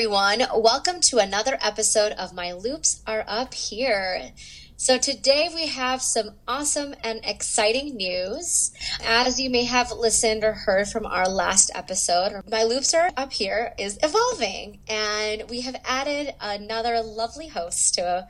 everyone. 0.00 0.42
Welcome 0.56 1.02
to 1.02 1.18
another 1.18 1.58
episode 1.60 2.12
of 2.12 2.32
My 2.32 2.52
Loupes 2.52 3.02
Are 3.06 3.22
Up 3.28 3.52
Here. 3.52 4.32
So, 4.78 4.96
today 4.96 5.50
we 5.54 5.66
have 5.66 6.00
some 6.00 6.36
awesome 6.48 6.94
and 7.04 7.20
exciting 7.22 7.96
news. 7.96 8.72
As 9.04 9.38
you 9.38 9.50
may 9.50 9.64
have 9.64 9.92
listened 9.92 10.42
or 10.42 10.54
heard 10.54 10.88
from 10.88 11.04
our 11.04 11.28
last 11.28 11.70
episode, 11.74 12.32
My 12.50 12.62
Loupes 12.62 12.94
Are 12.94 13.10
Up 13.14 13.30
Here 13.30 13.74
is 13.78 13.98
evolving, 14.02 14.78
and 14.88 15.42
we 15.50 15.60
have 15.60 15.76
added 15.84 16.34
another 16.40 17.02
lovely 17.02 17.48
host 17.48 17.92
to 17.96 18.26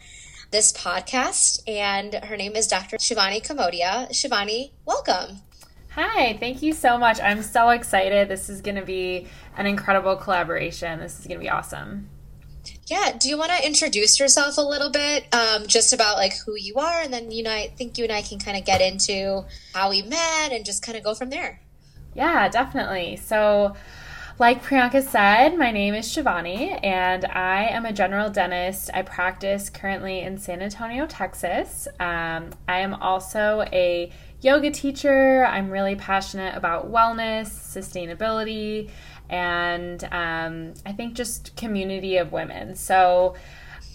this 0.50 0.73
podcast, 0.73 1.62
and 1.68 2.14
her 2.25 2.37
name 2.37 2.57
is 2.57 2.66
Dr. 2.66 2.96
Shivani 2.96 3.46
Kamodia. 3.46 4.11
Shivani, 4.11 4.73
welcome. 4.84 5.43
Hi, 5.94 6.36
thank 6.39 6.62
you 6.62 6.72
so 6.72 6.99
much. 6.99 7.21
I'm 7.21 7.43
so 7.43 7.71
excited. 7.71 8.29
This 8.29 8.48
is 8.48 8.61
going 8.61 8.76
to 8.76 8.85
be 8.85 9.26
an 9.57 9.67
incredible 9.67 10.14
collaboration. 10.14 11.00
This 11.00 11.18
is 11.18 11.26
going 11.26 11.39
to 11.39 11.43
be 11.43 11.50
awesome. 11.50 12.08
Yeah, 12.86 13.17
do 13.18 13.29
you 13.29 13.36
want 13.36 13.50
to 13.50 13.67
introduce 13.67 14.21
yourself 14.21 14.57
a 14.57 14.61
little 14.61 14.90
bit, 14.90 15.32
um, 15.34 15.67
just 15.67 15.93
about 15.93 16.17
like 16.17 16.34
who 16.46 16.57
you 16.57 16.76
are, 16.76 17.00
and 17.00 17.12
then 17.12 17.31
you 17.31 17.43
know, 17.43 17.50
I 17.50 17.72
think 17.76 17.98
you 17.98 18.04
and 18.04 18.12
I 18.12 18.22
can 18.22 18.39
kind 18.39 18.57
of 18.57 18.64
get 18.64 18.81
into 18.81 19.45
how 19.75 19.90
we 19.90 20.03
met 20.03 20.53
and 20.53 20.64
just 20.64 20.84
kind 20.84 20.96
of 20.96 21.03
go 21.03 21.14
from 21.14 21.31
there. 21.31 21.61
Yeah, 22.14 22.48
definitely. 22.48 23.17
So, 23.17 23.75
like 24.39 24.64
Priyanka 24.64 25.03
said, 25.03 25.57
my 25.57 25.70
name 25.70 25.95
is 25.95 26.07
Shivani, 26.07 26.79
and 26.84 27.25
I 27.25 27.67
am 27.67 27.84
a 27.84 27.93
general 27.93 28.31
dentist. 28.31 28.90
I 28.93 29.03
practice 29.03 29.70
currently 29.70 30.20
in 30.20 30.39
San 30.39 30.61
Antonio, 30.61 31.07
Texas. 31.07 31.89
Um, 31.98 32.50
I 32.69 32.81
am 32.81 32.95
also 32.95 33.64
a 33.72 34.11
yoga 34.41 34.70
teacher. 34.70 35.45
I'm 35.45 35.70
really 35.70 35.97
passionate 35.97 36.56
about 36.56 36.91
wellness, 36.91 37.48
sustainability, 37.48 38.91
and 39.28 40.03
um, 40.05 40.75
I 40.84 40.92
think 40.92 41.15
just 41.15 41.56
community 41.56 42.17
of 42.17 42.33
women. 42.33 42.75
So, 42.75 43.34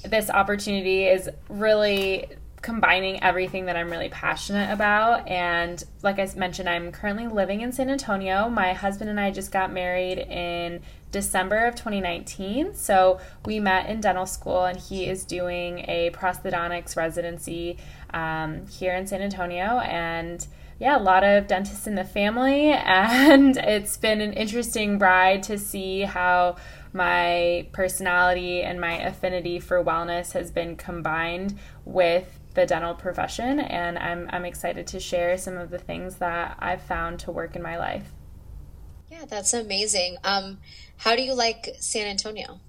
this 0.04 0.30
opportunity 0.30 1.06
is 1.06 1.30
really 1.50 2.28
combining 2.66 3.22
everything 3.22 3.68
that 3.68 3.76
I'm 3.76 3.92
really 3.92 4.10
passionate 4.10 4.72
about. 4.74 5.28
And 5.28 5.84
like 6.02 6.18
I 6.18 6.28
mentioned, 6.36 6.68
I'm 6.68 6.92
currently 6.92 7.28
living 7.28 7.62
in 7.62 7.72
San 7.72 7.92
Antonio. 7.92 8.50
My 8.50 8.74
husband 8.74 9.08
and 9.10 9.20
I 9.20 9.30
just 9.30 9.52
got 9.52 9.72
married 9.72 10.18
in 10.18 10.82
December 11.12 11.68
of 11.68 11.76
2019. 11.76 12.74
So 12.74 13.20
we 13.46 13.60
met 13.60 13.88
in 13.88 14.02
dental 14.02 14.26
school, 14.26 14.66
and 14.66 14.80
he 14.80 15.06
is 15.06 15.26
doing 15.26 15.86
a 15.88 16.10
prosthodontics 16.10 16.98
residency 16.98 17.78
um, 18.16 18.66
here 18.66 18.96
in 18.96 19.06
San 19.06 19.22
Antonio. 19.22 19.80
And 19.80 20.46
yeah, 20.80 20.98
a 20.98 21.04
lot 21.04 21.24
of 21.24 21.48
dentists 21.48 21.86
in 21.86 21.96
the 21.96 22.04
family, 22.04 22.72
and 22.72 23.56
it's 23.58 23.98
been 23.98 24.22
an 24.22 24.34
interesting 24.34 24.98
ride 24.98 25.44
to 25.44 25.60
see 25.60 26.02
how 26.02 26.56
my 26.94 27.68
personality 27.74 28.62
and 28.62 28.80
my 28.80 28.94
affinity 28.94 29.60
for 29.60 29.84
wellness 29.84 30.32
has 30.32 30.50
been 30.50 30.78
combined 30.78 31.60
with 31.84 32.40
the 32.56 32.66
dental 32.66 32.96
profession. 32.96 33.60
And 33.60 34.00
I'm, 34.00 34.30
I'm 34.32 34.46
excited 34.46 34.88
to 34.88 35.00
share 35.00 35.38
some 35.38 35.58
of 35.58 35.70
the 35.70 35.78
things 35.78 36.16
that 36.16 36.56
I've 36.58 36.82
found 36.82 37.20
to 37.20 37.32
work 37.32 37.56
in 37.56 37.62
my 37.62 37.78
life. 37.78 38.14
Yeah, 39.12 39.26
that's 39.26 39.54
amazing. 39.54 40.18
Um, 40.24 40.60
how 40.98 41.16
do 41.16 41.22
you 41.22 41.34
like 41.34 41.76
San 41.80 42.08
Antonio? 42.08 42.60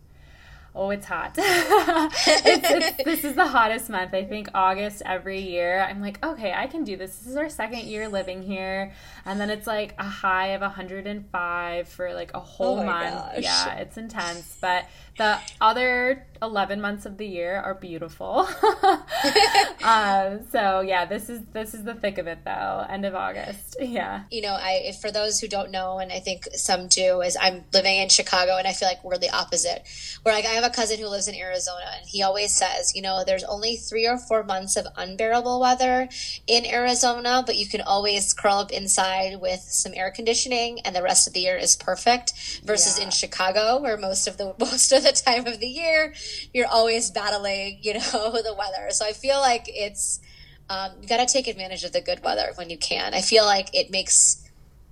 Oh, 0.76 0.90
it's 0.90 1.06
hot. 1.06 1.34
it's, 1.38 2.70
it's, 2.70 3.04
this 3.04 3.24
is 3.24 3.34
the 3.34 3.46
hottest 3.46 3.88
month. 3.88 4.12
I 4.12 4.24
think 4.24 4.48
August 4.54 5.00
every 5.06 5.40
year. 5.40 5.80
I'm 5.80 6.02
like, 6.02 6.22
okay, 6.24 6.52
I 6.52 6.66
can 6.66 6.84
do 6.84 6.98
this. 6.98 7.16
This 7.16 7.28
is 7.28 7.36
our 7.36 7.48
second 7.48 7.84
year 7.84 8.08
living 8.08 8.42
here. 8.42 8.92
And 9.24 9.40
then 9.40 9.48
it's 9.48 9.66
like 9.66 9.94
a 9.98 10.04
high 10.04 10.48
of 10.48 10.60
105 10.60 11.88
for 11.88 12.12
like 12.12 12.32
a 12.34 12.40
whole 12.40 12.80
oh 12.80 12.84
month. 12.84 13.14
Gosh. 13.14 13.42
Yeah, 13.42 13.76
it's 13.76 13.96
intense. 13.96 14.58
But 14.60 14.84
the 15.16 15.38
other 15.60 16.26
11 16.42 16.80
months 16.80 17.06
of 17.06 17.16
the 17.16 17.26
year 17.26 17.56
are 17.56 17.74
beautiful. 17.74 18.40
um, 19.82 20.46
so 20.50 20.80
yeah, 20.80 21.04
this 21.04 21.28
is 21.28 21.42
this 21.52 21.74
is 21.74 21.84
the 21.84 21.94
thick 21.94 22.18
of 22.18 22.26
it 22.26 22.40
though. 22.44 22.86
End 22.88 23.04
of 23.04 23.14
August. 23.14 23.76
Yeah. 23.80 24.24
You 24.30 24.42
know, 24.42 24.52
I 24.52 24.92
for 25.00 25.10
those 25.10 25.40
who 25.40 25.48
don't 25.48 25.70
know, 25.70 25.98
and 25.98 26.12
I 26.12 26.20
think 26.20 26.48
some 26.54 26.88
do, 26.88 27.22
is 27.22 27.36
I'm 27.40 27.64
living 27.72 27.96
in 27.96 28.08
Chicago, 28.08 28.56
and 28.56 28.66
I 28.66 28.72
feel 28.72 28.88
like 28.88 29.02
we're 29.04 29.18
the 29.18 29.30
opposite. 29.30 29.84
Where 30.22 30.34
like 30.34 30.44
I 30.44 30.50
have 30.50 30.64
a 30.64 30.70
cousin 30.70 30.98
who 30.98 31.08
lives 31.08 31.28
in 31.28 31.34
Arizona, 31.34 31.86
and 31.98 32.06
he 32.06 32.22
always 32.22 32.52
says, 32.52 32.94
you 32.94 33.02
know, 33.02 33.24
there's 33.24 33.44
only 33.44 33.76
three 33.76 34.06
or 34.06 34.18
four 34.18 34.42
months 34.42 34.76
of 34.76 34.86
unbearable 34.96 35.60
weather 35.60 36.08
in 36.46 36.66
Arizona, 36.66 37.42
but 37.44 37.56
you 37.56 37.66
can 37.66 37.80
always 37.80 38.32
curl 38.34 38.56
up 38.58 38.72
inside 38.72 39.40
with 39.40 39.60
some 39.60 39.92
air 39.94 40.10
conditioning, 40.10 40.80
and 40.80 40.94
the 40.94 41.02
rest 41.02 41.26
of 41.26 41.32
the 41.32 41.40
year 41.40 41.56
is 41.56 41.76
perfect. 41.76 42.34
Versus 42.64 42.98
yeah. 42.98 43.06
in 43.06 43.10
Chicago, 43.10 43.80
where 43.80 43.96
most 43.96 44.26
of 44.26 44.36
the 44.36 44.54
most 44.58 44.92
of 44.92 45.05
the 45.06 45.12
time 45.12 45.46
of 45.46 45.60
the 45.60 45.66
year 45.66 46.14
you're 46.52 46.66
always 46.66 47.10
battling, 47.10 47.78
you 47.82 47.94
know, 47.94 48.00
the 48.44 48.54
weather. 48.56 48.90
So 48.90 49.06
I 49.06 49.12
feel 49.12 49.38
like 49.38 49.64
it's 49.68 50.20
um, 50.68 50.92
you 51.00 51.08
got 51.08 51.26
to 51.26 51.32
take 51.32 51.46
advantage 51.46 51.84
of 51.84 51.92
the 51.92 52.00
good 52.00 52.22
weather 52.24 52.52
when 52.56 52.70
you 52.70 52.78
can. 52.78 53.14
I 53.14 53.20
feel 53.20 53.44
like 53.44 53.72
it 53.72 53.90
makes 53.90 54.42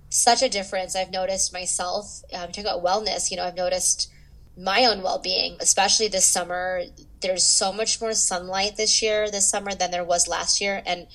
such 0.09 0.41
a 0.41 0.49
difference. 0.49 0.95
I've 0.95 1.11
noticed 1.11 1.51
myself. 1.51 2.23
Um, 2.33 2.47
talking 2.47 2.65
about 2.65 2.83
wellness, 2.83 3.29
you 3.29 3.37
know, 3.37 3.43
I've 3.43 3.57
noticed 3.57 4.09
my 4.57 4.85
own 4.85 5.01
well-being, 5.01 5.57
especially 5.59 6.07
this 6.07 6.25
summer. 6.25 6.83
There's 7.21 7.43
so 7.43 7.73
much 7.73 7.99
more 7.99 8.13
sunlight 8.13 8.77
this 8.77 9.01
year, 9.01 9.29
this 9.29 9.49
summer, 9.49 9.73
than 9.73 9.91
there 9.91 10.05
was 10.05 10.29
last 10.29 10.61
year, 10.61 10.81
and 10.85 11.07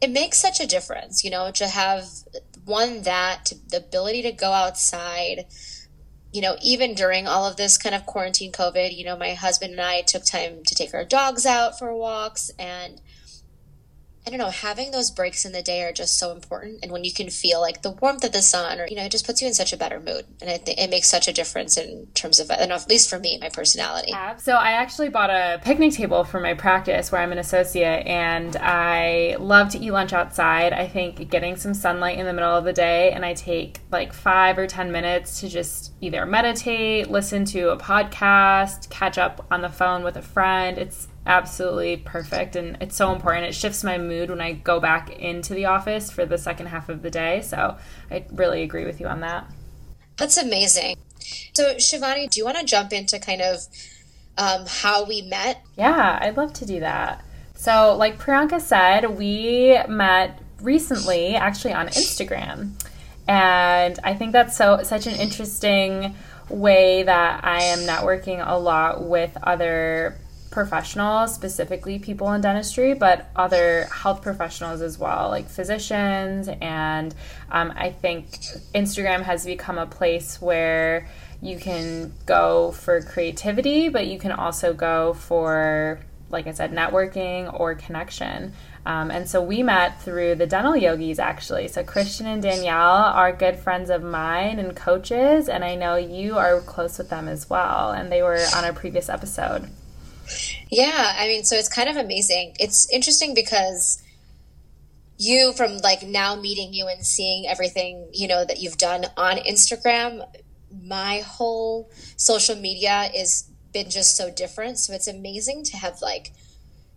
it 0.00 0.10
makes 0.10 0.38
such 0.38 0.58
a 0.58 0.66
difference. 0.66 1.22
You 1.22 1.30
know, 1.30 1.52
to 1.52 1.68
have 1.68 2.08
one 2.64 3.02
that 3.02 3.52
the 3.68 3.76
ability 3.76 4.22
to 4.22 4.32
go 4.32 4.50
outside 4.52 5.46
you 6.34 6.40
know, 6.40 6.56
even 6.60 6.94
during 6.94 7.28
all 7.28 7.46
of 7.46 7.56
this 7.56 7.78
kind 7.78 7.94
of 7.94 8.06
quarantine 8.06 8.50
COVID, 8.50 8.96
you 8.96 9.04
know, 9.04 9.16
my 9.16 9.34
husband 9.34 9.70
and 9.70 9.80
I 9.80 10.02
took 10.02 10.24
time 10.24 10.64
to 10.64 10.74
take 10.74 10.92
our 10.92 11.04
dogs 11.04 11.46
out 11.46 11.78
for 11.78 11.94
walks 11.94 12.50
and 12.58 13.00
I 14.26 14.30
don't 14.30 14.38
know, 14.38 14.48
having 14.48 14.90
those 14.90 15.10
breaks 15.10 15.44
in 15.44 15.52
the 15.52 15.62
day 15.62 15.82
are 15.82 15.92
just 15.92 16.18
so 16.18 16.32
important. 16.32 16.78
And 16.82 16.90
when 16.90 17.04
you 17.04 17.12
can 17.12 17.28
feel 17.28 17.60
like 17.60 17.82
the 17.82 17.90
warmth 17.90 18.24
of 18.24 18.32
the 18.32 18.40
sun, 18.40 18.80
or, 18.80 18.86
you 18.86 18.96
know, 18.96 19.04
it 19.04 19.12
just 19.12 19.26
puts 19.26 19.42
you 19.42 19.48
in 19.48 19.52
such 19.52 19.74
a 19.74 19.76
better 19.76 20.00
mood. 20.00 20.24
And 20.40 20.48
it 20.66 20.90
makes 20.90 21.08
such 21.08 21.28
a 21.28 21.32
difference 21.32 21.76
in 21.76 22.06
terms 22.14 22.40
of, 22.40 22.50
at 22.50 22.88
least 22.88 23.10
for 23.10 23.18
me, 23.18 23.36
my 23.38 23.50
personality. 23.50 24.14
So 24.38 24.54
I 24.54 24.72
actually 24.72 25.10
bought 25.10 25.28
a 25.28 25.60
picnic 25.62 25.92
table 25.92 26.24
for 26.24 26.40
my 26.40 26.54
practice 26.54 27.12
where 27.12 27.20
I'm 27.20 27.32
an 27.32 27.38
associate 27.38 28.06
and 28.06 28.56
I 28.56 29.36
love 29.38 29.68
to 29.70 29.78
eat 29.78 29.90
lunch 29.90 30.14
outside. 30.14 30.72
I 30.72 30.86
think 30.88 31.28
getting 31.28 31.56
some 31.56 31.74
sunlight 31.74 32.18
in 32.18 32.24
the 32.24 32.32
middle 32.32 32.56
of 32.56 32.64
the 32.64 32.72
day 32.72 33.12
and 33.12 33.26
I 33.26 33.34
take 33.34 33.80
like 33.90 34.14
five 34.14 34.56
or 34.56 34.66
10 34.66 34.90
minutes 34.90 35.40
to 35.40 35.50
just 35.50 35.92
either 36.00 36.24
meditate, 36.24 37.10
listen 37.10 37.44
to 37.46 37.70
a 37.70 37.76
podcast, 37.76 38.88
catch 38.88 39.18
up 39.18 39.46
on 39.50 39.60
the 39.60 39.68
phone 39.68 40.02
with 40.02 40.16
a 40.16 40.22
friend. 40.22 40.78
It's 40.78 41.08
absolutely 41.26 41.96
perfect 41.96 42.56
and 42.56 42.76
it's 42.80 42.96
so 42.96 43.12
important. 43.12 43.46
It 43.46 43.54
shifts 43.54 43.82
my 43.82 43.98
mood 43.98 44.30
when 44.30 44.40
i 44.40 44.52
go 44.52 44.80
back 44.80 45.10
into 45.18 45.54
the 45.54 45.66
office 45.66 46.10
for 46.10 46.26
the 46.26 46.38
second 46.38 46.66
half 46.66 46.88
of 46.88 47.02
the 47.02 47.10
day 47.10 47.40
so 47.40 47.76
i 48.10 48.24
really 48.32 48.62
agree 48.62 48.84
with 48.84 49.00
you 49.00 49.06
on 49.06 49.20
that. 49.20 49.46
That's 50.16 50.36
amazing. 50.36 50.96
So 51.54 51.74
shivani 51.76 52.28
do 52.30 52.40
you 52.40 52.44
want 52.44 52.58
to 52.58 52.64
jump 52.64 52.92
into 52.92 53.18
kind 53.18 53.40
of 53.40 53.60
um, 54.36 54.64
how 54.66 55.04
we 55.04 55.22
met? 55.22 55.62
Yeah 55.76 56.18
i'd 56.22 56.36
love 56.36 56.52
to 56.54 56.66
do 56.66 56.80
that. 56.80 57.24
So 57.54 57.96
like 57.96 58.18
priyanka 58.18 58.60
said 58.60 59.16
we 59.16 59.78
met 59.88 60.38
recently 60.60 61.36
actually 61.36 61.72
on 61.72 61.88
instagram. 61.88 62.72
And 63.26 63.98
i 64.04 64.12
think 64.14 64.32
that's 64.32 64.56
so 64.56 64.82
such 64.82 65.06
an 65.06 65.14
interesting 65.14 66.14
way 66.50 67.02
that 67.02 67.42
i 67.42 67.62
am 67.62 67.78
networking 67.80 68.46
a 68.46 68.58
lot 68.58 69.02
with 69.02 69.34
other 69.42 70.18
professionals, 70.54 71.34
specifically 71.34 71.98
people 71.98 72.32
in 72.32 72.40
dentistry, 72.40 72.94
but 72.94 73.28
other 73.36 73.84
health 73.92 74.22
professionals 74.22 74.80
as 74.80 74.98
well, 74.98 75.28
like 75.28 75.48
physicians. 75.50 76.48
And 76.62 77.14
um, 77.50 77.74
I 77.76 77.90
think 77.90 78.30
Instagram 78.74 79.22
has 79.22 79.44
become 79.44 79.76
a 79.76 79.86
place 79.86 80.40
where 80.40 81.08
you 81.42 81.58
can 81.58 82.14
go 82.24 82.70
for 82.70 83.02
creativity, 83.02 83.90
but 83.90 84.06
you 84.06 84.18
can 84.18 84.32
also 84.32 84.72
go 84.72 85.12
for, 85.12 86.00
like 86.30 86.46
I 86.46 86.52
said, 86.52 86.72
networking 86.72 87.52
or 87.60 87.74
connection. 87.74 88.54
Um, 88.86 89.10
and 89.10 89.28
so 89.28 89.42
we 89.42 89.62
met 89.62 90.02
through 90.02 90.36
the 90.36 90.46
dental 90.46 90.76
yogis 90.76 91.18
actually. 91.18 91.68
So 91.68 91.82
Christian 91.82 92.26
and 92.26 92.42
Danielle 92.42 93.04
are 93.12 93.32
good 93.32 93.58
friends 93.58 93.90
of 93.90 94.02
mine 94.02 94.58
and 94.58 94.76
coaches, 94.76 95.48
and 95.48 95.64
I 95.64 95.74
know 95.74 95.96
you 95.96 96.38
are 96.38 96.60
close 96.60 96.98
with 96.98 97.10
them 97.10 97.28
as 97.28 97.50
well. 97.50 97.90
And 97.90 98.12
they 98.12 98.22
were 98.22 98.40
on 98.54 98.64
a 98.64 98.72
previous 98.72 99.08
episode. 99.08 99.68
Yeah, 100.70 101.14
I 101.18 101.26
mean, 101.28 101.44
so 101.44 101.56
it's 101.56 101.68
kind 101.68 101.88
of 101.88 101.96
amazing. 101.96 102.56
It's 102.58 102.90
interesting 102.90 103.34
because 103.34 104.02
you 105.16 105.52
from 105.52 105.78
like 105.78 106.02
now 106.02 106.34
meeting 106.34 106.72
you 106.72 106.88
and 106.88 107.06
seeing 107.06 107.46
everything, 107.46 108.08
you 108.12 108.28
know, 108.28 108.44
that 108.44 108.60
you've 108.60 108.78
done 108.78 109.06
on 109.16 109.36
Instagram, 109.36 110.26
my 110.82 111.18
whole 111.20 111.90
social 112.16 112.56
media 112.56 113.10
is 113.14 113.48
been 113.72 113.90
just 113.90 114.16
so 114.16 114.30
different. 114.30 114.78
So 114.78 114.92
it's 114.92 115.08
amazing 115.08 115.64
to 115.64 115.76
have 115.76 116.00
like 116.00 116.32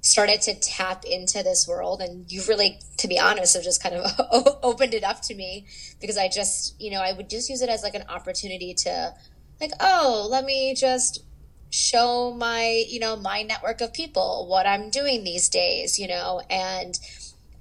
started 0.01 0.41
to 0.41 0.53
tap 0.59 1.03
into 1.05 1.43
this 1.43 1.67
world 1.67 2.01
and 2.01 2.31
you 2.31 2.41
really 2.47 2.79
to 2.97 3.07
be 3.07 3.19
honest 3.19 3.55
have 3.55 3.63
just 3.63 3.81
kind 3.81 3.95
of 3.95 4.59
opened 4.63 4.93
it 4.93 5.03
up 5.03 5.21
to 5.21 5.35
me 5.35 5.65
because 5.99 6.17
i 6.17 6.29
just 6.29 6.79
you 6.79 6.91
know 6.91 7.01
i 7.01 7.11
would 7.11 7.29
just 7.29 7.49
use 7.49 7.61
it 7.61 7.69
as 7.69 7.83
like 7.83 7.95
an 7.95 8.03
opportunity 8.07 8.73
to 8.73 9.13
like 9.59 9.71
oh 9.79 10.27
let 10.29 10.45
me 10.45 10.73
just 10.75 11.23
show 11.69 12.33
my, 12.33 12.85
you 12.87 12.99
know, 12.99 13.15
my 13.15 13.43
network 13.43 13.81
of 13.81 13.93
people 13.93 14.47
what 14.49 14.65
I'm 14.65 14.89
doing 14.89 15.23
these 15.23 15.49
days, 15.49 15.99
you 15.99 16.07
know, 16.07 16.41
and 16.49 16.97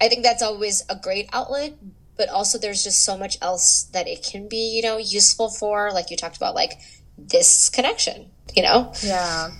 I 0.01 0.09
think 0.09 0.23
that's 0.23 0.43
always 0.43 0.85
a 0.89 0.97
great 0.97 1.29
outlet, 1.33 1.75
but 2.17 2.29
also 2.29 2.59
there's 2.59 2.85
just 2.85 3.05
so 3.05 3.17
much 3.17 3.37
else 3.43 3.85
that 3.93 4.07
it 4.07 4.23
can 4.23 4.49
be, 4.49 4.77
you 4.77 4.83
know, 4.83 4.97
useful 4.97 5.49
for, 5.51 5.91
like 5.93 6.11
you 6.11 6.17
talked 6.17 6.37
about, 6.37 6.55
like 6.55 6.75
this 7.19 7.69
connection, 7.69 8.31
you 8.55 8.63
know? 8.63 8.93
Yeah. 9.03 9.51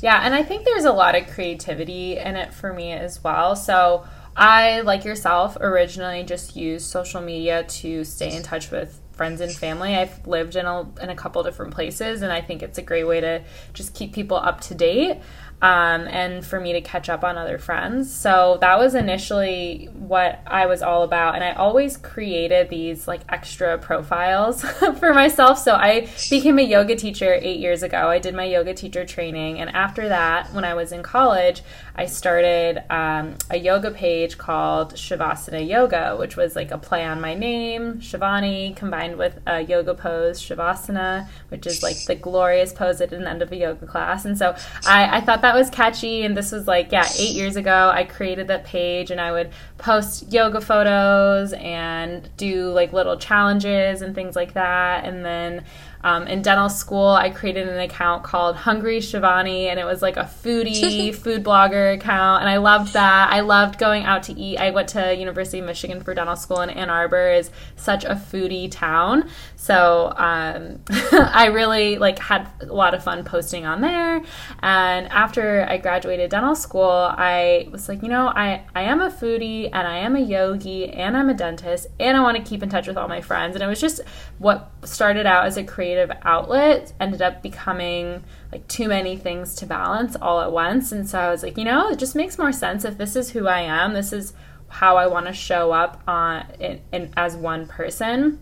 Yeah. 0.00 0.20
And 0.22 0.34
I 0.34 0.42
think 0.42 0.64
there's 0.64 0.84
a 0.84 0.92
lot 0.92 1.14
of 1.14 1.26
creativity 1.28 2.18
in 2.18 2.36
it 2.36 2.54
for 2.54 2.72
me 2.72 2.92
as 2.92 3.22
well. 3.22 3.56
So 3.56 4.06
I, 4.36 4.82
like 4.82 5.04
yourself, 5.04 5.56
originally 5.60 6.22
just 6.22 6.54
used 6.54 6.86
social 6.86 7.20
media 7.20 7.64
to 7.64 8.04
stay 8.04 8.34
in 8.34 8.42
touch 8.42 8.70
with 8.70 9.00
friends 9.18 9.42
and 9.42 9.52
family. 9.52 9.94
I've 9.94 10.26
lived 10.26 10.56
in 10.56 10.64
a, 10.64 10.88
in 11.02 11.10
a 11.10 11.14
couple 11.14 11.42
different 11.42 11.74
places, 11.74 12.22
and 12.22 12.32
I 12.32 12.40
think 12.40 12.62
it's 12.62 12.78
a 12.78 12.82
great 12.82 13.04
way 13.04 13.20
to 13.20 13.42
just 13.74 13.92
keep 13.92 14.14
people 14.14 14.38
up 14.38 14.62
to 14.62 14.74
date 14.74 15.18
um, 15.60 16.06
and 16.06 16.46
for 16.46 16.60
me 16.60 16.72
to 16.74 16.80
catch 16.80 17.08
up 17.08 17.24
on 17.24 17.36
other 17.36 17.58
friends. 17.58 18.14
So 18.14 18.58
that 18.60 18.78
was 18.78 18.94
initially 18.94 19.88
what 19.92 20.40
I 20.46 20.66
was 20.66 20.82
all 20.82 21.02
about. 21.02 21.34
And 21.34 21.42
I 21.42 21.52
always 21.54 21.96
created 21.96 22.68
these 22.68 23.08
like 23.08 23.22
extra 23.28 23.76
profiles 23.76 24.62
for 24.98 25.12
myself. 25.12 25.58
So 25.58 25.74
I 25.74 26.08
became 26.30 26.58
a 26.60 26.62
yoga 26.62 26.94
teacher 26.94 27.34
eight 27.34 27.58
years 27.58 27.82
ago. 27.82 28.08
I 28.08 28.20
did 28.20 28.34
my 28.34 28.44
yoga 28.44 28.72
teacher 28.72 29.04
training. 29.04 29.58
And 29.58 29.74
after 29.74 30.08
that, 30.08 30.52
when 30.52 30.64
I 30.64 30.74
was 30.74 30.92
in 30.92 31.02
college, 31.02 31.62
I 31.98 32.06
started 32.06 32.84
um, 32.92 33.34
a 33.50 33.58
yoga 33.58 33.90
page 33.90 34.38
called 34.38 34.94
Shavasana 34.94 35.68
Yoga, 35.68 36.14
which 36.16 36.36
was 36.36 36.54
like 36.54 36.70
a 36.70 36.78
play 36.78 37.04
on 37.04 37.20
my 37.20 37.34
name, 37.34 37.94
Shivani, 37.94 38.76
combined 38.76 39.16
with 39.16 39.40
a 39.48 39.62
yoga 39.62 39.94
pose, 39.94 40.40
Shavasana, 40.40 41.26
which 41.48 41.66
is 41.66 41.82
like 41.82 41.96
the 42.04 42.14
glorious 42.14 42.72
pose 42.72 43.00
at 43.00 43.10
the 43.10 43.28
end 43.28 43.42
of 43.42 43.50
a 43.50 43.56
yoga 43.56 43.84
class. 43.84 44.24
And 44.24 44.38
so 44.38 44.54
I, 44.86 45.16
I 45.16 45.20
thought 45.22 45.42
that 45.42 45.56
was 45.56 45.70
catchy. 45.70 46.22
And 46.22 46.36
this 46.36 46.52
was 46.52 46.68
like, 46.68 46.92
yeah, 46.92 47.08
eight 47.18 47.34
years 47.34 47.56
ago, 47.56 47.90
I 47.92 48.04
created 48.04 48.46
that 48.46 48.64
page 48.64 49.10
and 49.10 49.20
I 49.20 49.32
would 49.32 49.50
post 49.78 50.32
yoga 50.32 50.60
photos 50.60 51.52
and 51.52 52.30
do 52.36 52.70
like 52.70 52.92
little 52.92 53.16
challenges 53.16 54.02
and 54.02 54.14
things 54.14 54.36
like 54.36 54.54
that. 54.54 55.04
And 55.04 55.24
then 55.24 55.64
um, 56.04 56.26
in 56.28 56.42
dental 56.42 56.68
school, 56.68 57.08
I 57.08 57.30
created 57.30 57.68
an 57.68 57.80
account 57.80 58.22
called 58.22 58.56
Hungry 58.56 58.98
Shivani, 58.98 59.66
and 59.66 59.80
it 59.80 59.84
was 59.84 60.00
like 60.00 60.16
a 60.16 60.24
foodie 60.24 61.14
food 61.14 61.42
blogger 61.42 61.94
account, 61.94 62.42
and 62.42 62.50
I 62.50 62.58
loved 62.58 62.92
that. 62.92 63.32
I 63.32 63.40
loved 63.40 63.78
going 63.78 64.04
out 64.04 64.22
to 64.24 64.32
eat. 64.38 64.58
I 64.58 64.70
went 64.70 64.88
to 64.90 65.14
University 65.14 65.58
of 65.58 65.66
Michigan 65.66 66.00
for 66.00 66.14
dental 66.14 66.36
school, 66.36 66.60
and 66.60 66.70
Ann 66.70 66.88
Arbor 66.88 67.32
is 67.32 67.50
such 67.76 68.04
a 68.04 68.14
foodie 68.14 68.70
town, 68.70 69.28
so 69.56 70.12
um, 70.16 70.80
I 71.12 71.46
really 71.46 71.98
like 71.98 72.18
had 72.20 72.48
a 72.60 72.66
lot 72.66 72.94
of 72.94 73.02
fun 73.02 73.24
posting 73.24 73.66
on 73.66 73.80
there. 73.80 74.22
And 74.60 75.08
after 75.08 75.66
I 75.68 75.78
graduated 75.78 76.30
dental 76.30 76.54
school, 76.54 76.90
I 76.90 77.68
was 77.72 77.88
like, 77.88 78.02
you 78.02 78.08
know, 78.08 78.28
I 78.28 78.64
I 78.74 78.82
am 78.82 79.00
a 79.00 79.10
foodie, 79.10 79.68
and 79.72 79.88
I 79.88 79.98
am 79.98 80.14
a 80.14 80.20
yogi, 80.20 80.90
and 80.90 81.16
I'm 81.16 81.28
a 81.28 81.34
dentist, 81.34 81.88
and 81.98 82.16
I 82.16 82.20
want 82.20 82.36
to 82.36 82.42
keep 82.42 82.62
in 82.62 82.68
touch 82.68 82.86
with 82.86 82.96
all 82.96 83.08
my 83.08 83.20
friends, 83.20 83.56
and 83.56 83.64
it 83.64 83.66
was 83.66 83.80
just 83.80 84.00
what 84.38 84.70
started 84.84 85.26
out 85.26 85.44
as 85.44 85.56
a 85.56 85.64
creative 85.64 85.87
creative 85.88 86.14
outlet 86.22 86.92
ended 87.00 87.22
up 87.22 87.42
becoming 87.42 88.22
like 88.52 88.66
too 88.68 88.88
many 88.88 89.16
things 89.16 89.54
to 89.54 89.64
balance 89.64 90.16
all 90.16 90.42
at 90.42 90.52
once. 90.52 90.92
And 90.92 91.08
so 91.08 91.18
I 91.18 91.30
was 91.30 91.42
like, 91.42 91.56
you 91.56 91.64
know, 91.64 91.88
it 91.88 91.98
just 91.98 92.14
makes 92.14 92.36
more 92.36 92.52
sense 92.52 92.84
if 92.84 92.98
this 92.98 93.16
is 93.16 93.30
who 93.30 93.46
I 93.46 93.60
am, 93.60 93.94
this 93.94 94.12
is 94.12 94.34
how 94.68 94.98
I 94.98 95.06
want 95.06 95.26
to 95.26 95.32
show 95.32 95.72
up 95.72 96.02
on 96.06 96.44
in, 96.60 96.80
in, 96.92 97.12
as 97.16 97.36
one 97.36 97.66
person. 97.66 98.38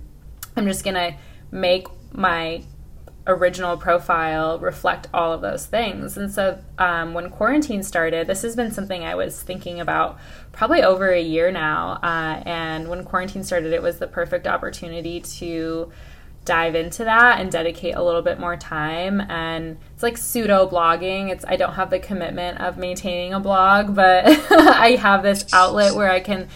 I'm 0.57 0.67
just 0.67 0.85
gonna 0.85 1.17
make 1.53 1.87
my 2.13 2.65
original 3.29 3.77
profile 3.77 4.59
reflect 4.59 5.07
all 5.15 5.33
of 5.33 5.41
those 5.41 5.67
things. 5.67 6.17
And 6.17 6.33
so 6.33 6.59
um, 6.79 7.15
when 7.15 7.31
quarantine 7.31 7.85
started, 7.85 8.27
this 8.27 8.43
has 8.43 8.57
been 8.57 8.73
something 8.73 9.05
I 9.05 9.15
was 9.15 9.41
thinking 9.41 9.81
about 9.81 10.19
probably 10.51 10.83
over 10.83 11.11
a 11.11 11.21
year 11.21 11.53
now. 11.53 12.01
Uh, 12.03 12.43
and 12.45 12.89
when 12.89 13.05
quarantine 13.05 13.45
started, 13.45 13.73
it 13.73 13.83
was 13.83 13.99
the 13.99 14.07
perfect 14.09 14.49
opportunity 14.49 15.21
to 15.21 15.93
dive 16.47 16.75
into 16.75 17.05
that 17.05 17.41
and 17.41 17.53
dedicate 17.53 17.95
a 17.95 18.03
little 18.03 18.23
bit 18.23 18.41
more 18.41 18.57
time. 18.57 19.21
And 19.21 19.77
it's 19.93 20.03
like 20.03 20.17
pseudo 20.17 20.69
blogging 20.69 21.31
it's 21.31 21.45
i 21.49 21.57
don't 21.57 21.75
have 21.75 21.91
the 21.91 21.99
commitment 21.99 22.61
of 22.61 22.77
maintaining 22.77 23.33
a 23.33 23.41
blog 23.41 23.95
but 23.95 24.27
i 24.51 24.91
have 25.01 25.23
this 25.23 25.47
outlet 25.53 25.95
where 25.95 26.11
i 26.11 26.21
can 26.21 26.49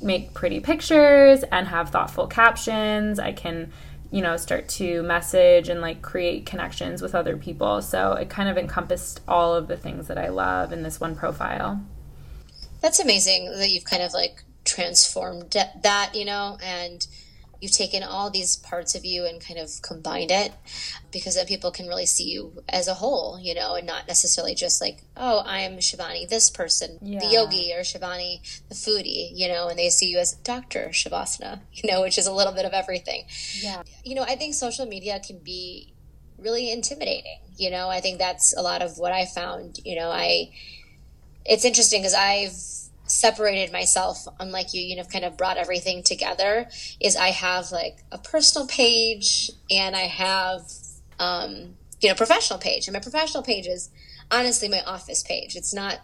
make 0.00 0.34
pretty 0.34 0.60
pictures 0.60 1.42
and 1.50 1.68
have 1.68 1.90
thoughtful 1.90 2.26
captions. 2.26 3.18
I 3.18 3.32
can 3.32 3.72
you 4.10 4.22
know 4.22 4.36
start 4.38 4.68
to 4.68 5.02
message 5.02 5.68
and 5.68 5.80
like 5.80 6.00
create 6.00 6.46
connections 6.46 7.02
with 7.02 7.14
other 7.14 7.36
people. 7.36 7.82
So 7.82 8.12
it 8.12 8.30
kind 8.30 8.48
of 8.48 8.56
encompassed 8.56 9.20
all 9.28 9.54
of 9.54 9.68
the 9.68 9.76
things 9.76 10.08
that 10.08 10.18
i 10.18 10.28
love 10.28 10.72
in 10.72 10.82
this 10.82 11.00
one 11.00 11.14
profile. 11.14 11.82
That's 12.80 13.00
amazing 13.00 13.52
that 13.58 13.70
you've 13.70 13.84
kind 13.84 14.02
of 14.02 14.12
like 14.12 14.44
transformed 14.64 15.56
that 15.82 16.14
you 16.14 16.24
know 16.24 16.58
and 16.62 17.06
you've 17.60 17.72
taken 17.72 18.02
all 18.02 18.30
these 18.30 18.56
parts 18.56 18.94
of 18.94 19.04
you 19.04 19.26
and 19.26 19.44
kind 19.44 19.58
of 19.58 19.70
combined 19.82 20.30
it 20.30 20.52
because 21.10 21.34
then 21.34 21.46
people 21.46 21.70
can 21.70 21.86
really 21.86 22.06
see 22.06 22.24
you 22.24 22.62
as 22.68 22.86
a 22.86 22.94
whole, 22.94 23.38
you 23.40 23.54
know, 23.54 23.74
and 23.74 23.86
not 23.86 24.06
necessarily 24.06 24.54
just 24.54 24.80
like, 24.80 25.02
oh, 25.16 25.42
I'm 25.44 25.78
Shivani, 25.78 26.28
this 26.28 26.50
person, 26.50 26.98
yeah. 27.02 27.18
the 27.18 27.26
yogi, 27.26 27.72
or 27.74 27.80
Shivani, 27.80 28.40
the 28.68 28.74
foodie, 28.74 29.30
you 29.34 29.48
know, 29.48 29.68
and 29.68 29.78
they 29.78 29.90
see 29.90 30.06
you 30.06 30.18
as 30.18 30.32
Dr. 30.32 30.90
Shavasana, 30.90 31.60
you 31.72 31.90
know, 31.90 32.02
which 32.02 32.18
is 32.18 32.26
a 32.26 32.32
little 32.32 32.52
bit 32.52 32.64
of 32.64 32.72
everything. 32.72 33.24
Yeah. 33.60 33.82
You 34.04 34.14
know, 34.14 34.22
I 34.22 34.36
think 34.36 34.54
social 34.54 34.86
media 34.86 35.20
can 35.24 35.38
be 35.38 35.94
really 36.38 36.70
intimidating, 36.70 37.40
you 37.56 37.70
know, 37.70 37.88
I 37.88 38.00
think 38.00 38.18
that's 38.18 38.56
a 38.56 38.62
lot 38.62 38.82
of 38.82 38.98
what 38.98 39.12
I 39.12 39.26
found, 39.26 39.80
you 39.84 39.96
know, 39.96 40.10
I, 40.10 40.52
it's 41.44 41.64
interesting 41.64 42.02
because 42.02 42.14
I've, 42.14 42.52
separated 43.10 43.72
myself 43.72 44.26
unlike 44.38 44.74
you 44.74 44.82
you 44.82 44.96
know 44.96 45.04
kind 45.04 45.24
of 45.24 45.36
brought 45.36 45.56
everything 45.56 46.02
together 46.02 46.68
is 47.00 47.16
i 47.16 47.28
have 47.28 47.70
like 47.72 47.98
a 48.12 48.18
personal 48.18 48.66
page 48.66 49.50
and 49.70 49.96
i 49.96 50.02
have 50.02 50.62
um 51.18 51.74
you 52.00 52.08
know 52.08 52.14
professional 52.14 52.58
page. 52.58 52.86
And 52.86 52.94
my 52.94 53.00
professional 53.00 53.42
page 53.42 53.66
is 53.66 53.90
honestly 54.30 54.68
my 54.68 54.82
office 54.82 55.22
page. 55.22 55.56
It's 55.56 55.74
not 55.74 56.00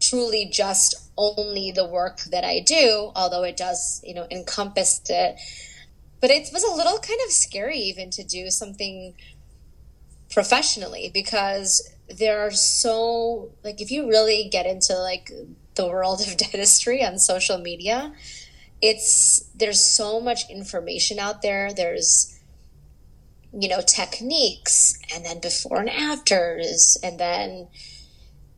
truly 0.00 0.48
just 0.50 0.94
only 1.18 1.70
the 1.70 1.86
work 1.86 2.20
that 2.30 2.42
i 2.42 2.58
do 2.58 3.12
although 3.14 3.42
it 3.42 3.54
does 3.54 4.00
you 4.04 4.14
know 4.14 4.26
encompass 4.30 5.02
it. 5.08 5.38
But 6.20 6.30
it 6.30 6.48
was 6.52 6.64
a 6.64 6.74
little 6.74 6.98
kind 6.98 7.20
of 7.24 7.32
scary 7.32 7.78
even 7.78 8.10
to 8.10 8.24
do 8.24 8.50
something 8.50 9.14
professionally 10.30 11.10
because 11.12 11.90
there 12.08 12.40
are 12.40 12.50
so 12.50 13.50
like 13.64 13.80
if 13.80 13.90
you 13.90 14.08
really 14.08 14.48
get 14.50 14.66
into 14.66 14.96
like 14.96 15.30
the 15.80 15.88
world 15.88 16.20
of 16.20 16.36
dentistry 16.36 17.04
on 17.04 17.18
social 17.18 17.58
media 17.58 18.12
it's 18.82 19.48
there's 19.54 19.80
so 19.80 20.20
much 20.20 20.48
information 20.50 21.18
out 21.18 21.42
there 21.42 21.72
there's 21.72 22.38
you 23.52 23.68
know 23.68 23.80
techniques 23.80 24.98
and 25.14 25.24
then 25.24 25.40
before 25.40 25.78
and 25.78 25.90
afters 25.90 26.96
and 27.02 27.18
then 27.18 27.68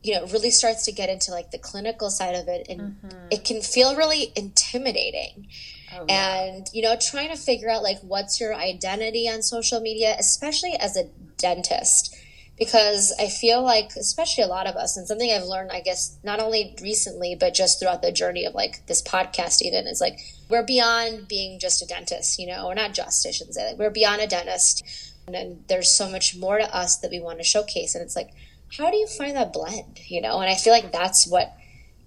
you 0.03 0.15
know 0.15 0.25
it 0.25 0.33
really 0.33 0.51
starts 0.51 0.85
to 0.85 0.93
get 0.93 1.09
into 1.09 1.31
like 1.31 1.51
the 1.51 1.59
clinical 1.59 2.11
side 2.11 2.35
of 2.35 2.49
it 2.49 2.67
and 2.69 2.81
mm-hmm. 2.81 3.27
it 3.31 3.45
can 3.45 3.63
feel 3.63 3.97
really 3.97 4.33
intimidating 4.37 5.49
oh, 5.95 6.05
yeah. 6.09 6.45
and 6.45 6.67
you 6.73 6.83
know 6.83 6.95
trying 7.01 7.31
to 7.31 7.37
figure 7.37 7.71
out 7.71 7.83
like 7.83 7.99
what's 8.03 8.41
your 8.41 8.55
identity 8.55 9.29
on 9.29 9.43
social 9.43 9.81
media 9.81 10.15
especially 10.19 10.75
as 10.79 10.97
a 10.97 11.05
dentist 11.39 12.15
because 12.59 13.15
I 13.19 13.29
feel 13.29 13.63
like, 13.63 13.93
especially 13.97 14.45
a 14.45 14.49
lot 14.49 14.67
of 14.67 14.77
us, 14.77 14.97
and 14.97 15.07
something 15.07 15.31
I've 15.31 15.45
learned, 15.45 15.71
I 15.73 15.81
guess, 15.81 16.19
not 16.23 16.41
only 16.41 16.77
recently, 16.83 17.35
but 17.35 17.55
just 17.55 17.81
throughout 17.81 18.03
the 18.03 18.13
journey 18.13 18.45
of 18.45 18.55
like 18.55 18.87
this 18.87 19.03
podcast, 19.03 19.63
even 19.63 19.87
is 19.87 20.01
like 20.01 20.19
we're 20.49 20.65
beyond 20.65 21.29
being 21.29 21.59
just 21.59 21.83
a 21.83 21.87
dentist, 21.87 22.39
you 22.39 22.47
know, 22.47 22.67
or 22.67 22.75
not 22.75 22.95
just, 22.95 23.27
I 23.27 23.31
shouldn't 23.31 23.55
say, 23.55 23.71
like 23.71 23.79
we're 23.79 23.91
beyond 23.91 24.21
a 24.21 24.27
dentist. 24.27 24.85
And 25.27 25.35
then 25.35 25.65
there's 25.69 25.89
so 25.89 26.11
much 26.11 26.37
more 26.37 26.59
to 26.59 26.77
us 26.77 26.99
that 26.99 27.11
we 27.11 27.21
want 27.21 27.39
to 27.39 27.45
showcase. 27.45 27.95
And 27.95 28.03
it's 28.03 28.17
like, 28.17 28.31
how 28.77 28.91
do 28.91 28.97
you 28.97 29.07
find 29.07 29.37
that 29.37 29.53
blend, 29.53 30.01
you 30.07 30.21
know? 30.21 30.41
And 30.41 30.51
I 30.51 30.57
feel 30.57 30.73
like 30.73 30.93
that's 30.93 31.27
what 31.27 31.55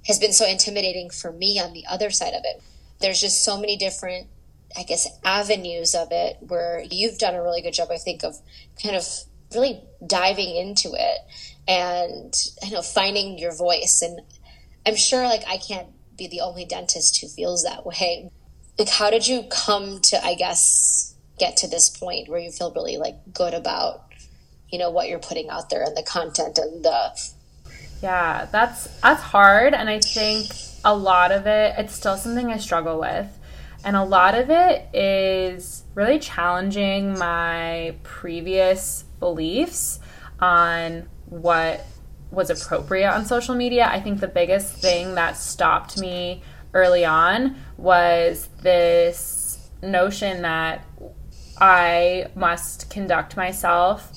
has 0.07 0.19
been 0.19 0.33
so 0.33 0.45
intimidating 0.45 1.09
for 1.09 1.31
me 1.31 1.59
on 1.59 1.73
the 1.73 1.85
other 1.89 2.09
side 2.09 2.33
of 2.33 2.43
it. 2.43 2.61
There's 2.99 3.21
just 3.21 3.43
so 3.43 3.59
many 3.59 3.77
different 3.77 4.27
I 4.77 4.83
guess, 4.83 5.07
avenues 5.23 5.95
of 5.95 6.09
it 6.11 6.37
where 6.41 6.83
you've 6.91 7.17
done 7.17 7.33
a 7.33 7.41
really 7.41 7.61
good 7.61 7.73
job, 7.73 7.89
I 7.91 7.97
think, 7.97 8.23
of 8.23 8.37
kind 8.81 8.95
of 8.95 9.07
really 9.55 9.81
diving 10.05 10.55
into 10.55 10.93
it 10.93 11.19
and 11.67 12.35
you 12.63 12.71
know 12.71 12.81
finding 12.81 13.37
your 13.37 13.55
voice. 13.55 14.01
And 14.01 14.21
i'm 14.85 14.95
sure 14.95 15.23
like 15.23 15.43
i 15.47 15.57
can't 15.57 15.87
be 16.17 16.27
the 16.27 16.41
only 16.41 16.65
dentist 16.65 17.19
who 17.21 17.27
feels 17.27 17.63
that 17.63 17.85
way. 17.85 18.29
Like 18.77 18.89
how 18.89 19.09
did 19.09 19.27
you 19.27 19.43
come 19.49 20.01
to 20.01 20.23
i 20.23 20.35
guess 20.35 21.15
get 21.39 21.57
to 21.57 21.67
this 21.67 21.89
point 21.89 22.29
where 22.29 22.39
you 22.39 22.51
feel 22.51 22.71
really 22.73 22.97
like 22.97 23.15
good 23.33 23.53
about 23.53 24.03
you 24.69 24.79
know 24.79 24.89
what 24.89 25.07
you're 25.09 25.19
putting 25.19 25.49
out 25.49 25.69
there 25.69 25.83
and 25.83 25.95
the 25.95 26.03
content 26.03 26.57
and 26.57 26.83
the 26.83 27.33
yeah 28.01 28.47
that's 28.51 28.87
that's 29.01 29.21
hard. 29.21 29.73
And 29.73 29.89
i 29.89 29.99
think 29.99 30.51
a 30.83 30.95
lot 30.95 31.31
of 31.31 31.47
it 31.47 31.75
it's 31.77 31.95
still 31.95 32.17
something 32.17 32.51
i 32.51 32.57
struggle 32.57 32.99
with. 32.99 33.27
And 33.83 33.95
a 33.95 34.03
lot 34.03 34.33
of 34.33 34.49
it 34.49 34.87
is 34.95 35.84
really 35.95 36.19
challenging 36.19 37.17
my 37.17 37.95
previous 38.03 39.03
beliefs 39.19 39.99
on 40.39 41.07
what 41.25 41.85
was 42.31 42.49
appropriate 42.49 43.09
on 43.09 43.25
social 43.25 43.55
media. 43.55 43.87
I 43.89 43.99
think 44.01 44.19
the 44.19 44.27
biggest 44.27 44.73
thing 44.73 45.15
that 45.15 45.37
stopped 45.37 45.97
me 45.97 46.43
early 46.73 47.05
on 47.05 47.55
was 47.77 48.49
this 48.61 49.69
notion 49.81 50.41
that 50.41 50.85
I 51.57 52.27
must 52.35 52.89
conduct 52.89 53.37
myself 53.37 54.11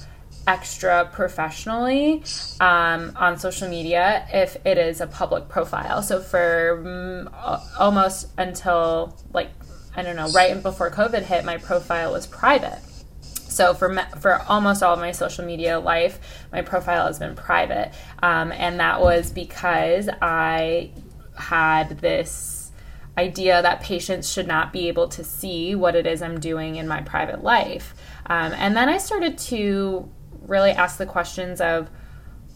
extra 0.48 1.08
professionally 1.12 2.24
um, 2.58 3.12
on 3.16 3.38
social 3.38 3.68
media 3.68 4.26
if 4.32 4.56
it 4.64 4.78
is 4.78 5.00
a 5.00 5.06
public 5.06 5.48
profile. 5.48 6.02
So 6.02 6.20
for 6.20 6.82
um, 6.84 7.30
almost 7.78 8.28
until 8.38 9.16
like 9.32 9.50
I 9.98 10.02
don't 10.02 10.14
know, 10.14 10.30
right 10.30 10.62
before 10.62 10.92
COVID 10.92 11.22
hit, 11.22 11.44
my 11.44 11.56
profile 11.58 12.12
was 12.12 12.24
private. 12.24 12.78
So 13.20 13.74
for 13.74 13.92
for 14.20 14.40
almost 14.42 14.80
all 14.80 14.94
of 14.94 15.00
my 15.00 15.10
social 15.10 15.44
media 15.44 15.80
life, 15.80 16.20
my 16.52 16.62
profile 16.62 17.08
has 17.08 17.18
been 17.18 17.34
private, 17.34 17.90
um, 18.22 18.52
and 18.52 18.78
that 18.78 19.00
was 19.00 19.32
because 19.32 20.08
I 20.22 20.92
had 21.34 21.98
this 21.98 22.70
idea 23.18 23.60
that 23.60 23.80
patients 23.80 24.32
should 24.32 24.46
not 24.46 24.72
be 24.72 24.86
able 24.86 25.08
to 25.08 25.24
see 25.24 25.74
what 25.74 25.96
it 25.96 26.06
is 26.06 26.22
I'm 26.22 26.38
doing 26.38 26.76
in 26.76 26.86
my 26.86 27.00
private 27.00 27.42
life. 27.42 27.92
Um, 28.26 28.52
and 28.52 28.76
then 28.76 28.88
I 28.88 28.98
started 28.98 29.36
to 29.38 30.08
really 30.42 30.70
ask 30.70 30.96
the 30.96 31.06
questions 31.06 31.60
of, 31.60 31.90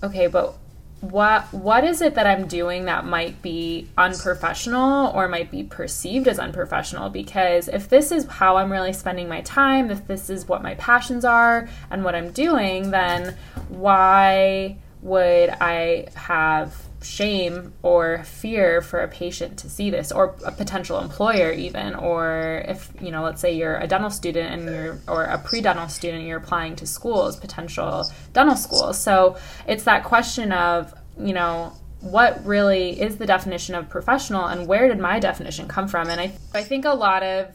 okay, 0.00 0.28
but 0.28 0.56
what 1.02 1.52
what 1.52 1.82
is 1.82 2.00
it 2.00 2.14
that 2.14 2.28
I'm 2.28 2.46
doing 2.46 2.84
that 2.84 3.04
might 3.04 3.42
be 3.42 3.88
unprofessional 3.98 5.10
or 5.14 5.26
might 5.26 5.50
be 5.50 5.64
perceived 5.64 6.28
as 6.28 6.38
unprofessional? 6.38 7.10
Because 7.10 7.66
if 7.66 7.88
this 7.88 8.12
is 8.12 8.24
how 8.26 8.56
I'm 8.56 8.70
really 8.70 8.92
spending 8.92 9.28
my 9.28 9.40
time 9.40 9.90
if 9.90 10.06
this 10.06 10.30
is 10.30 10.46
what 10.46 10.62
my 10.62 10.74
passions 10.76 11.24
are 11.24 11.68
and 11.90 12.04
what 12.04 12.14
I'm 12.14 12.30
doing 12.30 12.92
then 12.92 13.36
why 13.68 14.76
would 15.02 15.50
I 15.50 16.06
have 16.14 16.72
shame 17.02 17.72
or 17.82 18.24
fear 18.24 18.80
for 18.80 19.00
a 19.00 19.08
patient 19.08 19.58
to 19.58 19.68
see 19.68 19.90
this 19.90 20.12
or 20.12 20.36
a 20.44 20.52
potential 20.52 21.00
employer 21.00 21.52
even 21.52 21.94
or 21.94 22.64
if 22.68 22.90
you 23.00 23.10
know 23.10 23.22
let's 23.22 23.40
say 23.40 23.54
you're 23.54 23.76
a 23.76 23.86
dental 23.86 24.10
student 24.10 24.52
and 24.52 24.64
you're 24.64 24.98
or 25.08 25.24
a 25.24 25.38
pre-dental 25.38 25.88
student 25.88 26.24
you're 26.24 26.38
applying 26.38 26.76
to 26.76 26.86
schools 26.86 27.36
potential 27.36 28.10
dental 28.32 28.56
schools. 28.56 28.98
So 28.98 29.36
it's 29.66 29.84
that 29.84 30.04
question 30.04 30.52
of 30.52 30.94
you 31.18 31.32
know 31.32 31.72
what 32.00 32.44
really 32.44 33.00
is 33.00 33.16
the 33.18 33.26
definition 33.26 33.74
of 33.74 33.88
professional 33.88 34.46
and 34.46 34.66
where 34.66 34.88
did 34.88 34.98
my 34.98 35.20
definition 35.20 35.68
come 35.68 35.88
from? 35.88 36.08
And 36.08 36.20
i 36.20 36.32
i 36.54 36.62
think 36.62 36.84
a 36.84 36.94
lot 36.94 37.22
of 37.22 37.48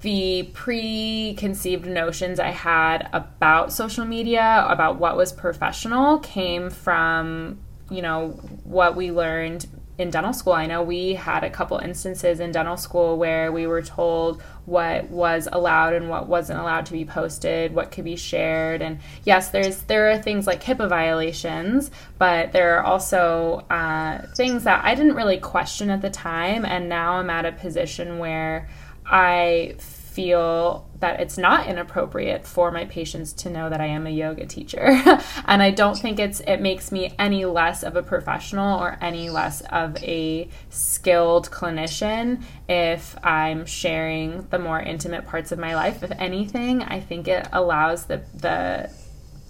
the 0.00 0.48
preconceived 0.52 1.86
notions 1.86 2.38
I 2.38 2.50
had 2.50 3.08
about 3.12 3.72
social 3.72 4.04
media, 4.04 4.64
about 4.68 4.98
what 4.98 5.16
was 5.16 5.32
professional, 5.32 6.18
came 6.18 6.70
from 6.70 7.58
you 7.90 8.02
know, 8.02 8.30
what 8.64 8.96
we 8.96 9.10
learned 9.10 9.66
in 9.98 10.10
dental 10.10 10.32
school. 10.32 10.52
I 10.52 10.66
know 10.66 10.82
we 10.82 11.14
had 11.14 11.42
a 11.42 11.50
couple 11.50 11.76
instances 11.78 12.38
in 12.38 12.52
dental 12.52 12.76
school 12.76 13.18
where 13.18 13.50
we 13.50 13.66
were 13.66 13.82
told 13.82 14.40
what 14.64 15.10
was 15.10 15.48
allowed 15.50 15.92
and 15.92 16.08
what 16.08 16.28
wasn't 16.28 16.60
allowed 16.60 16.86
to 16.86 16.92
be 16.92 17.04
posted, 17.04 17.74
what 17.74 17.90
could 17.90 18.04
be 18.04 18.14
shared. 18.14 18.80
And 18.80 19.00
yes, 19.24 19.48
there's 19.50 19.82
there 19.82 20.10
are 20.10 20.18
things 20.18 20.46
like 20.46 20.62
HIPAA 20.62 20.88
violations, 20.88 21.90
but 22.16 22.52
there 22.52 22.78
are 22.78 22.84
also 22.84 23.66
uh, 23.70 24.24
things 24.36 24.64
that 24.64 24.84
I 24.84 24.94
didn't 24.94 25.16
really 25.16 25.38
question 25.38 25.90
at 25.90 26.00
the 26.00 26.10
time, 26.10 26.64
and 26.64 26.88
now 26.88 27.14
I'm 27.14 27.30
at 27.30 27.44
a 27.44 27.52
position 27.52 28.18
where 28.18 28.68
I 29.04 29.74
feel 30.18 30.84
that 30.98 31.20
it's 31.20 31.38
not 31.38 31.68
inappropriate 31.68 32.44
for 32.44 32.72
my 32.72 32.84
patients 32.86 33.32
to 33.32 33.48
know 33.48 33.70
that 33.70 33.80
I 33.80 33.86
am 33.86 34.04
a 34.04 34.10
yoga 34.10 34.46
teacher. 34.46 35.00
and 35.44 35.62
I 35.62 35.70
don't 35.70 35.96
think 35.96 36.18
it's 36.18 36.40
it 36.40 36.60
makes 36.60 36.90
me 36.90 37.14
any 37.20 37.44
less 37.44 37.84
of 37.84 37.94
a 37.94 38.02
professional 38.02 38.80
or 38.80 38.98
any 39.00 39.30
less 39.30 39.60
of 39.70 39.96
a 40.02 40.48
skilled 40.70 41.52
clinician 41.52 42.42
if 42.68 43.16
I'm 43.24 43.64
sharing 43.64 44.48
the 44.48 44.58
more 44.58 44.80
intimate 44.80 45.24
parts 45.24 45.52
of 45.52 45.60
my 45.60 45.76
life. 45.76 46.02
If 46.02 46.10
anything, 46.18 46.82
I 46.82 46.98
think 46.98 47.28
it 47.28 47.46
allows 47.52 48.06
the 48.06 48.22
the 48.34 48.90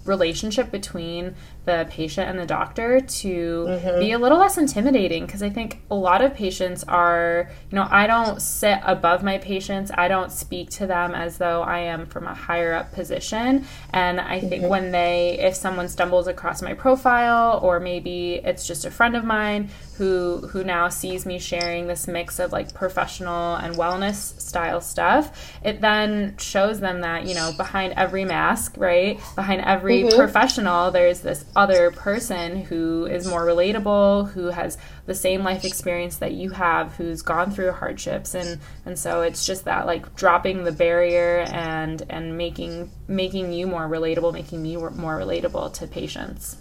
relationship 0.05 0.69
between 0.69 1.35
the 1.69 1.87
patient 1.89 2.27
and 2.29 2.39
the 2.39 2.45
doctor 2.45 2.99
to 2.99 3.65
mm-hmm. 3.67 3.99
be 3.99 4.11
a 4.11 4.17
little 4.17 4.39
less 4.39 4.57
intimidating 4.57 5.25
because 5.25 5.43
I 5.43 5.49
think 5.49 5.81
a 5.91 5.95
lot 5.95 6.21
of 6.23 6.33
patients 6.33 6.83
are, 6.85 7.51
you 7.69 7.75
know, 7.75 7.87
I 7.89 8.07
don't 8.07 8.41
sit 8.41 8.79
above 8.83 9.21
my 9.23 9.37
patients. 9.37 9.91
I 9.93 10.07
don't 10.07 10.31
speak 10.31 10.71
to 10.71 10.87
them 10.87 11.13
as 11.13 11.37
though 11.37 11.61
I 11.61 11.79
am 11.79 12.07
from 12.07 12.25
a 12.25 12.33
higher 12.33 12.73
up 12.73 12.91
position. 12.91 13.65
And 13.91 14.19
I 14.19 14.39
think 14.39 14.63
mm-hmm. 14.63 14.69
when 14.69 14.91
they, 14.91 15.37
if 15.39 15.55
someone 15.55 15.87
stumbles 15.87 16.27
across 16.27 16.61
my 16.63 16.73
profile 16.73 17.59
or 17.61 17.79
maybe 17.79 18.41
it's 18.43 18.65
just 18.65 18.85
a 18.85 18.91
friend 18.91 19.15
of 19.15 19.23
mine 19.23 19.69
who 19.99 20.47
who 20.51 20.63
now 20.63 20.87
sees 20.87 21.25
me 21.25 21.37
sharing 21.37 21.85
this 21.87 22.07
mix 22.07 22.39
of 22.39 22.53
like 22.53 22.73
professional 22.73 23.55
and 23.55 23.75
wellness 23.75 24.39
style 24.39 24.79
stuff, 24.79 25.53
it 25.61 25.81
then 25.81 26.35
shows 26.37 26.79
them 26.79 27.01
that, 27.01 27.25
you 27.27 27.35
know, 27.35 27.51
behind 27.57 27.93
every 27.97 28.23
mask, 28.23 28.75
right? 28.77 29.19
Behind 29.35 29.61
every 29.61 30.03
mm-hmm. 30.03 30.17
professional, 30.17 30.89
there's 30.89 31.19
this 31.19 31.43
other 31.59 31.91
person 31.91 32.63
who 32.63 33.05
is 33.05 33.27
more 33.27 33.45
relatable, 33.45 34.31
who 34.31 34.45
has 34.47 34.77
the 35.05 35.13
same 35.13 35.43
life 35.43 35.65
experience 35.65 36.15
that 36.17 36.31
you 36.31 36.51
have, 36.51 36.95
who's 36.95 37.21
gone 37.21 37.51
through 37.51 37.73
hardships 37.73 38.33
and 38.33 38.61
and 38.85 38.97
so 38.97 39.21
it's 39.21 39.45
just 39.45 39.65
that 39.65 39.85
like 39.85 40.15
dropping 40.15 40.63
the 40.63 40.71
barrier 40.71 41.39
and 41.51 42.01
and 42.09 42.37
making 42.37 42.89
making 43.09 43.51
you 43.51 43.67
more 43.67 43.89
relatable, 43.89 44.31
making 44.31 44.63
me 44.63 44.77
more 44.77 45.19
relatable 45.19 45.73
to 45.73 45.85
patients. 45.85 46.55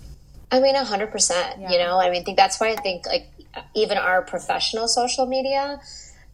I 0.51 0.59
mean, 0.59 0.75
hundred 0.75 1.07
yeah. 1.07 1.13
percent. 1.13 1.61
You 1.61 1.79
know, 1.79 2.01
I 2.01 2.11
mean, 2.11 2.23
I 2.23 2.25
think 2.25 2.37
that's 2.37 2.59
why 2.59 2.71
I 2.71 2.77
think 2.77 3.07
like 3.07 3.29
even 3.75 3.99
our 3.99 4.23
professional 4.23 4.89
social 4.89 5.27
media, 5.27 5.81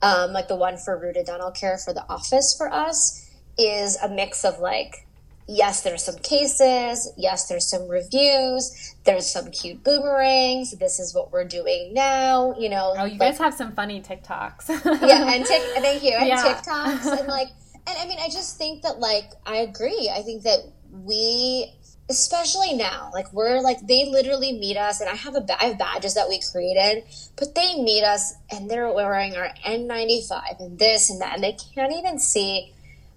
um, 0.01 0.33
like 0.33 0.49
the 0.49 0.57
one 0.57 0.79
for 0.79 0.99
Rooted 0.99 1.27
Dental 1.27 1.51
Care 1.51 1.77
for 1.77 1.93
the 1.93 2.09
office 2.09 2.55
for 2.57 2.73
us, 2.73 3.31
is 3.59 3.99
a 4.03 4.09
mix 4.09 4.43
of 4.43 4.59
like 4.59 5.04
yes, 5.47 5.83
there's 5.83 6.03
some 6.03 6.17
cases. 6.17 7.13
Yes, 7.17 7.49
there's 7.49 7.69
some 7.69 7.89
reviews. 7.89 8.95
There's 9.05 9.27
some 9.27 9.51
cute 9.51 9.85
boomerangs. 9.85 10.73
This 10.73 10.99
is 10.99 11.15
what 11.15 11.33
we're 11.33 11.45
doing 11.45 11.93
now. 11.93 12.55
You 12.59 12.69
know. 12.69 12.95
Oh, 12.97 13.05
you 13.05 13.19
guys 13.19 13.39
have 13.39 13.55
some 13.55 13.73
funny 13.73 14.01
TikToks. 14.01 14.69
yeah, 15.07 15.33
and 15.33 15.45
tic- 15.45 15.63
thank 15.77 16.03
you. 16.03 16.13
And 16.13 16.29
yeah. 16.29 16.43
TikToks 16.43 17.19
and 17.19 17.29
like, 17.29 17.49
and 17.87 17.99
I 17.99 18.07
mean, 18.07 18.19
I 18.21 18.29
just 18.29 18.57
think 18.57 18.83
that 18.83 18.99
like 18.99 19.31
I 19.47 19.57
agree. 19.57 20.11
I 20.15 20.23
think 20.23 20.43
that 20.45 20.61
we. 20.91 21.73
Especially 22.11 22.75
now, 22.75 23.11
like 23.15 23.33
we're 23.33 23.63
like 23.63 23.79
they 23.87 24.05
literally 24.05 24.53
meet 24.53 24.77
us, 24.77 25.01
and 25.01 25.09
I 25.09 25.15
have 25.15 25.37
a 25.37 25.47
I 25.59 25.69
have 25.69 25.79
badges 25.79 26.13
that 26.17 26.29
we 26.29 26.39
created, 26.53 27.05
but 27.35 27.55
they 27.55 27.81
meet 27.81 28.05
us 28.05 28.35
and 28.51 28.71
they're 28.71 28.93
wearing 28.93 29.35
our 29.37 29.49
N95 29.67 30.61
and 30.61 30.79
this 30.79 31.09
and 31.09 31.23
that, 31.23 31.37
and 31.37 31.43
they 31.43 31.57
can't 31.75 31.95
even 31.95 32.19
see 32.19 32.74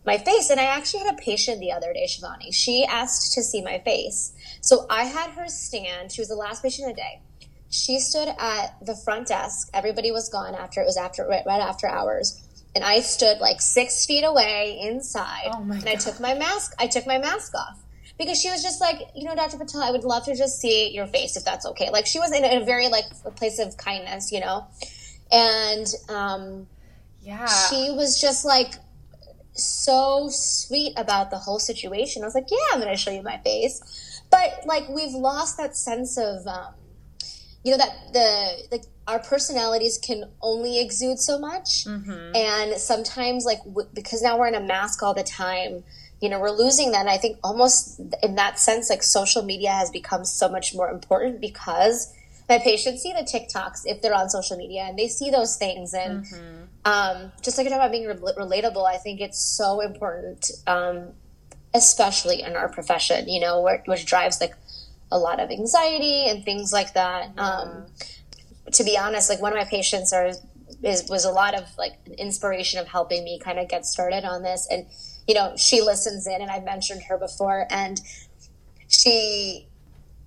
my 0.08 0.18
face. 0.18 0.50
And 0.50 0.60
I 0.60 0.64
actually 0.64 1.04
had 1.04 1.14
a 1.14 1.18
patient 1.18 1.60
the 1.60 1.74
other 1.74 1.94
day, 1.94 2.08
Shivani. 2.08 2.52
She 2.52 2.86
asked 2.86 3.34
to 3.34 3.44
see 3.44 3.62
my 3.62 3.80
face. 3.80 4.34
So 4.62 4.88
I 4.90 5.04
had 5.04 5.32
her 5.32 5.48
stand. 5.48 6.12
She 6.12 6.22
was 6.22 6.30
the 6.30 6.36
last 6.36 6.64
patient 6.64 6.90
of 6.90 6.96
the 6.96 7.02
day. 7.02 7.22
She 7.70 8.00
stood 8.00 8.30
at 8.40 8.78
the 8.82 8.96
front 8.96 9.28
desk. 9.28 9.70
Everybody 9.74 10.12
was 10.12 10.30
gone 10.30 10.56
after 10.56 10.82
it 10.82 10.86
was 10.86 10.98
after 10.98 11.28
right, 11.28 11.44
right 11.46 11.62
after 11.62 11.88
hours. 11.88 12.42
And 12.74 12.84
I 12.84 13.02
stood 13.02 13.40
like 13.40 13.60
six 13.60 14.06
feet 14.06 14.24
away 14.24 14.80
inside. 14.82 15.50
Oh 15.52 15.62
and 15.62 15.84
God. 15.84 15.88
I 15.88 15.96
took 15.96 16.20
my 16.20 16.34
mask. 16.34 16.74
I 16.80 16.88
took 16.88 17.06
my 17.06 17.18
mask 17.18 17.54
off 17.54 17.84
because 18.18 18.40
she 18.40 18.50
was 18.50 18.64
just 18.64 18.80
like, 18.80 19.00
you 19.14 19.26
know, 19.26 19.36
Dr. 19.36 19.58
Patel, 19.58 19.82
I 19.82 19.92
would 19.92 20.06
love 20.06 20.24
to 20.26 20.36
just 20.36 20.62
see 20.62 20.94
your 20.94 21.08
face 21.08 21.36
if 21.36 21.44
that's 21.44 21.66
okay. 21.66 21.90
Like 21.92 22.06
she 22.06 22.20
was 22.20 22.32
in 22.32 22.46
a 22.46 22.64
very 22.64 22.88
like 22.88 23.06
a 23.26 23.32
place 23.32 23.60
of 23.60 23.76
kindness, 23.76 24.32
you 24.32 24.40
know, 24.40 24.66
and 25.32 25.88
um, 26.08 26.68
yeah, 27.22 27.46
she 27.48 27.92
was 27.92 28.20
just 28.22 28.46
like 28.46 28.76
so 29.58 30.30
sweet 30.30 30.94
about 30.98 31.30
the 31.32 31.38
whole 31.38 31.60
situation. 31.60 32.24
I 32.24 32.26
was 32.26 32.36
like, 32.36 32.50
yeah, 32.50 32.58
I'm 32.74 32.80
going 32.80 32.92
to 32.92 32.98
show 32.98 33.12
you 33.12 33.22
my 33.22 33.38
face. 33.38 34.22
But 34.30 34.64
like, 34.66 34.90
we've 34.90 35.14
lost 35.14 35.58
that 35.58 35.76
sense 35.76 36.18
of, 36.18 36.46
um, 36.48 36.74
you 37.64 37.72
know, 37.72 37.78
that 37.78 38.14
the, 38.14 38.68
like, 38.72 38.84
our 39.08 39.20
personalities 39.20 39.98
can 39.98 40.30
only 40.42 40.80
exude 40.80 41.20
so 41.20 41.40
much. 41.40 41.86
Mm-hmm. 41.86 42.36
And 42.36 42.80
sometimes, 42.80 43.46
like, 43.46 43.64
w- 43.64 43.90
because 43.94 44.22
now 44.22 44.38
we're 44.38 44.48
in 44.48 44.56
a 44.56 44.62
mask 44.62 45.02
all 45.04 45.14
the 45.14 45.24
time, 45.24 45.84
you 46.22 46.30
know, 46.30 46.40
we're 46.40 46.52
losing 46.52 46.92
that. 46.92 47.02
And 47.02 47.10
I 47.10 47.18
think 47.18 47.38
almost 47.44 48.00
in 48.22 48.36
that 48.36 48.60
sense, 48.60 48.90
like, 48.90 49.04
social 49.04 49.44
media 49.44 49.72
has 49.72 49.90
become 49.90 50.26
so 50.26 50.50
much 50.50 50.74
more 50.76 50.90
important 50.90 51.42
because 51.42 52.14
my 52.50 52.60
patients 52.60 53.04
see 53.04 53.12
the 53.12 53.24
TikToks 53.24 53.82
if 53.86 54.01
they're 54.01 54.13
on 54.13 54.30
social 54.30 54.58
media 54.58 54.84
and 54.84 54.98
they 54.98 55.08
see 55.08 55.30
those 55.30 55.58
things. 55.58 55.94
And 55.94 56.25
mm-hmm. 56.25 56.63
um, 56.86 57.32
just 57.42 57.58
like 57.58 57.66
you're 57.66 57.77
talking 57.77 57.86
about 57.86 57.92
being 57.92 58.08
re- 58.08 58.34
relatable, 58.38 58.86
I 58.86 58.98
think 58.98 59.20
it's 59.20 59.39
so 59.39 59.82
important, 59.82 60.51
um, 60.66 61.10
especially 61.74 62.42
in 62.42 62.56
our 62.56 62.70
profession, 62.70 63.27
you 63.27 63.42
know, 63.42 63.62
where, 63.62 63.84
which 63.86 64.06
drives 64.06 64.39
like 64.39 64.54
a 65.12 65.18
lot 65.18 65.39
of 65.39 65.51
anxiety 65.51 66.30
and 66.30 66.44
things 66.44 66.72
like 66.72 66.94
that. 66.94 67.32
Yeah. 67.36 67.44
Um, 67.44 67.86
to 68.74 68.84
be 68.84 68.98
honest, 68.98 69.30
like 69.30 69.42
one 69.42 69.51
of 69.51 69.58
my 69.58 69.66
patients 69.66 70.13
are 70.13 70.32
is 70.84 71.10
was 71.10 71.25
a 71.25 71.32
lot 71.32 71.56
of 71.56 71.63
like 71.77 71.94
inspiration 72.18 72.80
of 72.80 72.88
helping 72.88 73.24
me 73.24 73.39
kind 73.39 73.60
of 73.60 73.68
get 73.68 73.86
started 73.86 74.25
on 74.25 74.44
this. 74.44 74.68
And 74.70 74.86
you 75.27 75.34
know, 75.34 75.56
she 75.58 75.82
listens 75.82 76.27
in, 76.27 76.42
and 76.42 76.50
I 76.50 76.60
mentioned 76.60 77.04
her 77.04 77.18
before, 77.18 77.68
and 77.70 78.00
she 78.88 79.68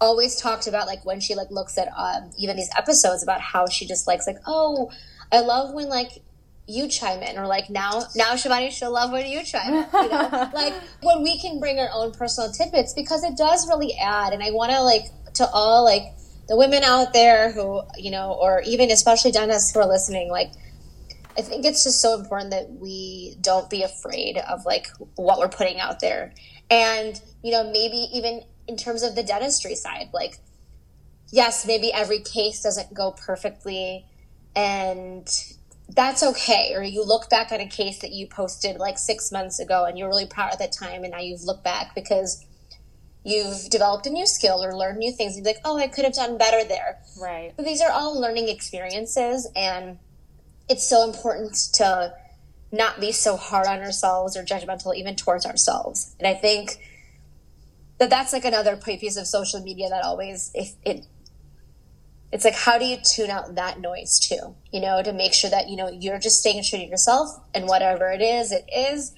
always 0.00 0.36
talked 0.36 0.66
about 0.66 0.86
like 0.86 1.04
when 1.04 1.20
she 1.20 1.34
like 1.34 1.50
looks 1.50 1.76
at 1.76 1.88
um, 1.96 2.30
even 2.38 2.56
these 2.56 2.70
episodes 2.76 3.22
about 3.22 3.40
how 3.40 3.66
she 3.66 3.86
just 3.86 4.06
likes 4.06 4.26
like 4.26 4.38
oh 4.46 4.90
I 5.30 5.40
love 5.40 5.74
when 5.74 5.88
like 5.88 6.22
you 6.66 6.88
chime 6.88 7.22
in 7.22 7.38
or 7.38 7.46
like 7.46 7.68
now 7.68 8.04
now 8.14 8.34
Shivani 8.34 8.70
she'll 8.70 8.92
love 8.92 9.10
when 9.12 9.26
you 9.26 9.42
chime 9.44 9.74
in 9.74 9.86
you 9.92 10.08
know? 10.08 10.50
Like 10.54 10.74
when 11.02 11.22
we 11.22 11.38
can 11.40 11.58
bring 11.58 11.78
our 11.78 11.90
own 11.92 12.12
personal 12.12 12.50
tidbits 12.50 12.94
because 12.94 13.24
it 13.24 13.36
does 13.36 13.68
really 13.68 13.94
add 14.00 14.32
and 14.32 14.42
I 14.42 14.50
want 14.50 14.72
to 14.72 14.80
like 14.82 15.04
to 15.34 15.48
all 15.52 15.84
like 15.84 16.04
the 16.48 16.56
women 16.56 16.82
out 16.82 17.12
there 17.12 17.52
who 17.52 17.82
you 17.98 18.10
know 18.10 18.32
or 18.40 18.62
even 18.64 18.90
especially 18.90 19.32
dentists 19.32 19.72
who 19.72 19.80
are 19.80 19.86
listening 19.86 20.30
like 20.30 20.52
I 21.38 21.42
think 21.42 21.64
it's 21.64 21.84
just 21.84 22.00
so 22.00 22.18
important 22.18 22.50
that 22.50 22.70
we 22.70 23.36
don't 23.40 23.70
be 23.70 23.82
afraid 23.82 24.36
of 24.36 24.66
like 24.66 24.88
what 25.14 25.38
we're 25.38 25.48
putting 25.48 25.80
out 25.80 26.00
there. 26.00 26.34
And 26.70 27.20
you 27.42 27.52
know 27.52 27.64
maybe 27.64 28.08
even 28.12 28.42
in 28.70 28.76
terms 28.76 29.02
of 29.02 29.14
the 29.14 29.22
dentistry 29.22 29.74
side 29.74 30.08
like 30.14 30.38
yes 31.28 31.66
maybe 31.66 31.92
every 31.92 32.20
case 32.20 32.62
doesn't 32.62 32.94
go 32.94 33.12
perfectly 33.12 34.06
and 34.56 35.28
that's 35.94 36.22
okay. 36.22 36.72
Or 36.74 36.82
you 36.82 37.04
look 37.04 37.28
back 37.28 37.52
on 37.52 37.60
a 37.60 37.66
case 37.66 37.98
that 38.00 38.12
you 38.12 38.26
posted 38.26 38.76
like 38.76 38.98
six 38.98 39.32
months 39.32 39.58
ago 39.58 39.84
and 39.84 39.98
you're 39.98 40.08
really 40.08 40.26
proud 40.26 40.52
at 40.52 40.58
that 40.58 40.72
time, 40.72 41.02
and 41.04 41.12
now 41.12 41.20
you've 41.20 41.42
looked 41.42 41.64
back 41.64 41.94
because 41.94 42.44
you've 43.24 43.68
developed 43.70 44.06
a 44.06 44.10
new 44.10 44.26
skill 44.26 44.64
or 44.64 44.74
learned 44.74 44.98
new 44.98 45.12
things. 45.12 45.36
And 45.36 45.44
You're 45.44 45.54
like, 45.54 45.62
oh, 45.64 45.78
I 45.78 45.88
could 45.88 46.04
have 46.04 46.14
done 46.14 46.38
better 46.38 46.66
there. 46.66 47.00
Right. 47.20 47.52
But 47.56 47.64
these 47.64 47.80
are 47.80 47.90
all 47.90 48.20
learning 48.20 48.48
experiences, 48.48 49.48
and 49.54 49.98
it's 50.68 50.84
so 50.84 51.04
important 51.04 51.54
to 51.74 52.14
not 52.72 53.00
be 53.00 53.10
so 53.10 53.36
hard 53.36 53.66
on 53.66 53.80
ourselves 53.80 54.36
or 54.36 54.44
judgmental 54.44 54.94
even 54.94 55.16
towards 55.16 55.44
ourselves. 55.44 56.14
And 56.18 56.28
I 56.28 56.34
think 56.34 56.78
that 58.00 58.08
that's 58.08 58.32
like 58.32 58.46
another 58.46 58.76
piece 58.76 59.18
of 59.18 59.26
social 59.26 59.60
media 59.60 59.90
that 59.90 60.02
always 60.02 60.50
if 60.54 60.72
it 60.84 61.06
it's 62.32 62.44
like 62.44 62.54
how 62.54 62.78
do 62.78 62.86
you 62.86 62.96
tune 62.96 63.28
out 63.28 63.54
that 63.56 63.78
noise 63.78 64.18
too? 64.18 64.56
You 64.72 64.80
know 64.80 65.02
to 65.02 65.12
make 65.12 65.34
sure 65.34 65.50
that 65.50 65.68
you 65.68 65.76
know 65.76 65.88
you're 65.88 66.18
just 66.18 66.40
staying 66.40 66.64
true 66.64 66.78
to 66.78 66.84
yourself 66.84 67.28
and 67.54 67.68
whatever 67.68 68.10
it 68.10 68.22
is 68.22 68.52
it 68.52 68.64
is 68.74 69.14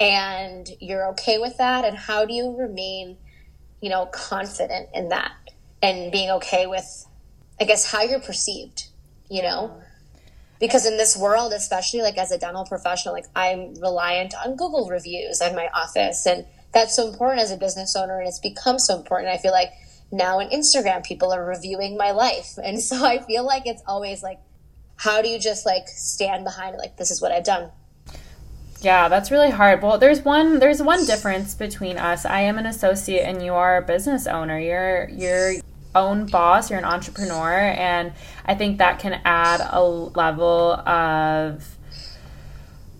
and 0.00 0.68
you're 0.80 1.06
okay 1.10 1.38
with 1.38 1.56
that. 1.58 1.84
And 1.84 1.96
how 1.96 2.24
do 2.24 2.34
you 2.34 2.56
remain 2.58 3.16
you 3.80 3.88
know 3.88 4.06
confident 4.06 4.88
in 4.92 5.10
that 5.10 5.32
and 5.80 6.10
being 6.10 6.30
okay 6.30 6.66
with 6.66 7.06
i 7.60 7.64
guess 7.64 7.92
how 7.92 8.02
you're 8.02 8.20
perceived 8.20 8.88
you 9.30 9.42
know? 9.42 9.80
Because 10.60 10.86
in 10.86 10.96
this 10.96 11.16
world 11.16 11.52
especially 11.52 12.00
like 12.00 12.16
as 12.16 12.30
a 12.32 12.38
dental 12.38 12.64
professional 12.64 13.12
like 13.12 13.26
i'm 13.36 13.74
reliant 13.74 14.32
on 14.34 14.56
google 14.56 14.88
reviews 14.88 15.42
on 15.42 15.54
my 15.54 15.68
office 15.74 16.24
and 16.26 16.46
that's 16.74 16.94
so 16.94 17.08
important 17.08 17.40
as 17.40 17.50
a 17.50 17.56
business 17.56 17.96
owner 17.96 18.18
and 18.18 18.28
it's 18.28 18.40
become 18.40 18.78
so 18.78 18.96
important 18.96 19.32
i 19.32 19.38
feel 19.38 19.52
like 19.52 19.70
now 20.14 20.38
in 20.38 20.48
Instagram, 20.48 21.04
people 21.04 21.32
are 21.32 21.44
reviewing 21.44 21.96
my 21.96 22.12
life. 22.12 22.58
And 22.64 22.80
so 22.80 23.04
I 23.04 23.18
feel 23.18 23.44
like 23.44 23.66
it's 23.66 23.82
always 23.86 24.22
like, 24.22 24.38
how 24.96 25.20
do 25.20 25.28
you 25.28 25.38
just 25.38 25.66
like 25.66 25.86
stand 25.88 26.44
behind 26.44 26.74
it? 26.74 26.78
Like, 26.78 26.96
this 26.96 27.10
is 27.10 27.20
what 27.20 27.32
I've 27.32 27.44
done. 27.44 27.70
Yeah, 28.80 29.08
that's 29.08 29.30
really 29.30 29.50
hard. 29.50 29.82
Well, 29.82 29.98
there's 29.98 30.22
one 30.22 30.58
there's 30.58 30.82
one 30.82 31.04
difference 31.06 31.54
between 31.54 31.98
us. 31.98 32.24
I 32.24 32.40
am 32.40 32.58
an 32.58 32.66
associate 32.66 33.22
and 33.22 33.42
you 33.42 33.54
are 33.54 33.78
a 33.78 33.82
business 33.82 34.26
owner. 34.26 34.58
You're 34.58 35.08
you're 35.08 35.54
own 35.94 36.26
boss, 36.26 36.70
you're 36.70 36.78
an 36.78 36.84
entrepreneur, 36.84 37.58
and 37.58 38.12
I 38.44 38.54
think 38.54 38.78
that 38.78 38.98
can 38.98 39.20
add 39.24 39.66
a 39.70 39.82
level 39.82 40.72
of 40.86 41.73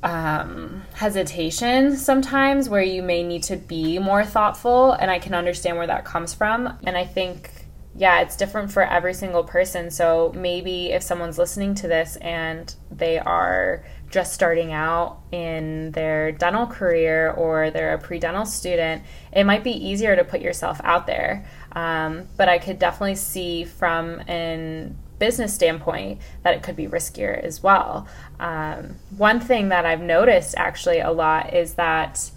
um, 0.05 0.83
hesitation 0.93 1.97
sometimes 1.97 2.69
where 2.69 2.83
you 2.83 3.03
may 3.03 3.23
need 3.23 3.43
to 3.45 3.57
be 3.57 3.99
more 3.99 4.23
thoughtful 4.23 4.93
and 4.93 5.11
i 5.11 5.19
can 5.19 5.35
understand 5.35 5.79
where 5.79 5.87
that 5.87 6.05
comes 6.05 6.35
from. 6.35 6.79
And 6.85 6.97
i 6.97 7.05
think 7.05 7.51
yeah 7.97 8.21
it's 8.21 8.37
different 8.37 8.71
for 8.71 8.83
every 8.83 9.15
single 9.15 9.45
person. 9.45 9.91
So 9.91 10.33
maybe 10.37 10.93
if 10.93 11.03
someone's 11.03 11.39
listening 11.39 11.75
to 11.77 11.89
this 11.89 12.17
and 12.17 12.75
they 12.91 13.19
are 13.19 13.85
just 14.11 14.35
starting 14.35 14.73
out 14.73 15.21
in 15.33 15.91
their 15.93 16.33
dental 16.33 16.67
career 16.67 17.31
or 17.31 17.71
they're 17.71 17.95
a 17.95 17.99
pre-dental 17.99 18.47
student 18.47 19.03
it 19.33 19.45
might 19.45 19.65
be 19.65 19.73
easier 19.73 20.15
to 20.15 20.23
put 20.23 20.41
yourself 20.41 20.81
out 20.85 21.07
there. 21.07 21.47
Um, 21.73 22.29
but 22.37 22.49
i 22.49 22.59
could 22.59 22.79
definitely 22.79 23.17
see 23.17 23.65
from 23.65 24.21
an 24.29 24.99
business 25.25 25.55
standpoint 25.55 26.21
that 26.43 26.53
it 26.55 26.63
could 26.63 26.77
be 26.77 26.87
riskier 26.87 27.43
as 27.43 27.63
well. 27.63 28.07
Um, 28.39 28.97
one 29.17 29.41
thing 29.41 29.71
that 29.71 29.87
I've 29.87 30.03
noticed 30.03 30.55
actually 30.59 31.01
a 31.01 31.11
lot 31.11 31.55
is 31.55 31.75
that 31.75 32.31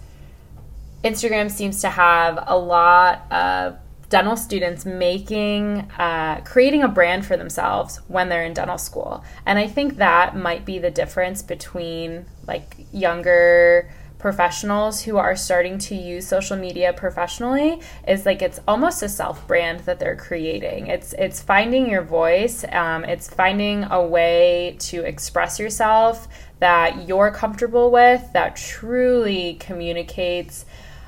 Instagram 1.04 1.50
seems 1.50 1.82
to 1.82 1.90
have 1.90 2.42
a 2.46 2.56
lot 2.56 3.30
of 3.30 3.76
dental 4.08 4.38
students 4.38 4.86
making 4.86 5.80
uh, 5.98 6.40
creating 6.46 6.82
a 6.82 6.88
brand 6.88 7.26
for 7.26 7.36
themselves 7.36 8.00
when 8.08 8.30
they're 8.30 8.44
in 8.44 8.54
dental 8.54 8.78
school 8.78 9.22
and 9.44 9.58
i 9.58 9.66
think 9.66 9.98
that 9.98 10.34
might 10.34 10.64
be 10.64 10.78
the 10.78 10.90
difference 10.90 11.42
between 11.42 12.24
like 12.46 12.74
younger 12.90 13.90
professionals 14.18 15.02
who 15.02 15.16
are 15.16 15.36
starting 15.36 15.78
to 15.78 15.94
use 15.94 16.26
social 16.26 16.56
media 16.56 16.92
professionally 16.92 17.80
is 18.06 18.26
like 18.26 18.42
it's 18.42 18.60
almost 18.66 19.02
a 19.02 19.08
self 19.08 19.46
brand 19.46 19.80
that 19.80 19.98
they're 19.98 20.16
creating. 20.16 20.88
It's 20.88 21.12
it's 21.14 21.40
finding 21.40 21.88
your 21.88 22.02
voice. 22.02 22.64
Um, 22.70 23.04
it's 23.04 23.28
finding 23.28 23.84
a 23.84 24.04
way 24.04 24.76
to 24.80 25.04
express 25.04 25.58
yourself 25.58 26.28
that 26.58 27.08
you're 27.08 27.30
comfortable 27.30 27.90
with 27.90 28.32
that 28.32 28.56
truly 28.56 29.54
communicates 29.54 30.66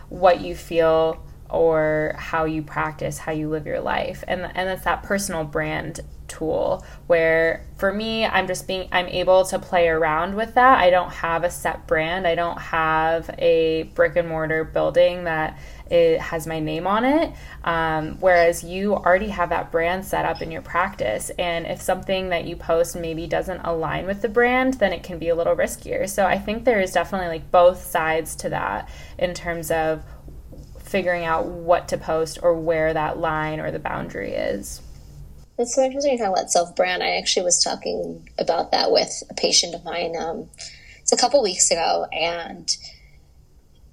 what 0.09 0.41
you 0.41 0.55
feel 0.55 1.25
or 1.49 2.15
how 2.17 2.45
you 2.45 2.63
practice, 2.63 3.19
how 3.19 3.33
you 3.33 3.49
live 3.49 3.67
your 3.67 3.81
life. 3.81 4.23
And 4.29 4.43
and 4.55 4.69
it's 4.69 4.85
that 4.85 5.03
personal 5.03 5.45
brand 5.45 6.01
tool 6.31 6.85
where 7.09 7.67
for 7.77 7.93
me 7.93 8.25
I'm 8.25 8.47
just 8.47 8.67
being 8.67 8.89
I'm 8.93 9.09
able 9.09 9.45
to 9.47 9.59
play 9.59 9.89
around 9.89 10.35
with 10.35 10.55
that. 10.55 10.79
I 10.79 10.89
don't 10.89 11.13
have 11.13 11.45
a 11.45 11.51
set 11.51 11.87
brand. 11.87 12.27
I 12.27 12.35
don't 12.35 12.59
have 12.59 13.29
a 13.39 13.91
brick 13.95 14.17
and 14.17 14.29
mortar 14.29 14.65
building 14.65 15.25
that 15.25 15.59
it 15.91 16.21
has 16.21 16.47
my 16.47 16.61
name 16.61 16.87
on 16.87 17.05
it. 17.05 17.33
Um, 17.65 18.17
whereas 18.21 18.63
you 18.63 18.95
already 18.95 19.29
have 19.29 19.49
that 19.51 19.73
brand 19.73 20.05
set 20.05 20.25
up 20.25 20.41
in 20.41 20.53
your 20.53 20.63
practice. 20.63 21.31
And 21.31 21.67
if 21.67 21.83
something 21.83 22.29
that 22.29 22.45
you 22.45 22.55
post 22.55 22.97
maybe 22.97 23.27
doesn't 23.27 23.61
align 23.61 24.07
with 24.07 24.23
the 24.23 24.29
brand, 24.29 24.75
then 24.75 24.93
it 24.93 25.03
can 25.03 25.19
be 25.19 25.29
a 25.29 25.35
little 25.35 25.57
riskier. 25.57 26.09
So 26.09 26.27
I 26.27 26.39
think 26.39 26.65
there 26.65 26.81
is 26.81 26.93
definitely 26.93 27.29
like 27.29 27.51
both 27.51 27.85
sides 27.85 28.37
to 28.37 28.49
that 28.51 28.89
in 29.19 29.35
terms 29.35 29.71
of 29.73 30.05
figuring 30.79 31.25
out 31.25 31.47
what 31.47 31.89
to 31.89 31.99
post 31.99 32.39
or 32.43 32.55
where 32.55 32.95
that 32.95 33.19
line 33.19 33.61
or 33.61 33.71
the 33.71 33.79
boundary 33.79 34.33
is. 34.33 34.83
It's 35.61 35.75
so 35.75 35.83
interesting 35.83 36.13
you're 36.13 36.19
talking 36.19 36.33
about 36.33 36.51
self 36.51 36.75
brand. 36.75 37.03
I 37.03 37.17
actually 37.17 37.45
was 37.45 37.63
talking 37.63 38.29
about 38.39 38.73
that 38.73 38.91
with 38.91 39.23
a 39.29 39.35
patient 39.35 39.75
of 39.75 39.85
mine. 39.85 40.15
Um, 40.19 40.49
it's 41.01 41.13
a 41.13 41.17
couple 41.17 41.43
weeks 41.43 41.71
ago, 41.71 42.07
and 42.13 42.75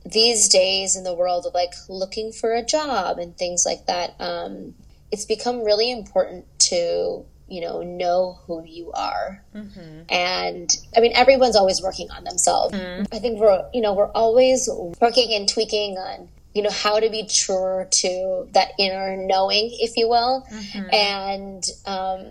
these 0.06 0.47
days 0.47 0.95
in 0.95 1.03
the 1.03 1.13
world 1.13 1.45
of 1.45 1.53
like 1.53 1.73
looking 1.89 2.32
for 2.32 2.53
a 2.53 2.63
job 2.63 3.19
and 3.19 3.38
things 3.38 3.65
like 3.65 3.86
that, 3.88 4.15
um, 4.19 4.75
it's 5.12 5.25
become 5.25 5.63
really 5.63 5.91
important 5.91 6.45
to 6.60 7.25
you 7.49 7.62
know 7.62 7.82
know 7.82 8.39
who 8.45 8.63
you 8.65 8.91
are 8.91 9.41
mm-hmm. 9.56 10.01
and 10.10 10.69
i 10.97 10.99
mean 10.99 11.13
everyone's 11.15 11.56
always 11.56 11.82
working 11.82 12.12
on 12.12 12.25
themselves 12.25 12.75
mm-hmm. 12.75 13.03
i 13.13 13.19
think 13.19 13.39
we're 13.39 13.63
you 13.73 13.80
know 13.80 13.93
we're 13.93 14.12
always 14.12 14.69
working 14.99 15.34
and 15.34 15.47
tweaking 15.47 15.97
on 15.97 16.27
you 16.58 16.63
know 16.63 16.72
how 16.72 17.00
to 17.00 17.10
be 17.12 17.24
truer 17.28 17.88
to 17.91 18.48
that 18.54 18.72
inner 18.80 19.15
knowing 19.15 19.70
if 19.80 19.96
you 19.96 20.10
will. 20.10 20.43
Mm-hmm. 20.52 20.93
and 20.93 21.63
um, 21.86 22.26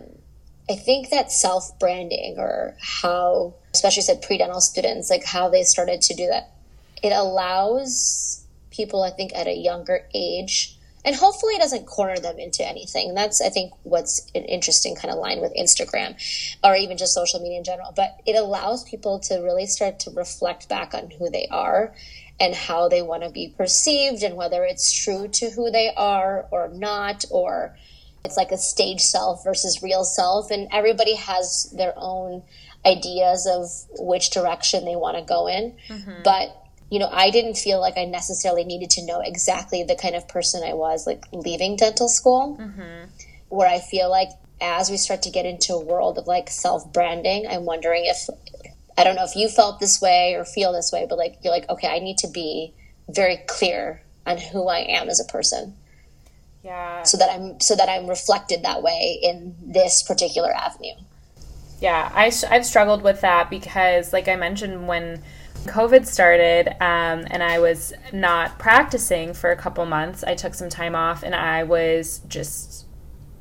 i 0.69 0.75
think 0.75 1.11
that 1.11 1.31
self 1.31 1.79
branding 1.79 2.35
or 2.39 2.77
how 2.81 3.55
especially 3.73 4.03
said 4.03 4.21
pre-dental 4.23 4.61
students 4.61 5.09
like 5.11 5.25
how 5.25 5.49
they 5.49 5.63
started 5.63 6.03
to 6.03 6.15
do 6.15 6.27
that 6.27 6.51
it 7.03 7.13
allows 7.13 8.45
people 8.71 9.05
i 9.05 9.11
think 9.11 9.33
at 9.35 9.47
a 9.47 9.55
younger 9.55 10.01
age 10.13 10.77
and 11.05 11.15
hopefully 11.15 11.55
it 11.55 11.61
doesn't 11.61 11.87
corner 11.87 12.19
them 12.19 12.41
into 12.41 12.67
anything. 12.67 13.15
That's 13.15 13.41
i 13.41 13.49
think 13.49 13.73
what's 13.85 14.29
an 14.35 14.43
interesting 14.43 14.97
kind 14.97 15.13
of 15.15 15.19
line 15.19 15.41
with 15.41 15.55
instagram 15.55 16.17
or 16.65 16.75
even 16.75 16.99
just 16.99 17.15
social 17.15 17.39
media 17.41 17.59
in 17.59 17.65
general. 17.65 17.93
But 17.95 18.21
it 18.27 18.35
allows 18.35 18.83
people 18.83 19.21
to 19.21 19.37
really 19.37 19.67
start 19.67 20.01
to 20.01 20.11
reflect 20.11 20.69
back 20.69 20.95
on 20.95 21.11
who 21.13 21.31
they 21.31 21.47
are 21.51 21.95
and 22.39 22.55
how 22.55 22.89
they 22.89 23.03
want 23.03 23.23
to 23.23 23.31
be 23.31 23.55
perceived 23.57 24.23
and 24.23 24.37
whether 24.37 24.65
it's 24.65 24.93
true 24.93 25.29
to 25.29 25.51
who 25.51 25.71
they 25.71 25.93
are 25.97 26.47
or 26.51 26.69
not 26.69 27.25
or 27.31 27.77
it's 28.25 28.37
like 28.37 28.51
a 28.51 28.59
stage 28.59 29.01
self 29.01 29.45
versus 29.45 29.83
real 29.83 30.05
self 30.05 30.51
and 30.51 30.69
everybody 30.73 31.15
has 31.15 31.73
their 31.77 31.95
own 31.97 32.43
ideas 32.85 33.47
of 33.51 33.67
which 34.05 34.31
direction 34.31 34.85
they 34.85 34.97
want 34.97 35.17
to 35.17 35.23
go 35.23 35.49
in 35.49 35.75
mm-hmm. 35.89 36.23
but 36.23 36.67
you 36.91 36.99
know 36.99 37.09
i 37.11 37.31
didn't 37.31 37.57
feel 37.57 37.81
like 37.81 37.97
i 37.97 38.05
necessarily 38.05 38.65
needed 38.65 38.91
to 38.91 39.05
know 39.05 39.21
exactly 39.21 39.83
the 39.83 39.97
kind 39.97 40.15
of 40.15 40.29
person 40.29 40.63
i 40.63 40.75
was 40.75 41.07
like 41.07 41.25
leaving 41.33 41.77
dental 41.77 42.09
school 42.09 42.57
mm-hmm. 42.61 43.05
where 43.49 43.69
i 43.69 43.79
feel 43.81 44.11
like 44.11 44.29
as 44.61 44.91
we 44.91 44.97
start 44.97 45.23
to 45.23 45.31
get 45.31 45.45
into 45.45 45.75
a 45.75 45.85
world 45.85 46.19
of 46.19 46.27
like 46.27 46.49
self 46.49 46.93
branding 46.93 47.47
i'm 47.49 47.65
wondering 47.65 48.05
if 48.07 48.29
I 48.99 49.05
don't 49.05 49.17
know 49.17 49.25
if 49.25 49.37
you 49.37 49.49
felt 49.49 49.79
this 49.81 50.01
way 50.01 50.35
or 50.35 50.45
feel 50.45 50.73
this 50.73 50.91
way, 50.93 51.07
but 51.09 51.19
like 51.19 51.39
you're 51.43 51.53
like, 51.53 51.69
okay, 51.69 51.89
I 51.89 51.99
need 51.99 52.19
to 52.19 52.29
be 52.29 52.75
very 53.09 53.39
clear 53.47 54.03
on 54.27 54.39
who 54.39 54.69
I 54.69 54.79
am 54.79 55.09
as 55.09 55.21
a 55.21 55.25
person. 55.25 55.75
Yeah. 56.63 57.03
So 57.05 57.17
that 57.19 57.31
I'm 57.31 57.61
so 57.61 57.77
that 57.77 57.89
I'm 57.89 58.09
reflected 58.09 58.63
that 58.65 58.83
way 58.83 59.21
in 59.23 59.55
this 59.63 60.03
particular 60.03 60.53
avenue. 60.53 60.95
Yeah, 61.81 62.11
I, 62.15 62.33
I've 62.51 62.65
struggled 62.65 63.03
with 63.03 63.21
that 63.21 63.51
because, 63.51 64.13
like 64.13 64.29
I 64.29 64.37
mentioned, 64.37 64.89
when 64.89 65.23
COVID 65.67 66.07
started 66.07 66.69
um, 66.81 67.27
and 67.31 67.43
I 67.43 67.59
was 67.59 67.93
not 68.13 68.59
practicing 68.59 69.35
for 69.35 69.51
a 69.51 69.57
couple 69.57 69.85
months, 69.85 70.25
I 70.25 70.35
took 70.35 70.55
some 70.55 70.71
time 70.71 70.95
off 70.95 71.23
and 71.23 71.35
I 71.35 71.65
was 71.65 72.21
just 72.29 72.86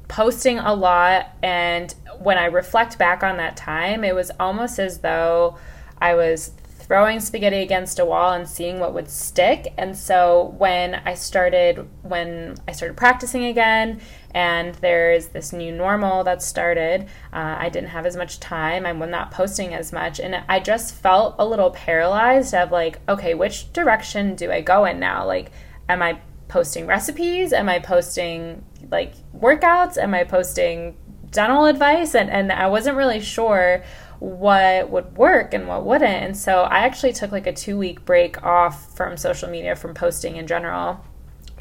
posting 0.08 0.60
a 0.60 0.74
lot. 0.74 1.32
And 1.44 1.94
when 2.20 2.38
I 2.38 2.46
reflect 2.46 2.98
back 2.98 3.24
on 3.24 3.38
that 3.38 3.58
time, 3.58 4.04
it 4.04 4.16
was 4.16 4.32
almost 4.40 4.80
as 4.80 5.00
though 5.00 5.58
I 6.00 6.16
was 6.16 6.52
throwing 6.86 7.20
spaghetti 7.20 7.58
against 7.58 7.98
a 7.98 8.06
wall 8.06 8.34
and 8.34 8.48
seeing 8.48 8.80
what 8.80 8.94
would 8.94 9.10
stick. 9.10 9.74
And 9.78 9.98
so 9.98 10.54
when 10.58 10.96
I 10.96 11.16
started 11.16 11.88
when 12.04 12.56
I 12.68 12.74
started 12.74 12.96
practicing 12.96 13.46
again 13.46 14.00
and 14.32 14.76
there's 14.76 15.30
this 15.30 15.52
new 15.52 15.72
normal 15.72 16.24
that 16.26 16.44
started, 16.44 17.08
uh, 17.34 17.56
I 17.58 17.70
didn't 17.70 17.90
have 17.90 18.06
as 18.06 18.16
much 18.16 18.40
time. 18.40 18.86
I'm 18.86 19.00
not 19.10 19.32
posting 19.32 19.74
as 19.74 19.92
much 19.92 20.20
and 20.20 20.44
I 20.48 20.60
just 20.60 20.94
felt 20.94 21.36
a 21.40 21.46
little 21.46 21.72
paralyzed 21.72 22.54
of 22.54 22.72
like, 22.72 23.00
okay, 23.10 23.34
which 23.34 23.74
direction 23.74 24.36
do 24.36 24.52
I 24.52 24.62
go 24.62 24.86
in 24.86 25.00
now? 25.00 25.26
Like 25.26 25.52
am 25.90 26.04
I 26.04 26.20
posting 26.48 26.86
recipes? 26.88 27.54
Am 27.54 27.70
I 27.70 27.80
posting 27.80 28.64
like 28.92 29.14
workouts? 29.34 29.98
Am 29.98 30.14
I 30.14 30.24
posting 30.24 30.98
dental 31.32 31.66
advice? 31.66 32.16
And 32.16 32.30
and 32.30 32.52
I 32.52 32.68
wasn't 32.68 32.98
really 32.98 33.20
sure 33.20 33.84
what 34.20 34.90
would 34.90 35.18
work 35.18 35.54
and 35.54 35.68
what 35.68 35.86
wouldn't. 35.86 36.24
And 36.24 36.38
so 36.38 36.62
I 36.62 36.80
actually 36.80 37.14
took 37.14 37.32
like 37.32 37.48
a 37.48 37.54
two 37.54 37.78
week 37.78 38.06
break 38.06 38.42
off 38.44 38.96
from 38.96 39.18
social 39.18 39.50
media, 39.50 39.76
from 39.76 39.94
posting 39.94 40.38
in 40.38 40.48
general, 40.48 41.04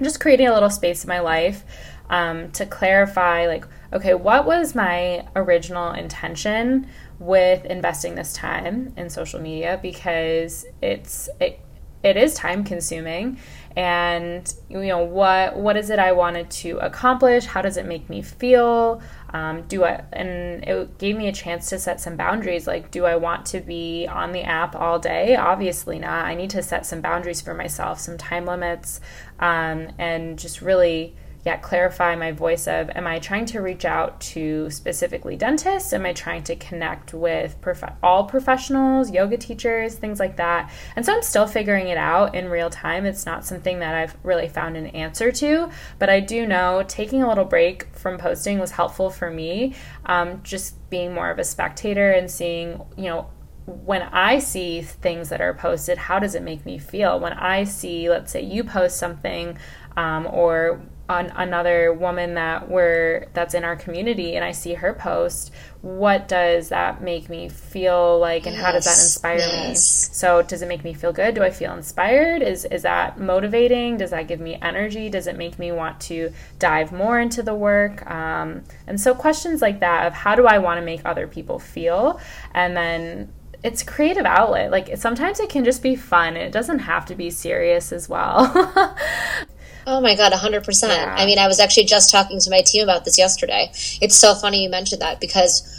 just 0.00 0.20
creating 0.20 0.48
a 0.48 0.54
little 0.54 0.70
space 0.70 1.04
in 1.04 1.08
my 1.08 1.20
life 1.20 1.64
um, 2.10 2.50
to 2.52 2.66
clarify, 2.66 3.46
like, 3.46 3.66
okay, 3.92 4.14
what 4.14 4.44
was 4.44 4.74
my 4.74 5.26
original 5.34 5.92
intention 5.92 6.86
with 7.18 7.64
investing 7.64 8.14
this 8.14 8.32
time 8.32 8.92
in 8.96 9.08
social 9.08 9.40
media? 9.40 9.78
Because 9.80 10.66
it's, 10.82 11.28
it, 11.40 11.60
it 12.02 12.16
is 12.16 12.34
time 12.34 12.64
consuming 12.64 13.38
and 13.76 14.54
you 14.68 14.86
know 14.86 15.02
what 15.02 15.56
what 15.56 15.76
is 15.76 15.90
it 15.90 15.98
i 15.98 16.12
wanted 16.12 16.48
to 16.48 16.78
accomplish 16.78 17.44
how 17.44 17.60
does 17.60 17.76
it 17.76 17.86
make 17.86 18.08
me 18.08 18.22
feel 18.22 19.02
um, 19.34 19.62
do 19.62 19.82
I, 19.82 20.04
and 20.12 20.62
it 20.62 20.96
gave 20.96 21.16
me 21.16 21.26
a 21.26 21.32
chance 21.32 21.68
to 21.70 21.78
set 21.80 22.00
some 22.00 22.16
boundaries. 22.16 22.68
Like, 22.68 22.92
do 22.92 23.04
I 23.04 23.16
want 23.16 23.46
to 23.46 23.60
be 23.60 24.06
on 24.06 24.30
the 24.30 24.42
app 24.42 24.76
all 24.76 25.00
day? 25.00 25.34
Obviously 25.34 25.98
not. 25.98 26.24
I 26.24 26.36
need 26.36 26.50
to 26.50 26.62
set 26.62 26.86
some 26.86 27.00
boundaries 27.00 27.40
for 27.40 27.52
myself, 27.52 27.98
some 27.98 28.16
time 28.16 28.46
limits, 28.46 29.00
um, 29.40 29.88
and 29.98 30.38
just 30.38 30.62
really 30.62 31.16
yet 31.44 31.62
clarify 31.62 32.16
my 32.16 32.32
voice 32.32 32.66
of 32.66 32.90
am 32.90 33.06
I 33.06 33.18
trying 33.18 33.44
to 33.46 33.60
reach 33.60 33.84
out 33.84 34.20
to 34.20 34.70
specifically 34.70 35.36
dentists? 35.36 35.92
Am 35.92 36.06
I 36.06 36.12
trying 36.12 36.42
to 36.44 36.56
connect 36.56 37.12
with 37.12 37.60
prof- 37.60 37.96
all 38.02 38.24
professionals, 38.24 39.10
yoga 39.10 39.36
teachers, 39.36 39.94
things 39.94 40.18
like 40.18 40.36
that? 40.36 40.70
And 40.96 41.04
so 41.04 41.14
I'm 41.14 41.22
still 41.22 41.46
figuring 41.46 41.88
it 41.88 41.98
out 41.98 42.34
in 42.34 42.48
real 42.48 42.70
time. 42.70 43.04
It's 43.04 43.26
not 43.26 43.44
something 43.44 43.80
that 43.80 43.94
I've 43.94 44.16
really 44.22 44.48
found 44.48 44.76
an 44.76 44.86
answer 44.88 45.30
to, 45.32 45.70
but 45.98 46.08
I 46.08 46.20
do 46.20 46.46
know 46.46 46.82
taking 46.88 47.22
a 47.22 47.28
little 47.28 47.44
break 47.44 47.94
from 47.94 48.16
posting 48.16 48.58
was 48.58 48.70
helpful 48.70 49.10
for 49.10 49.30
me. 49.30 49.74
Um, 50.06 50.42
just 50.42 50.88
being 50.88 51.12
more 51.12 51.30
of 51.30 51.38
a 51.38 51.44
spectator 51.44 52.10
and 52.10 52.30
seeing, 52.30 52.80
you 52.96 53.04
know, 53.04 53.28
when 53.66 54.02
I 54.02 54.40
see 54.40 54.82
things 54.82 55.30
that 55.30 55.40
are 55.40 55.54
posted, 55.54 55.96
how 55.96 56.18
does 56.18 56.34
it 56.34 56.42
make 56.42 56.66
me 56.66 56.78
feel? 56.78 57.18
When 57.18 57.32
I 57.32 57.64
see, 57.64 58.10
let's 58.10 58.30
say, 58.30 58.42
you 58.42 58.62
post 58.62 58.98
something, 58.98 59.56
um, 59.96 60.26
or 60.26 60.82
on 61.08 61.26
another 61.36 61.92
woman 61.92 62.34
that 62.34 62.68
we're 62.68 63.26
that's 63.34 63.52
in 63.52 63.62
our 63.62 63.76
community 63.76 64.36
and 64.36 64.44
I 64.44 64.52
see 64.52 64.74
her 64.74 64.94
post, 64.94 65.52
what 65.82 66.28
does 66.28 66.70
that 66.70 67.02
make 67.02 67.28
me 67.28 67.50
feel 67.50 68.18
like 68.18 68.46
and 68.46 68.54
yes, 68.54 68.64
how 68.64 68.72
does 68.72 68.84
that 68.84 68.92
inspire 68.92 69.36
yes. 69.36 70.08
me? 70.08 70.14
So 70.14 70.40
does 70.42 70.62
it 70.62 70.68
make 70.68 70.82
me 70.82 70.94
feel 70.94 71.12
good? 71.12 71.34
Do 71.34 71.42
I 71.42 71.50
feel 71.50 71.74
inspired? 71.74 72.40
Is 72.40 72.64
is 72.64 72.82
that 72.82 73.20
motivating? 73.20 73.98
Does 73.98 74.10
that 74.10 74.28
give 74.28 74.40
me 74.40 74.58
energy? 74.62 75.10
Does 75.10 75.26
it 75.26 75.36
make 75.36 75.58
me 75.58 75.72
want 75.72 76.00
to 76.02 76.32
dive 76.58 76.90
more 76.90 77.20
into 77.20 77.42
the 77.42 77.54
work? 77.54 78.08
Um, 78.10 78.64
and 78.86 78.98
so 78.98 79.14
questions 79.14 79.60
like 79.60 79.80
that 79.80 80.06
of 80.06 80.14
how 80.14 80.34
do 80.34 80.46
I 80.46 80.56
want 80.58 80.78
to 80.78 80.84
make 80.84 81.02
other 81.04 81.26
people 81.26 81.58
feel? 81.58 82.18
And 82.54 82.74
then 82.74 83.30
it's 83.62 83.82
creative 83.82 84.26
outlet. 84.26 84.70
Like 84.70 84.96
sometimes 84.96 85.40
it 85.40 85.48
can 85.48 85.64
just 85.64 85.82
be 85.82 85.96
fun. 85.96 86.36
It 86.36 86.52
doesn't 86.52 86.80
have 86.80 87.06
to 87.06 87.14
be 87.14 87.30
serious 87.30 87.92
as 87.92 88.08
well. 88.08 88.96
Oh 89.86 90.00
my 90.00 90.14
God, 90.14 90.32
100%. 90.32 90.88
Yeah. 90.88 91.14
I 91.16 91.26
mean, 91.26 91.38
I 91.38 91.46
was 91.46 91.60
actually 91.60 91.84
just 91.84 92.10
talking 92.10 92.40
to 92.40 92.50
my 92.50 92.60
team 92.60 92.82
about 92.82 93.04
this 93.04 93.18
yesterday. 93.18 93.70
It's 94.00 94.16
so 94.16 94.34
funny 94.34 94.62
you 94.62 94.70
mentioned 94.70 95.02
that 95.02 95.20
because 95.20 95.70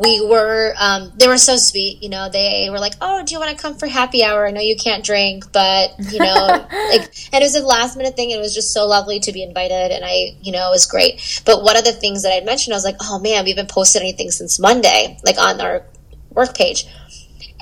we 0.00 0.24
were, 0.24 0.74
um, 0.78 1.12
they 1.16 1.28
were 1.28 1.38
so 1.38 1.56
sweet. 1.56 2.02
You 2.02 2.08
know, 2.08 2.28
they 2.28 2.68
were 2.70 2.78
like, 2.78 2.94
oh, 3.00 3.22
do 3.24 3.34
you 3.34 3.40
want 3.40 3.56
to 3.56 3.60
come 3.60 3.76
for 3.76 3.86
happy 3.86 4.24
hour? 4.24 4.46
I 4.46 4.50
know 4.50 4.60
you 4.60 4.76
can't 4.76 5.04
drink, 5.04 5.52
but, 5.52 5.92
you 6.10 6.18
know, 6.18 6.34
like, 6.90 7.12
and 7.32 7.42
it 7.42 7.46
was 7.46 7.54
a 7.54 7.62
last 7.62 7.96
minute 7.96 8.16
thing. 8.16 8.30
It 8.30 8.38
was 8.38 8.54
just 8.54 8.72
so 8.72 8.86
lovely 8.86 9.20
to 9.20 9.32
be 9.32 9.42
invited. 9.42 9.92
And 9.92 10.04
I, 10.04 10.36
you 10.40 10.52
know, 10.52 10.68
it 10.68 10.72
was 10.72 10.86
great. 10.86 11.42
But 11.44 11.62
one 11.62 11.76
of 11.76 11.84
the 11.84 11.92
things 11.92 12.22
that 12.22 12.32
I'd 12.32 12.44
mentioned, 12.46 12.74
I 12.74 12.76
was 12.76 12.84
like, 12.84 12.96
oh 13.00 13.18
man, 13.18 13.44
we 13.44 13.50
haven't 13.50 13.70
posted 13.70 14.02
anything 14.02 14.30
since 14.30 14.58
Monday, 14.58 15.18
like 15.24 15.38
on 15.38 15.60
our 15.60 15.84
work 16.30 16.56
page. 16.56 16.86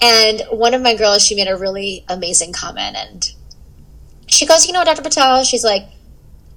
And 0.03 0.43
one 0.51 0.75
of 0.75 0.83
my 0.83 0.95
girls, 0.95 1.23
she 1.23 1.35
made 1.35 1.49
a 1.49 1.57
really 1.57 2.05
amazing 2.09 2.53
comment. 2.53 2.97
And 2.97 3.33
she 4.27 4.47
goes, 4.47 4.67
you 4.67 4.73
know, 4.73 4.85
Dr. 4.85 5.03
Patel, 5.03 5.45
she's 5.45 5.65
like, 5.65 5.85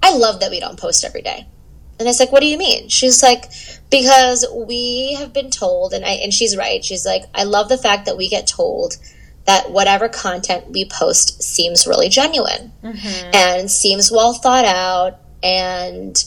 I 0.02 0.16
love 0.16 0.40
that 0.40 0.52
we 0.52 0.60
don't 0.60 0.80
post 0.80 1.04
every 1.04 1.22
day. 1.22 1.46
And 2.00 2.08
I 2.08 2.12
was 2.12 2.20
like, 2.20 2.32
what 2.32 2.40
do 2.40 2.48
you 2.48 2.58
mean? 2.58 2.88
She's 2.88 3.22
like, 3.22 3.46
because 3.92 4.46
we 4.54 5.16
have 5.16 5.34
been 5.34 5.50
told, 5.50 5.94
and 5.94 6.06
I, 6.06 6.12
and 6.12 6.34
she's 6.34 6.56
right. 6.56 6.84
She's 6.84 7.06
like, 7.06 7.24
I 7.36 7.44
love 7.44 7.68
the 7.68 7.78
fact 7.78 8.06
that 8.06 8.18
we 8.18 8.30
get 8.30 8.48
told 8.48 8.96
that 9.46 9.72
whatever 9.72 10.08
content 10.08 10.70
we 10.70 10.86
post 10.86 11.44
seems 11.44 11.88
really 11.88 12.08
genuine 12.08 12.72
mm-hmm. 12.84 13.32
and 13.34 13.70
seems 13.70 14.12
well 14.12 14.34
thought 14.34 14.64
out 14.66 15.20
and, 15.44 16.24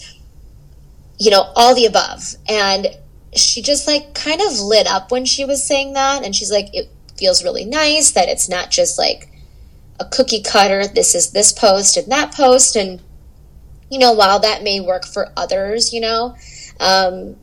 you 1.18 1.30
know, 1.30 1.50
all 1.54 1.74
the 1.74 1.86
above. 1.86 2.34
And 2.48 2.88
she 3.34 3.62
just 3.62 3.86
like 3.86 4.12
kind 4.14 4.40
of 4.42 4.60
lit 4.60 4.86
up 4.86 5.10
when 5.10 5.24
she 5.24 5.44
was 5.44 5.66
saying 5.66 5.94
that. 5.94 6.24
And 6.24 6.34
she's 6.34 6.50
like, 6.50 6.74
it 6.74 6.90
feels 7.16 7.44
really 7.44 7.64
nice 7.64 8.10
that 8.10 8.28
it's 8.28 8.48
not 8.48 8.70
just 8.70 8.98
like, 8.98 9.31
a 10.02 10.08
cookie 10.10 10.42
cutter. 10.42 10.86
This 10.86 11.14
is 11.14 11.30
this 11.30 11.52
post 11.52 11.96
and 11.96 12.10
that 12.10 12.32
post. 12.32 12.76
And, 12.76 13.00
you 13.90 13.98
know, 13.98 14.12
while 14.12 14.40
that 14.40 14.62
may 14.62 14.80
work 14.80 15.06
for 15.06 15.32
others, 15.36 15.92
you 15.92 16.00
know, 16.00 16.36
um, 16.80 17.36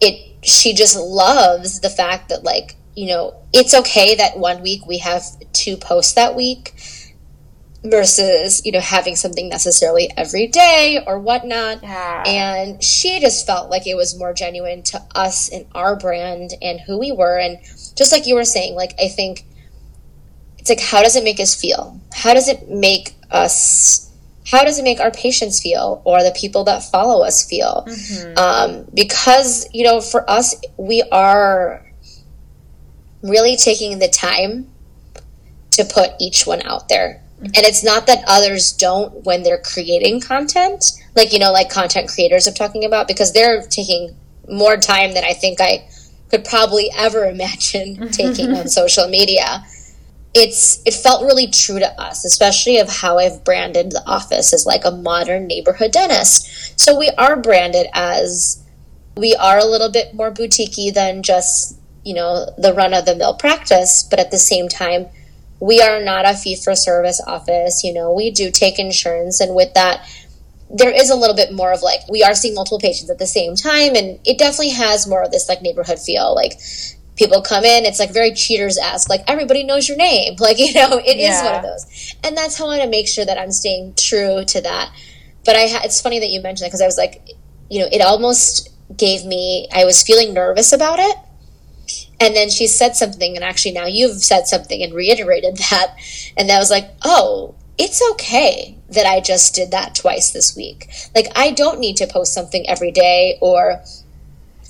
it, 0.00 0.44
she 0.44 0.74
just 0.74 0.96
loves 0.96 1.80
the 1.80 1.90
fact 1.90 2.28
that, 2.28 2.44
like, 2.44 2.76
you 2.96 3.06
know, 3.06 3.34
it's 3.52 3.74
okay 3.74 4.14
that 4.16 4.38
one 4.38 4.62
week 4.62 4.86
we 4.86 4.98
have 4.98 5.22
two 5.52 5.76
posts 5.76 6.14
that 6.14 6.34
week 6.34 6.74
versus 7.82 8.60
you 8.66 8.72
know 8.72 8.80
having 8.80 9.16
something 9.16 9.48
necessarily 9.48 10.10
every 10.14 10.46
day 10.46 11.02
or 11.06 11.18
whatnot 11.18 11.82
yeah. 11.82 12.22
and 12.26 12.82
she 12.82 13.18
just 13.20 13.46
felt 13.46 13.70
like 13.70 13.86
it 13.86 13.94
was 13.94 14.18
more 14.18 14.34
genuine 14.34 14.82
to 14.82 15.02
us 15.14 15.48
and 15.48 15.64
our 15.74 15.96
brand 15.96 16.50
and 16.60 16.78
who 16.80 16.98
we 16.98 17.10
were 17.10 17.38
and 17.38 17.58
just 17.96 18.12
like 18.12 18.26
you 18.26 18.34
were 18.34 18.44
saying 18.44 18.74
like 18.74 18.92
i 19.02 19.08
think 19.08 19.46
like 20.70 20.80
how 20.80 21.02
does 21.02 21.16
it 21.16 21.24
make 21.24 21.38
us 21.38 21.54
feel 21.60 22.00
how 22.14 22.32
does 22.32 22.48
it 22.48 22.70
make 22.70 23.14
us 23.30 24.10
how 24.46 24.64
does 24.64 24.78
it 24.78 24.82
make 24.82 25.00
our 25.00 25.10
patients 25.10 25.60
feel 25.60 26.00
or 26.04 26.22
the 26.22 26.32
people 26.32 26.64
that 26.64 26.82
follow 26.82 27.24
us 27.24 27.46
feel 27.46 27.84
mm-hmm. 27.86 28.38
um, 28.38 28.86
because 28.94 29.68
you 29.74 29.84
know 29.84 30.00
for 30.00 30.28
us 30.30 30.54
we 30.78 31.02
are 31.12 31.84
really 33.22 33.56
taking 33.56 33.98
the 33.98 34.08
time 34.08 34.66
to 35.70 35.84
put 35.84 36.10
each 36.18 36.46
one 36.46 36.62
out 36.62 36.88
there 36.88 37.22
mm-hmm. 37.36 37.46
and 37.46 37.58
it's 37.58 37.84
not 37.84 38.06
that 38.06 38.24
others 38.26 38.72
don't 38.72 39.24
when 39.24 39.42
they're 39.42 39.62
creating 39.62 40.20
content 40.20 40.92
like 41.14 41.32
you 41.32 41.38
know 41.38 41.52
like 41.52 41.68
content 41.68 42.08
creators 42.08 42.46
i'm 42.46 42.54
talking 42.54 42.84
about 42.84 43.06
because 43.06 43.32
they're 43.32 43.62
taking 43.66 44.16
more 44.48 44.76
time 44.76 45.12
than 45.14 45.24
i 45.24 45.32
think 45.32 45.60
i 45.60 45.86
could 46.30 46.44
probably 46.44 46.90
ever 46.96 47.24
imagine 47.28 48.08
taking 48.10 48.54
on 48.54 48.68
social 48.80 49.08
media 49.08 49.64
it's 50.32 50.80
it 50.86 50.94
felt 50.94 51.24
really 51.24 51.48
true 51.48 51.78
to 51.78 52.00
us, 52.00 52.24
especially 52.24 52.78
of 52.78 52.88
how 52.88 53.18
I've 53.18 53.44
branded 53.44 53.90
the 53.90 54.02
office 54.06 54.52
as 54.52 54.66
like 54.66 54.84
a 54.84 54.90
modern 54.90 55.46
neighborhood 55.46 55.92
dentist. 55.92 56.78
So 56.78 56.96
we 56.98 57.10
are 57.18 57.36
branded 57.36 57.88
as 57.92 58.62
we 59.16 59.34
are 59.34 59.58
a 59.58 59.64
little 59.64 59.90
bit 59.90 60.14
more 60.14 60.30
boutiquey 60.30 60.94
than 60.94 61.22
just 61.22 61.78
you 62.04 62.14
know 62.14 62.46
the 62.56 62.72
run 62.72 62.94
of 62.94 63.06
the 63.06 63.16
mill 63.16 63.34
practice, 63.34 64.04
but 64.08 64.20
at 64.20 64.30
the 64.30 64.38
same 64.38 64.68
time, 64.68 65.06
we 65.58 65.82
are 65.82 66.02
not 66.02 66.28
a 66.28 66.34
fee 66.34 66.56
for 66.56 66.76
service 66.76 67.20
office. 67.26 67.82
You 67.82 67.92
know, 67.92 68.12
we 68.12 68.30
do 68.30 68.50
take 68.50 68.78
insurance, 68.78 69.40
and 69.40 69.54
with 69.54 69.74
that, 69.74 70.08
there 70.70 70.94
is 70.94 71.10
a 71.10 71.16
little 71.16 71.36
bit 71.36 71.52
more 71.52 71.72
of 71.72 71.82
like 71.82 72.08
we 72.08 72.22
are 72.22 72.34
seeing 72.34 72.54
multiple 72.54 72.78
patients 72.78 73.10
at 73.10 73.18
the 73.18 73.26
same 73.26 73.56
time, 73.56 73.96
and 73.96 74.20
it 74.24 74.38
definitely 74.38 74.70
has 74.70 75.08
more 75.08 75.24
of 75.24 75.32
this 75.32 75.48
like 75.48 75.60
neighborhood 75.60 75.98
feel. 75.98 76.36
Like 76.36 76.52
people 77.20 77.42
come 77.42 77.64
in 77.64 77.84
it's 77.84 78.00
like 78.00 78.12
very 78.12 78.32
Cheers-esque 78.32 79.08
like 79.08 79.22
everybody 79.28 79.62
knows 79.62 79.88
your 79.88 79.98
name 79.98 80.34
like 80.40 80.58
you 80.58 80.72
know 80.72 80.98
it 81.04 81.16
yeah. 81.16 81.36
is 81.36 81.42
one 81.44 81.54
of 81.54 81.62
those 81.62 82.16
and 82.24 82.36
that's 82.36 82.58
how 82.58 82.64
i 82.64 82.78
want 82.78 82.82
to 82.82 82.88
make 82.88 83.06
sure 83.06 83.24
that 83.24 83.38
i'm 83.38 83.52
staying 83.52 83.94
true 83.96 84.44
to 84.46 84.60
that 84.62 84.90
but 85.44 85.56
I 85.56 85.66
ha- 85.68 85.80
it's 85.84 86.00
funny 86.00 86.20
that 86.20 86.30
you 86.30 86.40
mentioned 86.40 86.66
that 86.66 86.68
because 86.68 86.82
I 86.82 86.86
was 86.86 86.98
like, 86.98 87.28
you 87.68 87.80
know, 87.80 87.88
it 87.90 88.00
almost 88.00 88.68
gave 88.96 89.24
me. 89.24 89.68
I 89.72 89.84
was 89.84 90.02
feeling 90.02 90.34
nervous 90.34 90.72
about 90.72 90.98
it, 90.98 91.16
and 92.20 92.34
then 92.34 92.50
she 92.50 92.66
said 92.66 92.96
something, 92.96 93.36
and 93.36 93.44
actually 93.44 93.72
now 93.72 93.86
you've 93.86 94.22
said 94.22 94.46
something 94.46 94.82
and 94.82 94.92
reiterated 94.92 95.56
that, 95.70 95.94
and 96.36 96.48
that 96.48 96.58
was 96.58 96.70
like, 96.70 96.90
oh, 97.02 97.54
it's 97.78 98.02
okay 98.12 98.76
that 98.90 99.06
I 99.06 99.20
just 99.20 99.54
did 99.54 99.70
that 99.70 99.94
twice 99.94 100.32
this 100.32 100.54
week. 100.54 100.90
Like 101.14 101.26
I 101.34 101.52
don't 101.52 101.80
need 101.80 101.96
to 101.96 102.06
post 102.06 102.34
something 102.34 102.68
every 102.68 102.90
day 102.90 103.38
or 103.40 103.82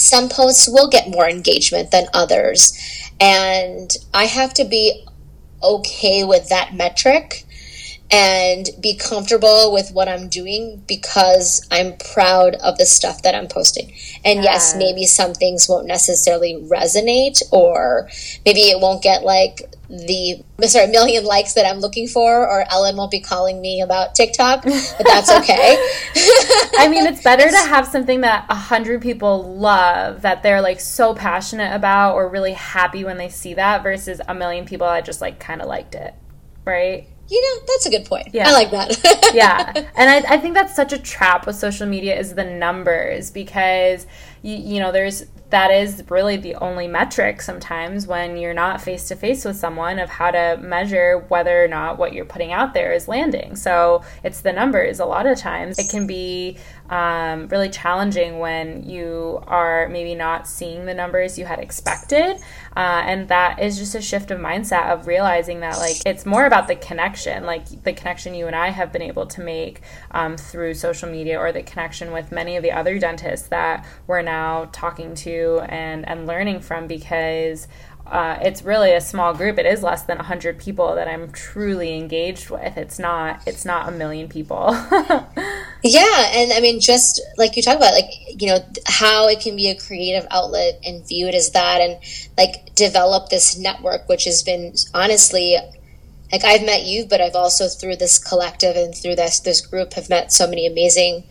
some 0.00 0.28
posts 0.28 0.68
will 0.68 0.88
get 0.88 1.10
more 1.10 1.28
engagement 1.28 1.90
than 1.90 2.06
others. 2.14 2.76
And 3.20 3.90
I 4.14 4.24
have 4.24 4.54
to 4.54 4.64
be 4.64 5.06
okay 5.62 6.24
with 6.24 6.48
that 6.48 6.74
metric 6.74 7.44
and 8.10 8.70
be 8.80 8.96
comfortable 8.96 9.72
with 9.72 9.92
what 9.92 10.08
I'm 10.08 10.28
doing 10.28 10.82
because 10.88 11.66
I'm 11.70 11.96
proud 12.12 12.54
of 12.56 12.76
the 12.78 12.86
stuff 12.86 13.22
that 13.22 13.34
I'm 13.34 13.46
posting. 13.46 13.92
And 14.24 14.42
yeah. 14.42 14.52
yes, 14.52 14.74
maybe 14.76 15.06
some 15.06 15.32
things 15.34 15.68
won't 15.68 15.86
necessarily 15.86 16.56
resonate 16.56 17.40
or 17.52 18.08
maybe 18.44 18.62
it 18.62 18.80
won't 18.80 19.02
get 19.02 19.22
like 19.22 19.62
the 19.90 20.44
sorry 20.68 20.86
million 20.86 21.24
likes 21.24 21.54
that 21.54 21.66
I'm 21.66 21.80
looking 21.80 22.06
for, 22.06 22.48
or 22.48 22.64
Ellen 22.70 22.96
won't 22.96 23.10
be 23.10 23.18
calling 23.18 23.60
me 23.60 23.82
about 23.82 24.14
TikTok, 24.14 24.62
but 24.62 25.04
that's 25.04 25.30
okay. 25.30 25.74
I 26.78 26.86
mean, 26.88 27.06
it's 27.06 27.24
better 27.24 27.50
to 27.50 27.56
have 27.56 27.88
something 27.88 28.20
that 28.20 28.46
a 28.48 28.54
hundred 28.54 29.02
people 29.02 29.56
love 29.56 30.22
that 30.22 30.44
they're 30.44 30.60
like 30.60 30.78
so 30.78 31.12
passionate 31.12 31.74
about 31.74 32.14
or 32.14 32.28
really 32.28 32.52
happy 32.52 33.04
when 33.04 33.18
they 33.18 33.28
see 33.28 33.54
that 33.54 33.82
versus 33.82 34.20
a 34.28 34.34
million 34.34 34.64
people 34.64 34.86
that 34.86 35.04
just 35.04 35.20
like 35.20 35.40
kind 35.40 35.60
of 35.60 35.66
liked 35.66 35.96
it, 35.96 36.14
right? 36.64 37.08
You 37.28 37.42
know, 37.42 37.64
that's 37.66 37.86
a 37.86 37.90
good 37.90 38.06
point. 38.06 38.28
Yeah. 38.32 38.48
I 38.48 38.52
like 38.52 38.70
that. 38.70 39.30
yeah. 39.34 39.72
And 39.96 40.26
I, 40.26 40.34
I 40.34 40.38
think 40.38 40.54
that's 40.54 40.74
such 40.74 40.92
a 40.92 40.98
trap 40.98 41.46
with 41.46 41.56
social 41.56 41.86
media 41.86 42.18
is 42.18 42.34
the 42.34 42.44
numbers 42.44 43.30
because 43.30 44.06
you, 44.42 44.56
you 44.56 44.80
know, 44.80 44.90
there's 44.92 45.26
that 45.50 45.70
is 45.70 46.04
really 46.08 46.36
the 46.36 46.54
only 46.56 46.86
metric 46.86 47.42
sometimes 47.42 48.06
when 48.06 48.36
you're 48.36 48.54
not 48.54 48.80
face 48.80 49.08
to 49.08 49.16
face 49.16 49.44
with 49.44 49.56
someone 49.56 49.98
of 49.98 50.08
how 50.08 50.30
to 50.30 50.58
measure 50.62 51.18
whether 51.28 51.64
or 51.64 51.68
not 51.68 51.98
what 51.98 52.12
you're 52.12 52.24
putting 52.24 52.52
out 52.52 52.72
there 52.72 52.92
is 52.92 53.08
landing. 53.08 53.56
So 53.56 54.02
it's 54.22 54.40
the 54.40 54.52
numbers. 54.52 55.00
A 55.00 55.04
lot 55.04 55.26
of 55.26 55.36
times 55.38 55.78
it 55.78 55.90
can 55.90 56.06
be 56.06 56.56
um, 56.88 57.48
really 57.48 57.68
challenging 57.68 58.38
when 58.38 58.88
you 58.88 59.42
are 59.46 59.88
maybe 59.88 60.14
not 60.14 60.46
seeing 60.46 60.86
the 60.86 60.94
numbers 60.94 61.38
you 61.38 61.44
had 61.44 61.58
expected. 61.58 62.38
Uh, 62.76 63.02
and 63.04 63.28
that 63.28 63.60
is 63.60 63.78
just 63.78 63.94
a 63.94 64.02
shift 64.02 64.30
of 64.30 64.38
mindset 64.38 64.90
of 64.90 65.06
realizing 65.06 65.60
that 65.60 65.78
like 65.78 65.96
it's 66.06 66.24
more 66.24 66.46
about 66.46 66.68
the 66.68 66.76
connection, 66.76 67.44
like 67.44 67.82
the 67.82 67.92
connection 67.92 68.34
you 68.34 68.46
and 68.46 68.54
I 68.54 68.70
have 68.70 68.92
been 68.92 69.02
able 69.02 69.26
to 69.26 69.40
make 69.40 69.80
um, 70.12 70.36
through 70.36 70.74
social 70.74 71.10
media 71.10 71.38
or 71.38 71.52
the 71.52 71.62
connection 71.62 72.12
with 72.12 72.30
many 72.30 72.56
of 72.56 72.62
the 72.62 72.72
other 72.72 72.98
dentists 72.98 73.48
that 73.48 73.86
we're 74.06 74.22
now 74.22 74.68
talking 74.72 75.14
to 75.16 75.60
and, 75.68 76.08
and 76.08 76.26
learning 76.26 76.60
from 76.60 76.86
because 76.86 77.66
uh, 78.10 78.36
it's 78.42 78.62
really 78.62 78.92
a 78.92 79.00
small 79.00 79.32
group. 79.32 79.56
It 79.56 79.66
is 79.66 79.84
less 79.84 80.02
than 80.02 80.18
hundred 80.18 80.58
people 80.58 80.96
that 80.96 81.06
I'm 81.06 81.30
truly 81.30 81.96
engaged 81.96 82.50
with. 82.50 82.76
It's 82.76 82.98
not. 82.98 83.46
It's 83.46 83.64
not 83.64 83.88
a 83.88 83.92
million 83.92 84.28
people. 84.28 84.70
yeah, 85.84 86.32
and 86.34 86.52
I 86.52 86.58
mean, 86.60 86.80
just 86.80 87.20
like 87.38 87.56
you 87.56 87.62
talk 87.62 87.76
about, 87.76 87.94
like 87.94 88.10
you 88.28 88.48
know 88.48 88.58
how 88.86 89.28
it 89.28 89.40
can 89.40 89.54
be 89.54 89.68
a 89.68 89.76
creative 89.76 90.26
outlet 90.32 90.80
and 90.84 91.06
viewed 91.06 91.36
as 91.36 91.50
that, 91.52 91.80
and 91.80 91.98
like 92.36 92.74
develop 92.74 93.28
this 93.28 93.56
network, 93.56 94.08
which 94.08 94.24
has 94.24 94.42
been 94.42 94.74
honestly. 94.92 95.56
Like 96.32 96.44
I've 96.44 96.64
met 96.64 96.84
you, 96.84 97.06
but 97.06 97.20
I've 97.20 97.34
also 97.34 97.66
through 97.66 97.96
this 97.96 98.16
collective 98.16 98.76
and 98.76 98.94
through 98.94 99.16
this 99.16 99.40
this 99.40 99.60
group 99.60 99.94
have 99.94 100.08
met 100.08 100.32
so 100.32 100.46
many 100.46 100.64
amazing 100.64 101.24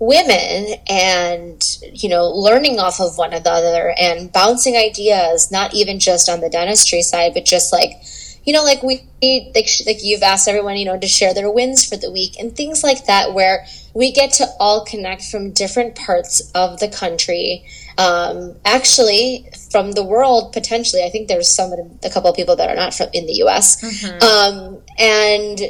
women 0.00 0.76
and 0.88 1.78
you 1.92 2.08
know 2.08 2.24
learning 2.24 2.80
off 2.80 3.00
of 3.00 3.18
one 3.18 3.34
another 3.34 3.94
and 4.00 4.32
bouncing 4.32 4.74
ideas 4.74 5.52
not 5.52 5.74
even 5.74 6.00
just 6.00 6.26
on 6.26 6.40
the 6.40 6.48
dentistry 6.48 7.02
side 7.02 7.32
but 7.34 7.44
just 7.44 7.70
like 7.70 7.92
you 8.44 8.52
know 8.54 8.64
like 8.64 8.82
we 8.82 9.06
like, 9.22 9.68
like 9.86 10.02
you've 10.02 10.22
asked 10.22 10.48
everyone 10.48 10.78
you 10.78 10.86
know 10.86 10.98
to 10.98 11.06
share 11.06 11.34
their 11.34 11.50
wins 11.50 11.86
for 11.86 11.98
the 11.98 12.10
week 12.10 12.34
and 12.40 12.56
things 12.56 12.82
like 12.82 13.04
that 13.04 13.34
where 13.34 13.66
we 13.92 14.10
get 14.10 14.32
to 14.32 14.46
all 14.58 14.86
connect 14.86 15.22
from 15.24 15.50
different 15.50 15.94
parts 15.96 16.50
of 16.54 16.80
the 16.80 16.88
country 16.88 17.62
um, 17.98 18.56
actually 18.64 19.50
from 19.70 19.92
the 19.92 20.02
world 20.02 20.50
potentially 20.54 21.02
i 21.04 21.10
think 21.10 21.28
there's 21.28 21.54
some 21.54 21.72
a 22.02 22.08
couple 22.08 22.30
of 22.30 22.36
people 22.36 22.56
that 22.56 22.70
are 22.70 22.76
not 22.76 22.94
from 22.94 23.08
in 23.12 23.26
the 23.26 23.34
us 23.34 23.82
mm-hmm. 23.82 24.22
um, 24.24 24.82
and 24.98 25.60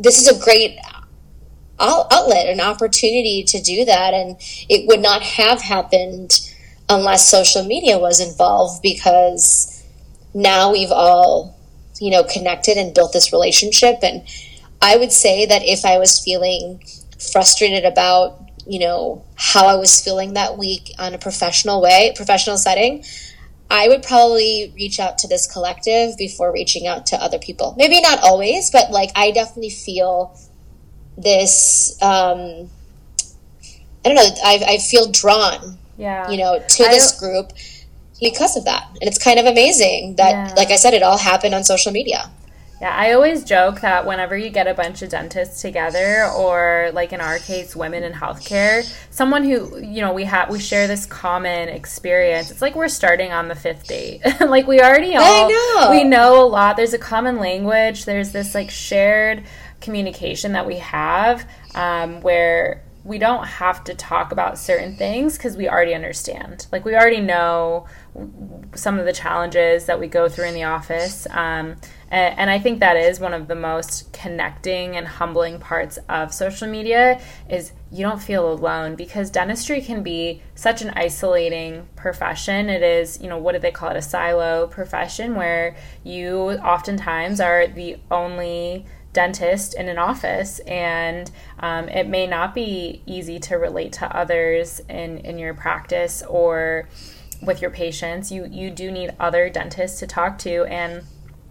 this 0.00 0.20
is 0.20 0.26
a 0.26 0.42
great 0.42 0.76
outlet, 1.82 2.48
an 2.48 2.60
opportunity 2.60 3.44
to 3.48 3.60
do 3.60 3.84
that. 3.84 4.14
And 4.14 4.36
it 4.68 4.86
would 4.86 5.00
not 5.00 5.22
have 5.22 5.60
happened 5.60 6.38
unless 6.88 7.28
social 7.28 7.64
media 7.64 7.98
was 7.98 8.20
involved 8.20 8.82
because 8.82 9.84
now 10.34 10.72
we've 10.72 10.92
all, 10.92 11.58
you 12.00 12.10
know, 12.10 12.24
connected 12.24 12.76
and 12.76 12.94
built 12.94 13.12
this 13.12 13.32
relationship. 13.32 13.98
And 14.02 14.22
I 14.80 14.96
would 14.96 15.12
say 15.12 15.46
that 15.46 15.62
if 15.62 15.84
I 15.84 15.98
was 15.98 16.18
feeling 16.18 16.82
frustrated 17.18 17.84
about, 17.84 18.38
you 18.66 18.78
know, 18.78 19.24
how 19.34 19.66
I 19.66 19.74
was 19.74 20.00
feeling 20.00 20.34
that 20.34 20.58
week 20.58 20.92
on 20.98 21.14
a 21.14 21.18
professional 21.18 21.80
way, 21.80 22.12
professional 22.16 22.58
setting, 22.58 23.04
I 23.70 23.88
would 23.88 24.02
probably 24.02 24.72
reach 24.74 25.00
out 25.00 25.18
to 25.18 25.28
this 25.28 25.50
collective 25.50 26.16
before 26.18 26.52
reaching 26.52 26.86
out 26.86 27.06
to 27.06 27.16
other 27.16 27.38
people. 27.38 27.74
Maybe 27.78 28.00
not 28.00 28.18
always, 28.22 28.70
but 28.70 28.90
like 28.90 29.10
I 29.16 29.30
definitely 29.30 29.70
feel 29.70 30.36
this 31.16 32.00
um, 32.02 32.70
I 34.04 34.08
don't 34.08 34.14
know 34.14 34.28
I, 34.44 34.64
I 34.66 34.78
feel 34.78 35.10
drawn 35.10 35.78
yeah 35.98 36.30
you 36.30 36.38
know 36.38 36.58
to 36.58 36.82
this 36.84 37.18
group 37.18 37.52
because 38.20 38.56
of 38.56 38.64
that 38.64 38.88
and 39.00 39.02
it's 39.02 39.22
kind 39.22 39.38
of 39.38 39.46
amazing 39.46 40.16
that 40.16 40.30
yeah. 40.30 40.54
like 40.54 40.70
I 40.70 40.76
said 40.76 40.94
it 40.94 41.02
all 41.02 41.18
happened 41.18 41.54
on 41.54 41.64
social 41.64 41.92
media 41.92 42.30
yeah, 42.82 42.96
I 42.96 43.12
always 43.12 43.44
joke 43.44 43.80
that 43.82 44.06
whenever 44.06 44.36
you 44.36 44.50
get 44.50 44.66
a 44.66 44.74
bunch 44.74 45.02
of 45.02 45.08
dentists 45.10 45.62
together, 45.62 46.26
or 46.36 46.90
like 46.92 47.12
in 47.12 47.20
our 47.20 47.38
case, 47.38 47.76
women 47.76 48.02
in 48.02 48.12
healthcare, 48.12 48.82
someone 49.08 49.44
who 49.44 49.78
you 49.78 50.00
know 50.00 50.12
we 50.12 50.24
have 50.24 50.50
we 50.50 50.58
share 50.58 50.88
this 50.88 51.06
common 51.06 51.68
experience. 51.68 52.50
It's 52.50 52.60
like 52.60 52.74
we're 52.74 52.88
starting 52.88 53.30
on 53.30 53.46
the 53.46 53.54
fifth 53.54 53.86
date. 53.86 54.20
like 54.40 54.66
we 54.66 54.80
already 54.80 55.14
all 55.14 55.48
know. 55.48 55.90
we 55.92 56.02
know 56.02 56.42
a 56.42 56.44
lot. 56.44 56.76
There's 56.76 56.92
a 56.92 56.98
common 56.98 57.36
language. 57.36 58.04
There's 58.04 58.32
this 58.32 58.52
like 58.52 58.68
shared 58.68 59.44
communication 59.82 60.52
that 60.52 60.66
we 60.66 60.78
have 60.78 61.48
um, 61.74 62.20
where 62.22 62.82
we 63.04 63.18
don't 63.18 63.44
have 63.44 63.82
to 63.82 63.94
talk 63.94 64.30
about 64.30 64.56
certain 64.56 64.94
things 64.94 65.36
because 65.36 65.56
we 65.56 65.68
already 65.68 65.94
understand. 65.94 66.66
Like 66.70 66.84
we 66.84 66.94
already 66.94 67.20
know 67.20 67.86
some 68.74 68.98
of 68.98 69.06
the 69.06 69.12
challenges 69.12 69.86
that 69.86 69.98
we 69.98 70.06
go 70.06 70.28
through 70.28 70.44
in 70.44 70.54
the 70.54 70.64
office. 70.64 71.26
Um, 71.30 71.76
and, 72.10 72.38
and, 72.38 72.50
I 72.50 72.58
think 72.58 72.80
that 72.80 72.96
is 72.96 73.18
one 73.18 73.32
of 73.32 73.48
the 73.48 73.54
most 73.54 74.12
connecting 74.12 74.96
and 74.96 75.08
humbling 75.08 75.58
parts 75.58 75.98
of 76.10 76.32
social 76.32 76.68
media 76.68 77.20
is 77.48 77.72
you 77.90 78.04
don't 78.04 78.22
feel 78.22 78.52
alone 78.52 78.94
because 78.94 79.30
dentistry 79.30 79.80
can 79.80 80.02
be 80.02 80.42
such 80.54 80.82
an 80.82 80.90
isolating 80.90 81.88
profession. 81.96 82.68
It 82.68 82.82
is, 82.82 83.20
you 83.20 83.28
know, 83.28 83.38
what 83.38 83.52
do 83.52 83.58
they 83.58 83.70
call 83.70 83.90
it? 83.90 83.96
A 83.96 84.02
silo 84.02 84.66
profession 84.66 85.34
where 85.34 85.74
you 86.04 86.52
oftentimes 86.58 87.40
are 87.40 87.66
the 87.66 87.96
only 88.10 88.86
dentist 89.12 89.74
in 89.74 89.88
an 89.88 89.98
office 89.98 90.58
and 90.60 91.30
um, 91.60 91.88
it 91.88 92.08
may 92.08 92.26
not 92.26 92.54
be 92.54 93.02
easy 93.06 93.38
to 93.38 93.56
relate 93.56 93.92
to 93.92 94.16
others 94.16 94.80
in, 94.88 95.18
in 95.18 95.38
your 95.38 95.54
practice 95.54 96.22
or 96.28 96.88
with 97.42 97.60
your 97.60 97.70
patients. 97.70 98.30
You 98.30 98.46
you 98.50 98.70
do 98.70 98.90
need 98.90 99.14
other 99.18 99.50
dentists 99.50 99.98
to 100.00 100.06
talk 100.06 100.38
to 100.38 100.64
and 100.64 101.02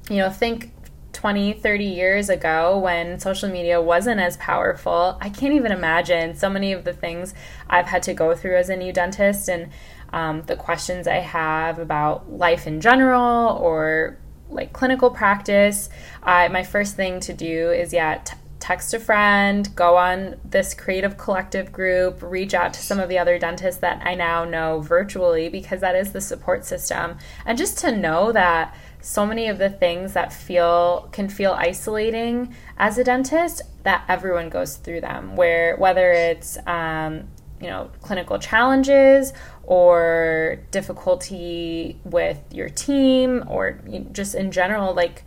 you 0.09 0.17
know 0.17 0.29
think 0.29 0.71
20 1.13 1.53
30 1.53 1.83
years 1.83 2.29
ago 2.29 2.77
when 2.79 3.19
social 3.19 3.49
media 3.49 3.81
wasn't 3.81 4.19
as 4.19 4.37
powerful 4.37 5.17
i 5.19 5.29
can't 5.29 5.53
even 5.53 5.71
imagine 5.71 6.33
so 6.33 6.49
many 6.49 6.71
of 6.71 6.85
the 6.85 6.93
things 6.93 7.33
i've 7.69 7.87
had 7.87 8.01
to 8.01 8.13
go 8.13 8.33
through 8.33 8.55
as 8.55 8.69
a 8.69 8.75
new 8.75 8.93
dentist 8.93 9.49
and 9.49 9.69
um, 10.13 10.41
the 10.43 10.55
questions 10.55 11.07
i 11.07 11.15
have 11.15 11.79
about 11.79 12.31
life 12.31 12.65
in 12.65 12.79
general 12.79 13.57
or 13.57 14.17
like 14.51 14.73
clinical 14.73 15.09
practice, 15.09 15.89
I, 16.21 16.47
my 16.49 16.63
first 16.63 16.95
thing 16.95 17.19
to 17.21 17.33
do 17.33 17.71
is 17.71 17.93
yeah, 17.93 18.19
t- 18.19 18.35
text 18.59 18.93
a 18.93 18.99
friend, 18.99 19.75
go 19.75 19.97
on 19.97 20.39
this 20.45 20.73
creative 20.73 21.17
collective 21.17 21.71
group, 21.71 22.21
reach 22.21 22.53
out 22.53 22.73
to 22.73 22.79
some 22.79 22.99
of 22.99 23.09
the 23.09 23.17
other 23.17 23.39
dentists 23.39 23.81
that 23.81 24.01
I 24.05 24.13
now 24.13 24.45
know 24.45 24.79
virtually 24.81 25.49
because 25.49 25.81
that 25.81 25.95
is 25.95 26.11
the 26.11 26.21
support 26.21 26.63
system. 26.63 27.17
And 27.45 27.57
just 27.57 27.79
to 27.79 27.91
know 27.91 28.31
that 28.31 28.75
so 29.01 29.25
many 29.25 29.47
of 29.47 29.57
the 29.57 29.69
things 29.69 30.13
that 30.13 30.31
feel 30.31 31.09
can 31.11 31.27
feel 31.27 31.53
isolating 31.53 32.55
as 32.77 32.99
a 32.99 33.03
dentist 33.03 33.63
that 33.83 34.05
everyone 34.07 34.49
goes 34.49 34.77
through 34.77 35.01
them 35.01 35.35
where 35.35 35.75
whether 35.77 36.11
it's 36.11 36.59
um, 36.67 37.27
you 37.61 37.67
know 37.67 37.89
clinical 38.01 38.39
challenges 38.39 39.33
or 39.63 40.59
difficulty 40.71 41.99
with 42.03 42.39
your 42.51 42.69
team 42.69 43.43
or 43.47 43.79
just 44.11 44.35
in 44.35 44.51
general 44.51 44.93
like 44.93 45.23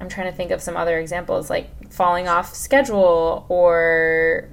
I'm 0.00 0.08
trying 0.08 0.30
to 0.30 0.36
think 0.36 0.50
of 0.50 0.62
some 0.62 0.76
other 0.76 0.98
examples 0.98 1.50
like 1.50 1.92
falling 1.92 2.26
off 2.26 2.54
schedule 2.54 3.44
or 3.48 4.48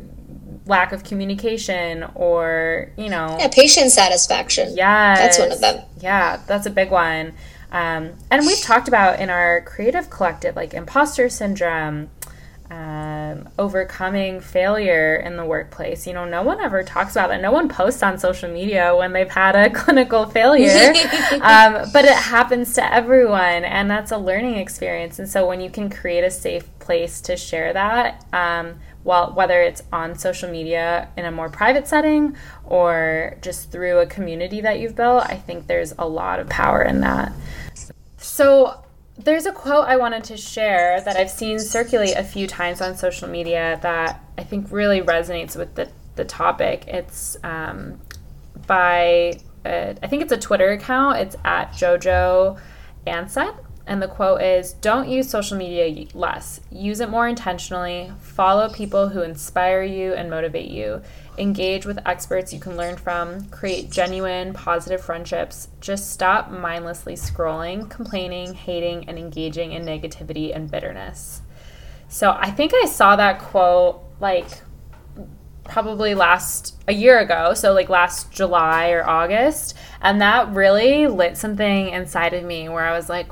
lack 0.67 0.91
of 0.91 1.03
communication 1.03 2.05
or, 2.15 2.91
you 2.97 3.09
know. 3.09 3.37
Yeah, 3.39 3.47
patient 3.47 3.91
satisfaction. 3.91 4.75
Yeah. 4.75 5.15
That's 5.15 5.39
one 5.39 5.51
of 5.51 5.61
them. 5.61 5.83
Yeah, 5.99 6.41
that's 6.45 6.65
a 6.65 6.69
big 6.69 6.91
one. 6.91 7.33
Um, 7.71 8.13
and 8.31 8.45
we've 8.45 8.61
talked 8.61 8.87
about 8.87 9.19
in 9.19 9.29
our 9.29 9.61
creative 9.61 10.09
collective, 10.09 10.55
like 10.55 10.73
imposter 10.73 11.29
syndrome, 11.29 12.09
um, 12.69 13.47
overcoming 13.57 14.41
failure 14.41 15.15
in 15.15 15.37
the 15.37 15.45
workplace. 15.45 16.05
You 16.05 16.13
know, 16.13 16.25
no 16.25 16.43
one 16.43 16.59
ever 16.59 16.83
talks 16.83 17.13
about 17.13 17.29
that. 17.29 17.41
No 17.41 17.51
one 17.51 17.69
posts 17.69 18.03
on 18.03 18.17
social 18.17 18.49
media 18.51 18.95
when 18.95 19.13
they've 19.13 19.29
had 19.29 19.55
a 19.55 19.69
clinical 19.73 20.25
failure, 20.25 20.93
um, 21.41 21.89
but 21.93 22.05
it 22.05 22.15
happens 22.15 22.73
to 22.73 22.93
everyone, 22.93 23.63
and 23.63 23.89
that's 23.89 24.11
a 24.11 24.17
learning 24.17 24.55
experience. 24.55 25.19
And 25.19 25.29
so, 25.29 25.47
when 25.47 25.61
you 25.61 25.69
can 25.69 25.89
create 25.89 26.23
a 26.23 26.31
safe 26.31 26.67
place 26.79 27.21
to 27.21 27.37
share 27.37 27.73
that, 27.73 28.25
um, 28.33 28.79
well, 29.03 29.31
whether 29.33 29.61
it's 29.61 29.83
on 29.93 30.17
social 30.17 30.49
media 30.49 31.09
in 31.15 31.23
a 31.23 31.31
more 31.31 31.49
private 31.49 31.87
setting 31.87 32.35
or 32.65 33.37
just 33.41 33.71
through 33.71 33.99
a 33.99 34.05
community 34.05 34.59
that 34.61 34.79
you've 34.79 34.95
built, 34.95 35.23
I 35.25 35.37
think 35.37 35.67
there's 35.67 35.93
a 35.97 36.07
lot 36.07 36.41
of 36.41 36.49
power 36.49 36.81
in 36.81 36.99
that. 37.01 37.31
So, 38.17 38.83
there's 39.17 39.45
a 39.45 39.51
quote 39.51 39.87
I 39.87 39.97
wanted 39.97 40.23
to 40.25 40.37
share 40.37 41.01
that 41.01 41.17
I've 41.17 41.31
seen 41.31 41.59
circulate 41.59 42.15
a 42.15 42.23
few 42.23 42.47
times 42.47 42.81
on 42.81 42.95
social 42.95 43.27
media 43.27 43.79
that 43.81 44.23
I 44.37 44.43
think 44.43 44.71
really 44.71 45.01
resonates 45.01 45.55
with 45.55 45.73
the, 45.75 45.89
the 46.15 46.23
topic. 46.23 46.85
It's 46.87 47.37
um, 47.43 47.99
by, 48.67 49.39
uh, 49.65 49.95
I 50.01 50.07
think 50.07 50.21
it's 50.21 50.31
a 50.31 50.37
Twitter 50.37 50.71
account. 50.71 51.17
It's 51.17 51.35
at 51.43 51.71
JoJo 51.71 52.59
Ansett. 53.07 53.55
And 53.87 54.01
the 54.01 54.07
quote 54.07 54.41
is 54.41 54.73
Don't 54.73 55.07
use 55.07 55.29
social 55.29 55.57
media 55.57 56.07
less. 56.13 56.59
Use 56.69 56.99
it 56.99 57.09
more 57.09 57.27
intentionally. 57.27 58.11
Follow 58.19 58.69
people 58.69 59.09
who 59.09 59.21
inspire 59.21 59.81
you 59.81 60.13
and 60.13 60.29
motivate 60.29 60.69
you 60.69 61.01
engage 61.37 61.85
with 61.85 61.99
experts 62.05 62.53
you 62.53 62.59
can 62.59 62.75
learn 62.75 62.97
from, 62.97 63.45
create 63.49 63.91
genuine, 63.91 64.53
positive 64.53 65.01
friendships. 65.01 65.69
Just 65.79 66.11
stop 66.11 66.49
mindlessly 66.49 67.13
scrolling, 67.13 67.89
complaining, 67.89 68.53
hating, 68.53 69.07
and 69.07 69.17
engaging 69.17 69.71
in 69.71 69.83
negativity 69.83 70.55
and 70.55 70.69
bitterness. 70.69 71.41
So 72.07 72.35
I 72.39 72.51
think 72.51 72.73
I 72.73 72.85
saw 72.85 73.15
that 73.15 73.39
quote 73.39 74.03
like 74.19 74.47
probably 75.63 76.15
last 76.15 76.75
a 76.87 76.93
year 76.93 77.19
ago, 77.19 77.53
so 77.53 77.73
like 77.73 77.89
last 77.89 78.31
July 78.31 78.91
or 78.91 79.05
August, 79.07 79.75
and 80.01 80.21
that 80.21 80.49
really 80.53 81.07
lit 81.07 81.37
something 81.37 81.89
inside 81.89 82.33
of 82.33 82.43
me 82.43 82.69
where 82.69 82.85
I 82.85 82.95
was 82.95 83.09
like, 83.09 83.29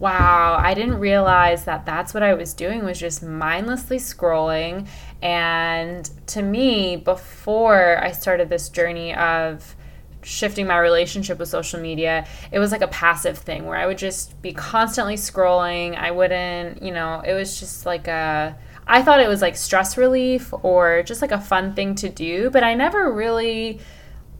wow, 0.00 0.56
I 0.58 0.72
didn't 0.74 0.98
realize 0.98 1.66
that 1.66 1.84
that's 1.84 2.14
what 2.14 2.22
I 2.22 2.34
was 2.34 2.54
doing 2.54 2.84
was 2.84 2.98
just 2.98 3.22
mindlessly 3.22 3.98
scrolling. 3.98 4.88
And 5.22 6.08
to 6.28 6.42
me, 6.42 6.96
before 6.96 8.02
I 8.02 8.12
started 8.12 8.48
this 8.48 8.68
journey 8.68 9.14
of 9.14 9.76
shifting 10.22 10.66
my 10.66 10.78
relationship 10.78 11.38
with 11.38 11.48
social 11.48 11.80
media, 11.80 12.26
it 12.52 12.58
was 12.58 12.72
like 12.72 12.82
a 12.82 12.88
passive 12.88 13.38
thing 13.38 13.66
where 13.66 13.76
I 13.76 13.86
would 13.86 13.98
just 13.98 14.40
be 14.42 14.52
constantly 14.52 15.16
scrolling. 15.16 15.96
I 15.96 16.10
wouldn't, 16.10 16.82
you 16.82 16.92
know, 16.92 17.20
it 17.20 17.34
was 17.34 17.58
just 17.58 17.86
like 17.86 18.08
a 18.08 18.56
I 18.86 19.02
thought 19.02 19.20
it 19.20 19.28
was 19.28 19.40
like 19.40 19.56
stress 19.56 19.96
relief 19.96 20.52
or 20.62 21.04
just 21.04 21.22
like 21.22 21.30
a 21.30 21.40
fun 21.40 21.74
thing 21.74 21.94
to 21.96 22.08
do, 22.08 22.50
but 22.50 22.64
I 22.64 22.74
never 22.74 23.12
really 23.12 23.78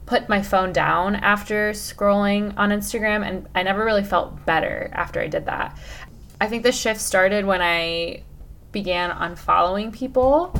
put 0.05 0.27
my 0.27 0.41
phone 0.41 0.73
down 0.73 1.15
after 1.15 1.71
scrolling 1.71 2.53
on 2.57 2.69
Instagram, 2.71 3.25
and 3.25 3.47
I 3.55 3.63
never 3.63 3.85
really 3.85 4.03
felt 4.03 4.45
better 4.45 4.89
after 4.91 5.21
I 5.21 5.27
did 5.27 5.45
that. 5.45 5.77
I 6.41 6.47
think 6.47 6.63
the 6.63 6.73
shift 6.73 6.99
started 6.99 7.45
when 7.45 7.61
I 7.61 8.23
began 8.71 9.11
unfollowing 9.11 9.91
people. 9.91 10.53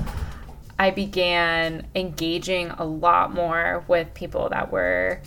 I 0.78 0.92
began 0.92 1.88
engaging 1.96 2.72
a 2.72 2.84
lot 2.84 3.34
more 3.34 3.86
with 3.88 4.14
people 4.14 4.50
that 4.50 4.72
were 4.72 5.22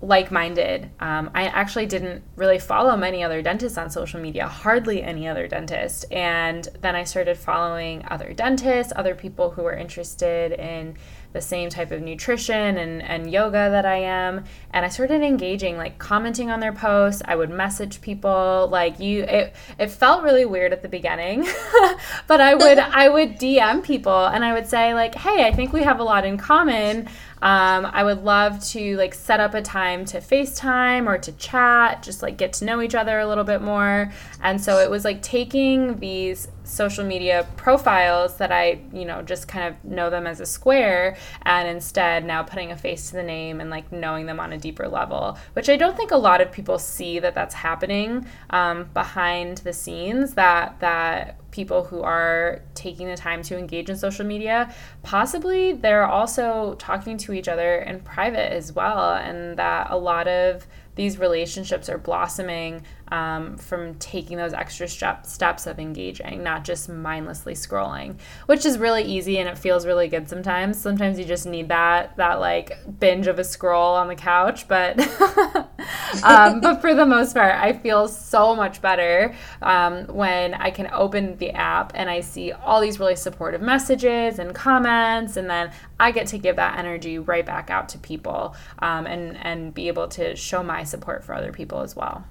like 0.00 0.30
minded. 0.30 0.88
Um, 1.00 1.30
I 1.34 1.46
actually 1.46 1.86
didn't 1.86 2.22
really 2.36 2.58
follow 2.60 2.96
many 2.96 3.24
other 3.24 3.42
dentists 3.42 3.76
on 3.76 3.90
social 3.90 4.20
media, 4.20 4.46
hardly 4.46 5.02
any 5.02 5.26
other 5.26 5.48
dentist. 5.48 6.04
And 6.12 6.68
then 6.80 6.94
I 6.94 7.02
started 7.04 7.36
following 7.36 8.04
other 8.08 8.32
dentists, 8.32 8.92
other 8.94 9.14
people 9.14 9.50
who 9.50 9.62
were 9.62 9.74
interested 9.74 10.52
in 10.52 10.94
the 11.32 11.40
same 11.40 11.68
type 11.68 11.90
of 11.90 12.00
nutrition 12.00 12.78
and, 12.78 13.02
and 13.02 13.30
yoga 13.30 13.70
that 13.70 13.84
I 13.84 13.96
am. 13.96 14.44
And 14.72 14.84
I 14.84 14.88
started 14.88 15.22
engaging, 15.22 15.76
like 15.76 15.98
commenting 15.98 16.50
on 16.50 16.60
their 16.60 16.72
posts. 16.72 17.22
I 17.24 17.36
would 17.36 17.50
message 17.50 18.00
people. 18.00 18.68
Like 18.70 18.98
you 18.98 19.24
it 19.24 19.54
it 19.78 19.90
felt 19.90 20.22
really 20.22 20.44
weird 20.44 20.72
at 20.72 20.82
the 20.82 20.88
beginning. 20.88 21.46
but 22.26 22.40
I 22.40 22.54
would 22.54 22.78
I 22.78 23.08
would 23.08 23.38
DM 23.38 23.82
people 23.82 24.26
and 24.26 24.44
I 24.44 24.52
would 24.52 24.66
say, 24.66 24.94
like, 24.94 25.14
hey, 25.14 25.46
I 25.46 25.52
think 25.52 25.72
we 25.72 25.82
have 25.82 26.00
a 26.00 26.04
lot 26.04 26.24
in 26.24 26.38
common. 26.38 27.08
Um, 27.42 27.86
I 27.86 28.02
would 28.04 28.24
love 28.24 28.62
to 28.70 28.96
like 28.96 29.14
set 29.14 29.40
up 29.40 29.54
a 29.54 29.62
time 29.62 30.04
to 30.06 30.18
FaceTime 30.18 31.06
or 31.06 31.18
to 31.18 31.32
chat, 31.32 32.02
just 32.02 32.22
like 32.22 32.36
get 32.36 32.52
to 32.54 32.64
know 32.64 32.80
each 32.80 32.94
other 32.94 33.18
a 33.18 33.26
little 33.26 33.44
bit 33.44 33.62
more. 33.62 34.12
And 34.42 34.60
so 34.60 34.78
it 34.78 34.90
was 34.90 35.04
like 35.04 35.22
taking 35.22 35.98
these 36.00 36.48
social 36.64 37.04
media 37.04 37.46
profiles 37.56 38.36
that 38.36 38.52
I, 38.52 38.80
you 38.92 39.04
know, 39.04 39.22
just 39.22 39.48
kind 39.48 39.72
of 39.72 39.90
know 39.90 40.10
them 40.10 40.26
as 40.26 40.40
a 40.40 40.46
square 40.46 41.16
and 41.42 41.66
instead 41.66 42.24
now 42.24 42.42
putting 42.42 42.70
a 42.70 42.76
face 42.76 43.08
to 43.10 43.16
the 43.16 43.22
name 43.22 43.60
and 43.60 43.70
like 43.70 43.90
knowing 43.90 44.26
them 44.26 44.38
on 44.38 44.52
a 44.52 44.58
deeper 44.58 44.86
level, 44.86 45.38
which 45.54 45.68
I 45.68 45.76
don't 45.76 45.96
think 45.96 46.10
a 46.10 46.16
lot 46.16 46.40
of 46.40 46.52
people 46.52 46.78
see 46.78 47.18
that 47.20 47.34
that's 47.34 47.54
happening 47.54 48.26
um, 48.50 48.90
behind 48.92 49.58
the 49.58 49.72
scenes 49.72 50.34
that 50.34 50.78
that 50.80 51.38
people 51.58 51.82
who 51.82 52.02
are 52.02 52.62
taking 52.76 53.08
the 53.08 53.16
time 53.16 53.42
to 53.42 53.58
engage 53.58 53.90
in 53.90 53.96
social 53.96 54.24
media. 54.24 54.72
Possibly 55.02 55.72
they're 55.72 56.06
also 56.06 56.76
talking 56.78 57.18
to 57.18 57.32
each 57.32 57.48
other 57.48 57.78
in 57.78 57.98
private 57.98 58.52
as 58.52 58.72
well 58.72 59.14
and 59.14 59.58
that 59.58 59.88
a 59.90 59.96
lot 59.96 60.28
of 60.28 60.68
these 60.98 61.16
relationships 61.16 61.88
are 61.88 61.96
blossoming 61.96 62.82
um, 63.12 63.56
from 63.56 63.94
taking 63.94 64.36
those 64.36 64.52
extra 64.52 64.88
step, 64.88 65.24
steps 65.24 65.66
of 65.66 65.78
engaging, 65.78 66.42
not 66.42 66.64
just 66.64 66.88
mindlessly 66.88 67.54
scrolling, 67.54 68.16
which 68.46 68.66
is 68.66 68.78
really 68.78 69.04
easy 69.04 69.38
and 69.38 69.48
it 69.48 69.56
feels 69.56 69.86
really 69.86 70.08
good 70.08 70.28
sometimes. 70.28 70.78
Sometimes 70.78 71.18
you 71.18 71.24
just 71.24 71.46
need 71.46 71.68
that 71.68 72.16
that 72.16 72.40
like 72.40 72.76
binge 72.98 73.28
of 73.28 73.38
a 73.38 73.44
scroll 73.44 73.94
on 73.94 74.08
the 74.08 74.14
couch, 74.14 74.66
but 74.66 74.98
um, 76.24 76.60
but 76.60 76.80
for 76.80 76.94
the 76.94 77.06
most 77.06 77.34
part, 77.34 77.54
I 77.54 77.72
feel 77.72 78.08
so 78.08 78.54
much 78.54 78.82
better 78.82 79.34
um, 79.62 80.06
when 80.08 80.54
I 80.54 80.70
can 80.70 80.90
open 80.92 81.36
the 81.36 81.50
app 81.50 81.92
and 81.94 82.10
I 82.10 82.20
see 82.20 82.52
all 82.52 82.80
these 82.80 82.98
really 82.98 83.16
supportive 83.16 83.62
messages 83.62 84.38
and 84.38 84.54
comments, 84.54 85.36
and 85.36 85.48
then 85.48 85.70
I 86.00 86.10
get 86.10 86.26
to 86.28 86.38
give 86.38 86.56
that 86.56 86.78
energy 86.78 87.18
right 87.18 87.46
back 87.46 87.70
out 87.70 87.88
to 87.90 87.98
people 87.98 88.56
um, 88.80 89.06
and 89.06 89.36
and 89.38 89.72
be 89.72 89.88
able 89.88 90.08
to 90.08 90.34
show 90.36 90.62
my 90.62 90.84
support 90.88 91.24
for 91.24 91.34
other 91.34 91.52
people 91.52 91.80
as 91.80 91.94
well. 91.94 92.24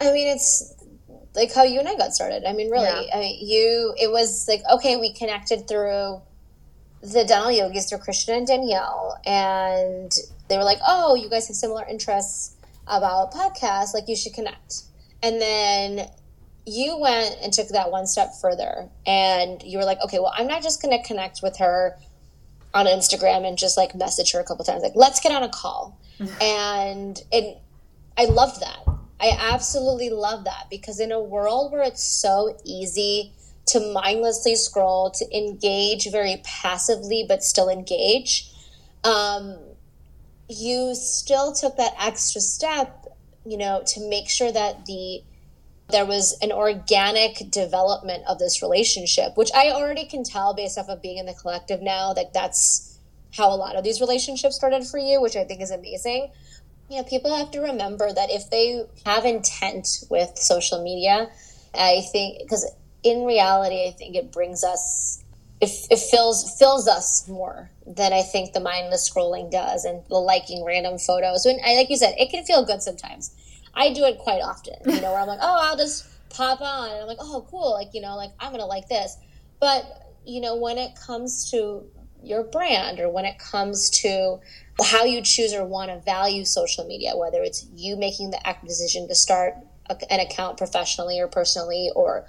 I 0.00 0.12
mean, 0.12 0.28
it's 0.28 0.74
like 1.34 1.52
how 1.52 1.64
you 1.64 1.78
and 1.78 1.88
I 1.88 1.96
got 1.96 2.14
started. 2.14 2.48
I 2.48 2.52
mean, 2.52 2.70
really, 2.70 2.84
yeah. 2.86 3.14
I 3.14 3.20
mean, 3.20 3.46
you. 3.46 3.94
It 4.00 4.10
was 4.10 4.46
like 4.48 4.62
okay, 4.72 4.96
we 4.96 5.12
connected 5.12 5.66
through 5.68 6.20
the 7.02 7.24
dental 7.24 7.50
yogis 7.50 7.88
through 7.88 7.98
Christian 7.98 8.34
and 8.34 8.46
Danielle, 8.46 9.20
and 9.26 10.12
they 10.48 10.56
were 10.56 10.64
like, 10.64 10.78
"Oh, 10.86 11.14
you 11.14 11.28
guys 11.28 11.48
have 11.48 11.56
similar 11.56 11.84
interests 11.86 12.56
about 12.86 13.32
podcasts. 13.32 13.94
Like, 13.94 14.08
you 14.08 14.16
should 14.16 14.34
connect." 14.34 14.82
And 15.22 15.40
then 15.40 16.08
you 16.66 16.98
went 16.98 17.36
and 17.42 17.52
took 17.52 17.68
that 17.68 17.90
one 17.90 18.06
step 18.06 18.30
further, 18.40 18.88
and 19.06 19.62
you 19.62 19.78
were 19.78 19.84
like, 19.84 19.98
"Okay, 20.04 20.18
well, 20.18 20.32
I'm 20.36 20.46
not 20.46 20.62
just 20.62 20.82
going 20.82 20.96
to 20.96 21.06
connect 21.06 21.42
with 21.42 21.58
her." 21.58 21.96
on 22.72 22.86
Instagram 22.86 23.46
and 23.46 23.56
just 23.56 23.76
like 23.76 23.94
message 23.94 24.32
her 24.32 24.40
a 24.40 24.44
couple 24.44 24.64
times 24.64 24.82
like 24.82 24.96
let's 24.96 25.20
get 25.20 25.30
on 25.30 25.44
a 25.44 25.48
call 25.48 25.96
and 26.40 27.22
it 27.30 27.58
I 28.16 28.26
loved 28.26 28.60
that 28.60 28.84
I 29.24 29.36
absolutely 29.38 30.10
love 30.10 30.44
that 30.44 30.66
because 30.68 31.00
in 31.00 31.10
a 31.10 31.18
world 31.18 31.72
where 31.72 31.82
it's 31.82 32.04
so 32.04 32.58
easy 32.62 33.32
to 33.66 33.80
mindlessly 33.92 34.54
scroll, 34.54 35.10
to 35.12 35.36
engage 35.36 36.10
very 36.10 36.42
passively 36.44 37.24
but 37.26 37.42
still 37.42 37.70
engage, 37.70 38.52
um, 39.02 39.56
you 40.48 40.94
still 40.94 41.54
took 41.54 41.76
that 41.78 41.94
extra 41.98 42.42
step, 42.42 43.06
you 43.46 43.56
know, 43.56 43.82
to 43.86 44.08
make 44.10 44.28
sure 44.28 44.52
that 44.52 44.84
the 44.84 45.22
there 45.90 46.06
was 46.06 46.36
an 46.40 46.50
organic 46.50 47.50
development 47.50 48.24
of 48.26 48.38
this 48.38 48.62
relationship, 48.62 49.36
which 49.36 49.50
I 49.54 49.70
already 49.70 50.06
can 50.06 50.24
tell 50.24 50.54
based 50.54 50.78
off 50.78 50.88
of 50.88 51.02
being 51.02 51.18
in 51.18 51.26
the 51.26 51.34
collective 51.34 51.82
now 51.82 52.14
that 52.14 52.32
that's 52.32 52.98
how 53.32 53.50
a 53.50 53.56
lot 53.56 53.76
of 53.76 53.84
these 53.84 54.00
relationships 54.00 54.56
started 54.56 54.86
for 54.86 54.98
you, 54.98 55.20
which 55.20 55.36
I 55.36 55.44
think 55.44 55.60
is 55.60 55.70
amazing. 55.70 56.30
Yeah, 56.94 57.02
people 57.02 57.36
have 57.36 57.50
to 57.50 57.60
remember 57.60 58.12
that 58.12 58.30
if 58.30 58.50
they 58.50 58.84
have 59.04 59.24
intent 59.24 60.04
with 60.10 60.38
social 60.38 60.80
media, 60.80 61.28
I 61.74 62.02
think 62.12 62.38
because 62.38 62.70
in 63.02 63.24
reality, 63.24 63.88
I 63.88 63.90
think 63.90 64.14
it 64.14 64.30
brings 64.30 64.62
us, 64.62 65.24
it, 65.60 65.70
it 65.90 65.98
fills 65.98 66.56
fills 66.56 66.86
us 66.86 67.26
more 67.26 67.68
than 67.84 68.12
I 68.12 68.22
think 68.22 68.52
the 68.52 68.60
mindless 68.60 69.10
scrolling 69.10 69.50
does, 69.50 69.84
and 69.84 70.04
the 70.08 70.18
liking 70.18 70.64
random 70.64 70.98
photos. 70.98 71.44
When 71.44 71.58
I 71.66 71.74
like 71.74 71.90
you 71.90 71.96
said, 71.96 72.14
it 72.16 72.30
can 72.30 72.44
feel 72.44 72.64
good 72.64 72.80
sometimes. 72.80 73.34
I 73.74 73.92
do 73.92 74.04
it 74.04 74.18
quite 74.18 74.40
often, 74.40 74.74
you 74.86 75.00
know, 75.00 75.10
where 75.10 75.20
I'm 75.20 75.26
like, 75.26 75.40
oh, 75.42 75.58
I'll 75.62 75.76
just 75.76 76.06
pop 76.30 76.60
on 76.60 76.90
and 76.90 77.00
I'm 77.00 77.08
like, 77.08 77.18
oh, 77.20 77.44
cool. 77.50 77.72
Like, 77.72 77.92
you 77.92 78.02
know, 78.02 78.14
like 78.14 78.30
I'm 78.38 78.52
to 78.52 78.64
like 78.66 78.88
this. 78.88 79.16
But, 79.58 79.84
you 80.24 80.40
know, 80.40 80.54
when 80.54 80.78
it 80.78 80.92
comes 80.94 81.50
to 81.50 81.84
your 82.22 82.44
brand 82.44 83.00
or 83.00 83.10
when 83.10 83.24
it 83.24 83.38
comes 83.40 83.90
to 84.02 84.38
how 84.82 85.04
you 85.04 85.22
choose 85.22 85.52
or 85.52 85.64
want 85.64 85.90
to 85.90 86.00
value 86.00 86.44
social 86.44 86.84
media, 86.84 87.16
whether 87.16 87.42
it's 87.42 87.66
you 87.74 87.96
making 87.96 88.30
the 88.30 88.46
active 88.46 88.68
decision 88.68 89.06
to 89.08 89.14
start 89.14 89.54
a, 89.88 89.96
an 90.12 90.20
account 90.20 90.58
professionally 90.58 91.20
or 91.20 91.28
personally 91.28 91.90
or 91.94 92.26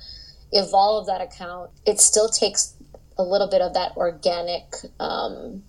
evolve 0.51 1.07
that 1.07 1.21
account, 1.21 1.71
it 1.85 1.99
still 1.99 2.29
takes 2.29 2.73
a 3.17 3.23
little 3.23 3.47
bit 3.47 3.61
of 3.61 3.73
that 3.73 3.95
organic 3.97 4.75
um, 4.99 5.63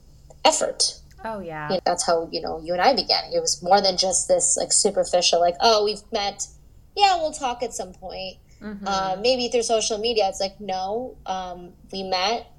effort. 0.45 1.01
Oh 1.25 1.41
yeah, 1.41 1.69
you 1.69 1.75
know, 1.77 1.81
that's 1.85 2.07
how 2.07 2.29
you 2.31 2.41
know 2.41 2.61
you 2.63 2.73
and 2.73 2.83
I 2.83 2.95
began. 2.95 3.33
It 3.33 3.41
was 3.41 3.63
more 3.63 3.81
than 3.81 3.97
just 3.97 4.29
this 4.29 4.57
like 4.57 4.73
superficial, 4.73 5.41
like 5.41 5.57
oh 5.61 5.85
we've 5.85 6.03
met, 6.13 6.47
yeah 6.97 7.17
we'll 7.17 7.33
talk 7.33 7.63
at 7.63 7.73
some 7.73 7.93
point. 7.93 8.37
Mm-hmm. 8.63 8.87
Uh, 8.87 9.17
maybe 9.21 9.49
through 9.49 9.63
social 9.63 9.99
media. 9.99 10.29
It's 10.29 10.41
like 10.41 10.61
no, 10.61 11.17
um, 11.27 11.73
we 11.93 12.03
met. 12.03 12.51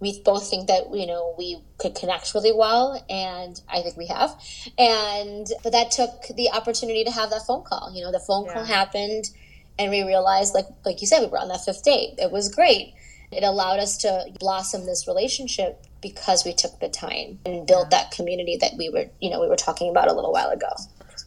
We 0.00 0.22
both 0.22 0.48
think 0.48 0.68
that 0.68 0.94
you 0.94 1.06
know 1.06 1.34
we 1.36 1.60
could 1.78 1.94
connect 1.94 2.34
really 2.34 2.52
well, 2.52 3.04
and 3.08 3.60
I 3.68 3.82
think 3.82 3.96
we 3.96 4.06
have. 4.06 4.30
And 4.78 5.46
but 5.62 5.72
that 5.72 5.90
took 5.90 6.36
the 6.36 6.50
opportunity 6.50 7.04
to 7.04 7.10
have 7.10 7.30
that 7.30 7.46
phone 7.46 7.64
call. 7.64 7.92
You 7.94 8.04
know, 8.04 8.12
the 8.12 8.20
phone 8.20 8.46
yeah. 8.46 8.54
call 8.54 8.64
happened, 8.64 9.30
and 9.78 9.90
we 9.90 10.02
realized, 10.02 10.54
like 10.54 10.66
like 10.84 11.00
you 11.00 11.06
said, 11.06 11.20
we 11.20 11.26
were 11.26 11.38
on 11.38 11.48
that 11.48 11.64
fifth 11.64 11.82
date. 11.82 12.14
It 12.18 12.30
was 12.30 12.48
great. 12.54 12.94
It 13.30 13.44
allowed 13.44 13.78
us 13.78 13.98
to 13.98 14.26
blossom 14.38 14.86
this 14.86 15.06
relationship 15.06 15.84
because 16.00 16.44
we 16.44 16.54
took 16.54 16.78
the 16.80 16.88
time 16.88 17.40
and 17.44 17.66
built 17.66 17.90
that 17.90 18.10
community 18.10 18.56
that 18.60 18.72
we 18.78 18.88
were, 18.88 19.06
you 19.20 19.30
know, 19.30 19.40
we 19.40 19.48
were 19.48 19.56
talking 19.56 19.90
about 19.90 20.08
a 20.08 20.14
little 20.14 20.32
while 20.32 20.48
ago. 20.48 20.68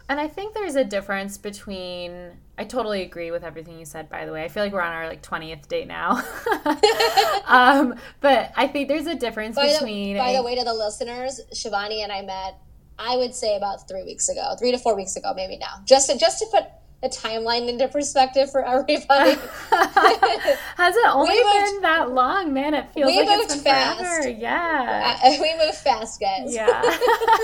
And 0.09 0.19
I 0.19 0.27
think 0.27 0.53
there's 0.53 0.75
a 0.75 0.83
difference 0.83 1.37
between 1.37 2.31
I 2.61 2.63
totally 2.63 3.01
agree 3.01 3.31
with 3.31 3.43
everything 3.43 3.79
you 3.79 3.85
said 3.85 4.07
by 4.07 4.27
the 4.27 4.31
way. 4.31 4.43
I 4.43 4.47
feel 4.47 4.61
like 4.61 4.71
we're 4.71 4.81
on 4.81 4.93
our 4.93 5.07
like 5.07 5.23
20th 5.23 5.67
date 5.67 5.87
now. 5.87 6.11
um, 7.47 7.95
but 8.19 8.51
I 8.55 8.67
think 8.67 8.87
there's 8.87 9.07
a 9.07 9.15
difference 9.15 9.55
by 9.55 9.73
between 9.73 10.13
the, 10.13 10.19
By 10.19 10.29
a, 10.29 10.37
the 10.37 10.43
way 10.43 10.55
to 10.55 10.63
the 10.63 10.73
listeners, 10.73 11.41
Shivani 11.55 12.03
and 12.03 12.11
I 12.11 12.21
met 12.21 12.59
I 12.99 13.17
would 13.17 13.33
say 13.33 13.57
about 13.57 13.87
3 13.87 14.03
weeks 14.03 14.29
ago, 14.29 14.53
3 14.59 14.73
to 14.73 14.77
4 14.77 14.95
weeks 14.95 15.15
ago 15.15 15.33
maybe 15.35 15.57
now. 15.57 15.81
Just 15.85 16.11
to, 16.11 16.19
just 16.19 16.37
to 16.37 16.45
put 16.51 16.65
the 17.01 17.09
timeline 17.09 17.67
into 17.67 17.87
perspective 17.87 18.51
for 18.51 18.63
everybody. 18.63 19.01
Has 19.71 20.95
it 20.95 21.07
only 21.07 21.35
been 21.35 21.81
that 21.81 22.11
long, 22.11 22.53
man? 22.53 22.75
It 22.75 22.93
feels 22.93 23.15
like 23.15 23.27
it's 23.27 23.55
been 23.55 23.63
fast. 23.63 23.99
forever. 23.99 24.29
Yeah, 24.29 25.19
uh, 25.23 25.31
we 25.41 25.57
move 25.57 25.75
fast, 25.75 26.19
guys. 26.19 26.53
Yeah. 26.53 26.69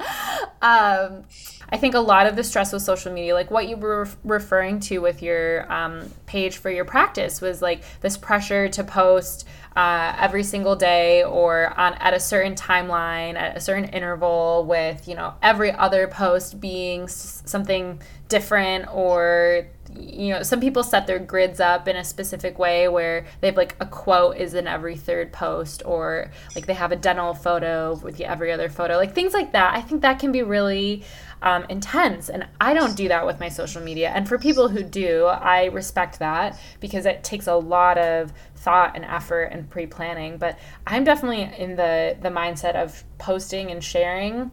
um, 0.61 1.23
I 1.69 1.77
think 1.77 1.95
a 1.95 1.99
lot 1.99 2.27
of 2.27 2.35
the 2.35 2.43
stress 2.43 2.73
with 2.73 2.81
social 2.81 3.11
media, 3.11 3.33
like 3.33 3.49
what 3.49 3.67
you 3.67 3.77
were 3.77 4.07
referring 4.23 4.81
to 4.81 4.99
with 4.99 5.23
your 5.23 5.71
um, 5.71 6.11
page 6.25 6.57
for 6.57 6.69
your 6.69 6.85
practice, 6.85 7.41
was 7.41 7.61
like 7.61 7.83
this 8.01 8.17
pressure 8.17 8.67
to 8.69 8.83
post 8.83 9.47
uh, 9.75 10.15
every 10.19 10.43
single 10.43 10.75
day 10.75 11.23
or 11.23 11.77
on 11.77 11.93
at 11.95 12.13
a 12.13 12.19
certain 12.19 12.55
timeline 12.55 13.35
at 13.35 13.57
a 13.57 13.59
certain 13.59 13.85
interval, 13.85 14.65
with 14.67 15.07
you 15.07 15.15
know 15.15 15.33
every 15.41 15.71
other 15.71 16.07
post 16.07 16.59
being 16.59 17.03
s- 17.03 17.43
something 17.45 17.99
different 18.27 18.87
or 18.93 19.67
you 19.95 20.33
know 20.33 20.41
some 20.41 20.59
people 20.59 20.83
set 20.83 21.05
their 21.07 21.19
grids 21.19 21.59
up 21.59 21.87
in 21.87 21.95
a 21.95 22.03
specific 22.03 22.57
way 22.57 22.87
where 22.87 23.25
they 23.39 23.47
have 23.47 23.57
like 23.57 23.75
a 23.79 23.85
quote 23.85 24.35
is 24.37 24.53
in 24.53 24.67
every 24.67 24.95
third 24.95 25.31
post 25.31 25.83
or 25.85 26.31
like 26.55 26.65
they 26.65 26.73
have 26.73 26.91
a 26.91 26.95
dental 26.95 27.33
photo 27.33 27.95
with 27.95 28.19
every 28.21 28.51
other 28.51 28.69
photo 28.69 28.97
like 28.97 29.13
things 29.13 29.33
like 29.33 29.51
that. 29.51 29.75
I 29.75 29.81
think 29.81 30.01
that 30.01 30.19
can 30.19 30.31
be 30.31 30.41
really 30.43 31.03
um, 31.41 31.65
intense 31.69 32.29
and 32.29 32.47
i 32.59 32.73
don't 32.73 32.95
do 32.95 33.07
that 33.09 33.25
with 33.25 33.39
my 33.39 33.49
social 33.49 33.81
media. 33.81 34.09
And 34.09 34.27
for 34.27 34.37
people 34.39 34.69
who 34.69 34.83
do 34.83 35.25
i 35.25 35.65
respect 35.65 36.19
that 36.19 36.59
because 36.79 37.05
it 37.05 37.23
takes 37.23 37.47
a 37.47 37.55
lot 37.55 37.97
of 37.97 38.33
thought 38.65 38.95
and 38.95 39.05
effort 39.05 39.45
and 39.45 39.69
pre-planning 39.69 40.37
but 40.37 40.57
i'm 40.87 41.03
definitely 41.03 41.43
in 41.57 41.75
the 41.75 42.17
the 42.21 42.29
mindset 42.29 42.75
of 42.75 43.03
posting 43.17 43.71
and 43.71 43.83
sharing 43.83 44.51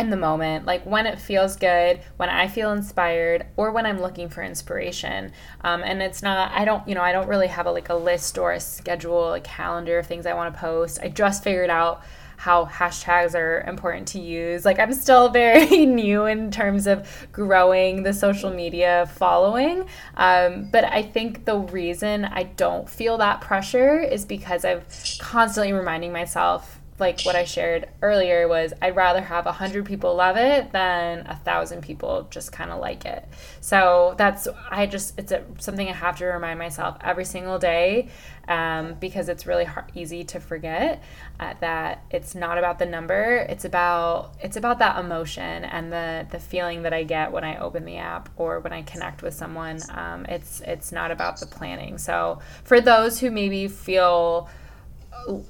in 0.00 0.10
the 0.10 0.16
moment, 0.16 0.64
like 0.64 0.84
when 0.84 1.06
it 1.06 1.20
feels 1.20 1.56
good, 1.56 2.00
when 2.16 2.30
I 2.30 2.48
feel 2.48 2.72
inspired, 2.72 3.46
or 3.56 3.70
when 3.70 3.86
I'm 3.86 4.00
looking 4.00 4.28
for 4.28 4.42
inspiration. 4.42 5.32
Um, 5.60 5.82
and 5.84 6.02
it's 6.02 6.22
not, 6.22 6.50
I 6.52 6.64
don't, 6.64 6.86
you 6.88 6.94
know, 6.94 7.02
I 7.02 7.12
don't 7.12 7.28
really 7.28 7.48
have 7.48 7.66
a, 7.66 7.70
like 7.70 7.90
a 7.90 7.94
list 7.94 8.38
or 8.38 8.52
a 8.52 8.60
schedule, 8.60 9.34
a 9.34 9.40
calendar 9.40 9.98
of 9.98 10.06
things 10.06 10.26
I 10.26 10.34
want 10.34 10.54
to 10.54 10.60
post. 10.60 10.98
I 11.02 11.08
just 11.08 11.44
figured 11.44 11.70
out 11.70 12.02
how 12.40 12.64
hashtags 12.64 13.34
are 13.34 13.60
important 13.68 14.08
to 14.08 14.18
use. 14.18 14.64
Like 14.64 14.78
I'm 14.78 14.94
still 14.94 15.28
very 15.42 15.84
new 15.84 16.24
in 16.24 16.50
terms 16.50 16.86
of 16.86 17.06
growing 17.32 18.02
the 18.02 18.14
social 18.14 18.50
media 18.50 19.10
following. 19.14 19.84
Um, 20.16 20.70
but 20.72 20.84
I 20.84 21.02
think 21.02 21.44
the 21.44 21.58
reason 21.58 22.24
I 22.24 22.44
don't 22.44 22.88
feel 22.88 23.18
that 23.18 23.42
pressure 23.42 23.98
is 23.98 24.24
because 24.24 24.64
I've 24.64 24.86
constantly 25.18 25.74
reminding 25.74 26.12
myself 26.12 26.79
like 27.00 27.22
what 27.22 27.34
I 27.34 27.44
shared 27.44 27.88
earlier 28.02 28.46
was 28.46 28.72
I'd 28.80 28.94
rather 28.94 29.20
have 29.20 29.46
a 29.46 29.52
hundred 29.52 29.86
people 29.86 30.14
love 30.14 30.36
it 30.36 30.72
than 30.72 31.26
a 31.26 31.36
thousand 31.36 31.82
people 31.82 32.26
just 32.30 32.52
kind 32.52 32.70
of 32.70 32.80
like 32.80 33.04
it. 33.04 33.26
So 33.60 34.14
that's 34.18 34.46
I 34.70 34.86
just 34.86 35.18
it's 35.18 35.32
a, 35.32 35.44
something 35.58 35.88
I 35.88 35.92
have 35.92 36.18
to 36.18 36.26
remind 36.26 36.58
myself 36.58 36.96
every 37.00 37.24
single 37.24 37.58
day 37.58 38.08
um, 38.48 38.94
because 38.94 39.28
it's 39.28 39.46
really 39.46 39.64
hard, 39.64 39.86
easy 39.94 40.24
to 40.24 40.40
forget 40.40 41.02
uh, 41.38 41.54
that 41.60 42.04
it's 42.10 42.34
not 42.34 42.58
about 42.58 42.78
the 42.78 42.86
number. 42.86 43.46
It's 43.48 43.64
about 43.64 44.34
it's 44.40 44.56
about 44.56 44.78
that 44.80 44.98
emotion 44.98 45.64
and 45.64 45.92
the 45.92 46.26
the 46.30 46.38
feeling 46.38 46.82
that 46.82 46.92
I 46.92 47.04
get 47.04 47.32
when 47.32 47.44
I 47.44 47.58
open 47.58 47.84
the 47.84 47.96
app 47.96 48.28
or 48.36 48.60
when 48.60 48.72
I 48.72 48.82
connect 48.82 49.22
with 49.22 49.34
someone. 49.34 49.80
Um, 49.90 50.26
it's 50.26 50.60
it's 50.62 50.92
not 50.92 51.10
about 51.10 51.40
the 51.40 51.46
planning. 51.46 51.96
So 51.96 52.40
for 52.64 52.80
those 52.80 53.20
who 53.20 53.30
maybe 53.30 53.68
feel 53.68 54.48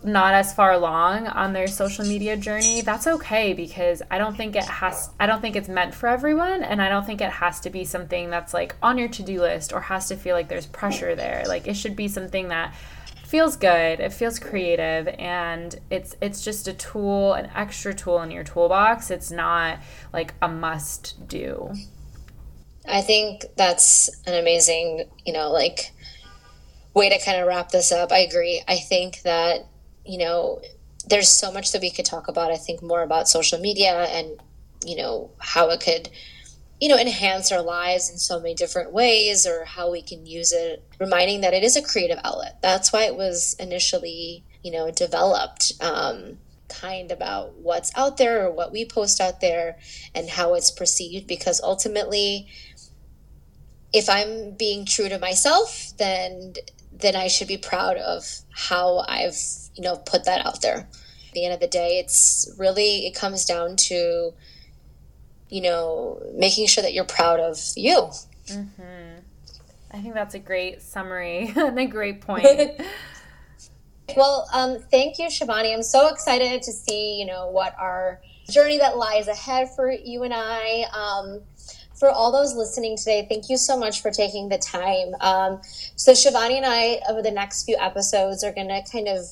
not 0.02 0.34
as 0.34 0.54
far 0.54 0.72
along 0.72 1.26
on 1.26 1.52
their 1.52 1.66
social 1.66 2.04
media 2.04 2.36
journey, 2.36 2.80
that's 2.80 3.06
okay 3.06 3.52
because 3.52 4.02
I 4.10 4.18
don't 4.18 4.36
think 4.36 4.56
it 4.56 4.64
has 4.64 5.10
I 5.18 5.26
don't 5.26 5.40
think 5.40 5.56
it's 5.56 5.68
meant 5.68 5.94
for 5.94 6.08
everyone 6.08 6.62
and 6.62 6.82
I 6.82 6.88
don't 6.88 7.06
think 7.06 7.20
it 7.20 7.30
has 7.30 7.60
to 7.60 7.70
be 7.70 7.84
something 7.84 8.30
that's 8.30 8.52
like 8.54 8.74
on 8.82 8.98
your 8.98 9.08
to-do 9.08 9.40
list 9.40 9.72
or 9.72 9.80
has 9.80 10.08
to 10.08 10.16
feel 10.16 10.34
like 10.34 10.48
there's 10.48 10.66
pressure 10.66 11.14
there. 11.14 11.44
Like 11.46 11.66
it 11.66 11.74
should 11.74 11.96
be 11.96 12.08
something 12.08 12.48
that 12.48 12.74
feels 13.24 13.56
good, 13.56 14.00
it 14.00 14.12
feels 14.12 14.38
creative 14.38 15.06
and 15.18 15.78
it's 15.88 16.16
it's 16.20 16.42
just 16.42 16.66
a 16.66 16.72
tool, 16.72 17.34
an 17.34 17.48
extra 17.54 17.94
tool 17.94 18.20
in 18.22 18.30
your 18.30 18.44
toolbox. 18.44 19.10
It's 19.10 19.30
not 19.30 19.78
like 20.12 20.34
a 20.42 20.48
must 20.48 21.28
do. 21.28 21.72
I 22.88 23.02
think 23.02 23.44
that's 23.56 24.10
an 24.26 24.34
amazing, 24.34 25.04
you 25.24 25.32
know, 25.32 25.50
like 25.50 25.92
way 26.94 27.08
to 27.08 27.24
kind 27.24 27.40
of 27.40 27.46
wrap 27.46 27.70
this 27.70 27.92
up. 27.92 28.12
I 28.12 28.18
agree. 28.18 28.62
I 28.66 28.76
think 28.76 29.22
that, 29.22 29.66
you 30.04 30.18
know, 30.18 30.60
there's 31.08 31.28
so 31.28 31.52
much 31.52 31.72
that 31.72 31.80
we 31.80 31.90
could 31.90 32.04
talk 32.04 32.28
about. 32.28 32.50
I 32.50 32.56
think 32.56 32.82
more 32.82 33.02
about 33.02 33.28
social 33.28 33.58
media 33.58 34.04
and, 34.06 34.40
you 34.84 34.96
know, 34.96 35.30
how 35.38 35.70
it 35.70 35.80
could, 35.80 36.10
you 36.80 36.88
know, 36.88 36.98
enhance 36.98 37.52
our 37.52 37.62
lives 37.62 38.10
in 38.10 38.18
so 38.18 38.40
many 38.40 38.54
different 38.54 38.92
ways 38.92 39.46
or 39.46 39.64
how 39.64 39.90
we 39.90 40.02
can 40.02 40.26
use 40.26 40.52
it, 40.52 40.82
reminding 40.98 41.42
that 41.42 41.54
it 41.54 41.62
is 41.62 41.76
a 41.76 41.82
creative 41.82 42.18
outlet. 42.24 42.58
That's 42.62 42.92
why 42.92 43.04
it 43.04 43.16
was 43.16 43.54
initially, 43.58 44.44
you 44.62 44.72
know, 44.72 44.90
developed. 44.90 45.72
Um, 45.80 46.38
kind 46.70 47.10
about 47.10 47.54
what's 47.56 47.90
out 47.96 48.16
there 48.16 48.46
or 48.46 48.52
what 48.52 48.72
we 48.72 48.84
post 48.84 49.20
out 49.20 49.40
there 49.40 49.76
and 50.14 50.30
how 50.30 50.54
it's 50.54 50.70
perceived 50.70 51.26
because 51.26 51.60
ultimately 51.60 52.46
if 53.92 54.08
i'm 54.08 54.52
being 54.52 54.86
true 54.86 55.08
to 55.08 55.18
myself 55.18 55.90
then 55.98 56.54
then 57.00 57.16
I 57.16 57.28
should 57.28 57.48
be 57.48 57.56
proud 57.56 57.96
of 57.96 58.24
how 58.50 58.98
I've, 59.08 59.36
you 59.74 59.82
know, 59.82 59.96
put 59.96 60.24
that 60.24 60.44
out 60.44 60.62
there. 60.62 60.78
At 61.28 61.34
the 61.34 61.44
end 61.44 61.54
of 61.54 61.60
the 61.60 61.68
day, 61.68 61.98
it's 61.98 62.52
really, 62.58 63.06
it 63.06 63.14
comes 63.14 63.44
down 63.44 63.76
to, 63.76 64.32
you 65.48 65.60
know, 65.60 66.20
making 66.34 66.66
sure 66.66 66.82
that 66.82 66.92
you're 66.92 67.04
proud 67.04 67.40
of 67.40 67.58
you. 67.76 68.10
Mm-hmm. 68.46 69.20
I 69.92 70.00
think 70.00 70.14
that's 70.14 70.34
a 70.34 70.38
great 70.38 70.82
summary 70.82 71.52
and 71.56 71.78
a 71.78 71.86
great 71.86 72.20
point. 72.20 72.80
well, 74.16 74.48
um, 74.52 74.78
thank 74.90 75.18
you, 75.18 75.26
Shivani. 75.26 75.72
I'm 75.72 75.82
so 75.82 76.08
excited 76.08 76.62
to 76.62 76.72
see, 76.72 77.18
you 77.18 77.26
know, 77.26 77.48
what 77.48 77.74
our 77.78 78.20
journey 78.50 78.78
that 78.78 78.96
lies 78.96 79.28
ahead 79.28 79.68
for 79.74 79.90
you 79.90 80.24
and 80.24 80.34
I. 80.34 80.84
Um, 80.92 81.42
for 82.00 82.10
all 82.10 82.32
those 82.32 82.54
listening 82.54 82.96
today, 82.96 83.26
thank 83.28 83.50
you 83.50 83.58
so 83.58 83.78
much 83.78 84.00
for 84.00 84.10
taking 84.10 84.48
the 84.48 84.56
time. 84.56 85.14
Um, 85.20 85.60
so, 85.94 86.12
Shivani 86.12 86.54
and 86.54 86.64
I, 86.66 87.00
over 87.10 87.20
the 87.20 87.30
next 87.30 87.64
few 87.64 87.76
episodes, 87.78 88.42
are 88.42 88.52
going 88.52 88.68
to 88.68 88.82
kind 88.90 89.06
of 89.06 89.26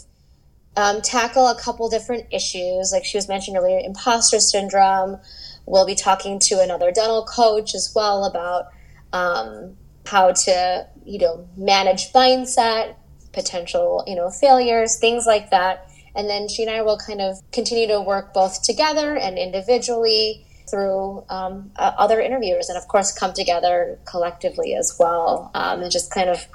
um, 0.77 1.01
tackle 1.01 1.49
a 1.49 1.59
couple 1.59 1.89
different 1.89 2.27
issues. 2.31 2.93
Like 2.93 3.07
she 3.07 3.17
was 3.17 3.27
mentioned 3.27 3.57
earlier, 3.57 3.81
imposter 3.83 4.39
syndrome. 4.39 5.19
We'll 5.67 5.87
be 5.87 5.95
talking 5.95 6.39
to 6.41 6.61
another 6.61 6.93
dental 6.93 7.25
coach 7.25 7.75
as 7.75 7.91
well 7.97 8.25
about 8.25 8.67
um, 9.15 9.77
how 10.07 10.33
to, 10.33 10.87
you 11.05 11.19
know, 11.19 11.49
manage 11.57 12.13
mindset, 12.13 12.97
potential, 13.33 14.05
you 14.07 14.15
know, 14.15 14.31
failures, 14.31 14.99
things 14.99 15.27
like 15.27 15.51
that. 15.51 15.91
And 16.15 16.29
then 16.29 16.49
she 16.49 16.63
and 16.63 16.71
I 16.71 16.83
will 16.83 16.99
kind 16.99 17.23
of 17.23 17.39
continue 17.51 17.89
to 17.89 18.01
work 18.01 18.35
both 18.35 18.63
together 18.63 19.17
and 19.17 19.39
individually 19.39 20.45
through 20.71 21.25
um, 21.29 21.71
uh, 21.77 21.93
other 21.97 22.21
interviewers 22.21 22.69
and, 22.69 22.79
of 22.79 22.89
course, 22.89 23.13
come 23.13 23.33
together 23.33 23.99
collectively 24.05 24.75
as 24.75 24.97
well 24.99 25.51
um, 25.55 25.83
and 25.83 25.91
just 25.91 26.11
kind 26.11 26.31
of 26.31 26.47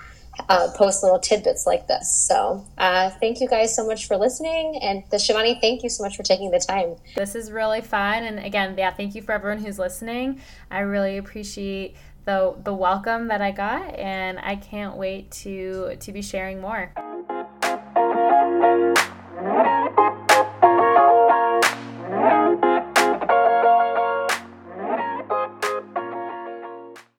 uh, 0.49 0.67
post 0.75 1.03
little 1.03 1.19
tidbits 1.19 1.67
like 1.67 1.87
this. 1.87 2.11
So, 2.11 2.65
uh, 2.77 3.09
thank 3.19 3.39
you 3.39 3.47
guys 3.47 3.75
so 3.75 3.85
much 3.85 4.07
for 4.07 4.17
listening. 4.17 4.79
And 4.81 5.03
the 5.11 5.17
Shivani, 5.17 5.59
thank 5.61 5.83
you 5.83 5.89
so 5.89 6.03
much 6.03 6.17
for 6.17 6.23
taking 6.23 6.51
the 6.51 6.59
time. 6.59 6.95
This 7.15 7.35
is 7.35 7.51
really 7.51 7.81
fun. 7.81 8.23
And 8.23 8.39
again, 8.39 8.75
yeah, 8.77 8.91
thank 8.91 9.15
you 9.15 9.21
for 9.21 9.33
everyone 9.33 9.63
who's 9.63 9.77
listening. 9.77 10.41
I 10.71 10.79
really 10.79 11.17
appreciate 11.17 11.95
the 12.25 12.55
the 12.63 12.73
welcome 12.73 13.27
that 13.27 13.41
I 13.41 13.51
got, 13.51 13.95
and 13.99 14.39
I 14.39 14.55
can't 14.55 14.95
wait 14.95 15.29
to 15.43 15.97
to 15.99 16.11
be 16.11 16.21
sharing 16.21 16.61
more. 16.61 16.93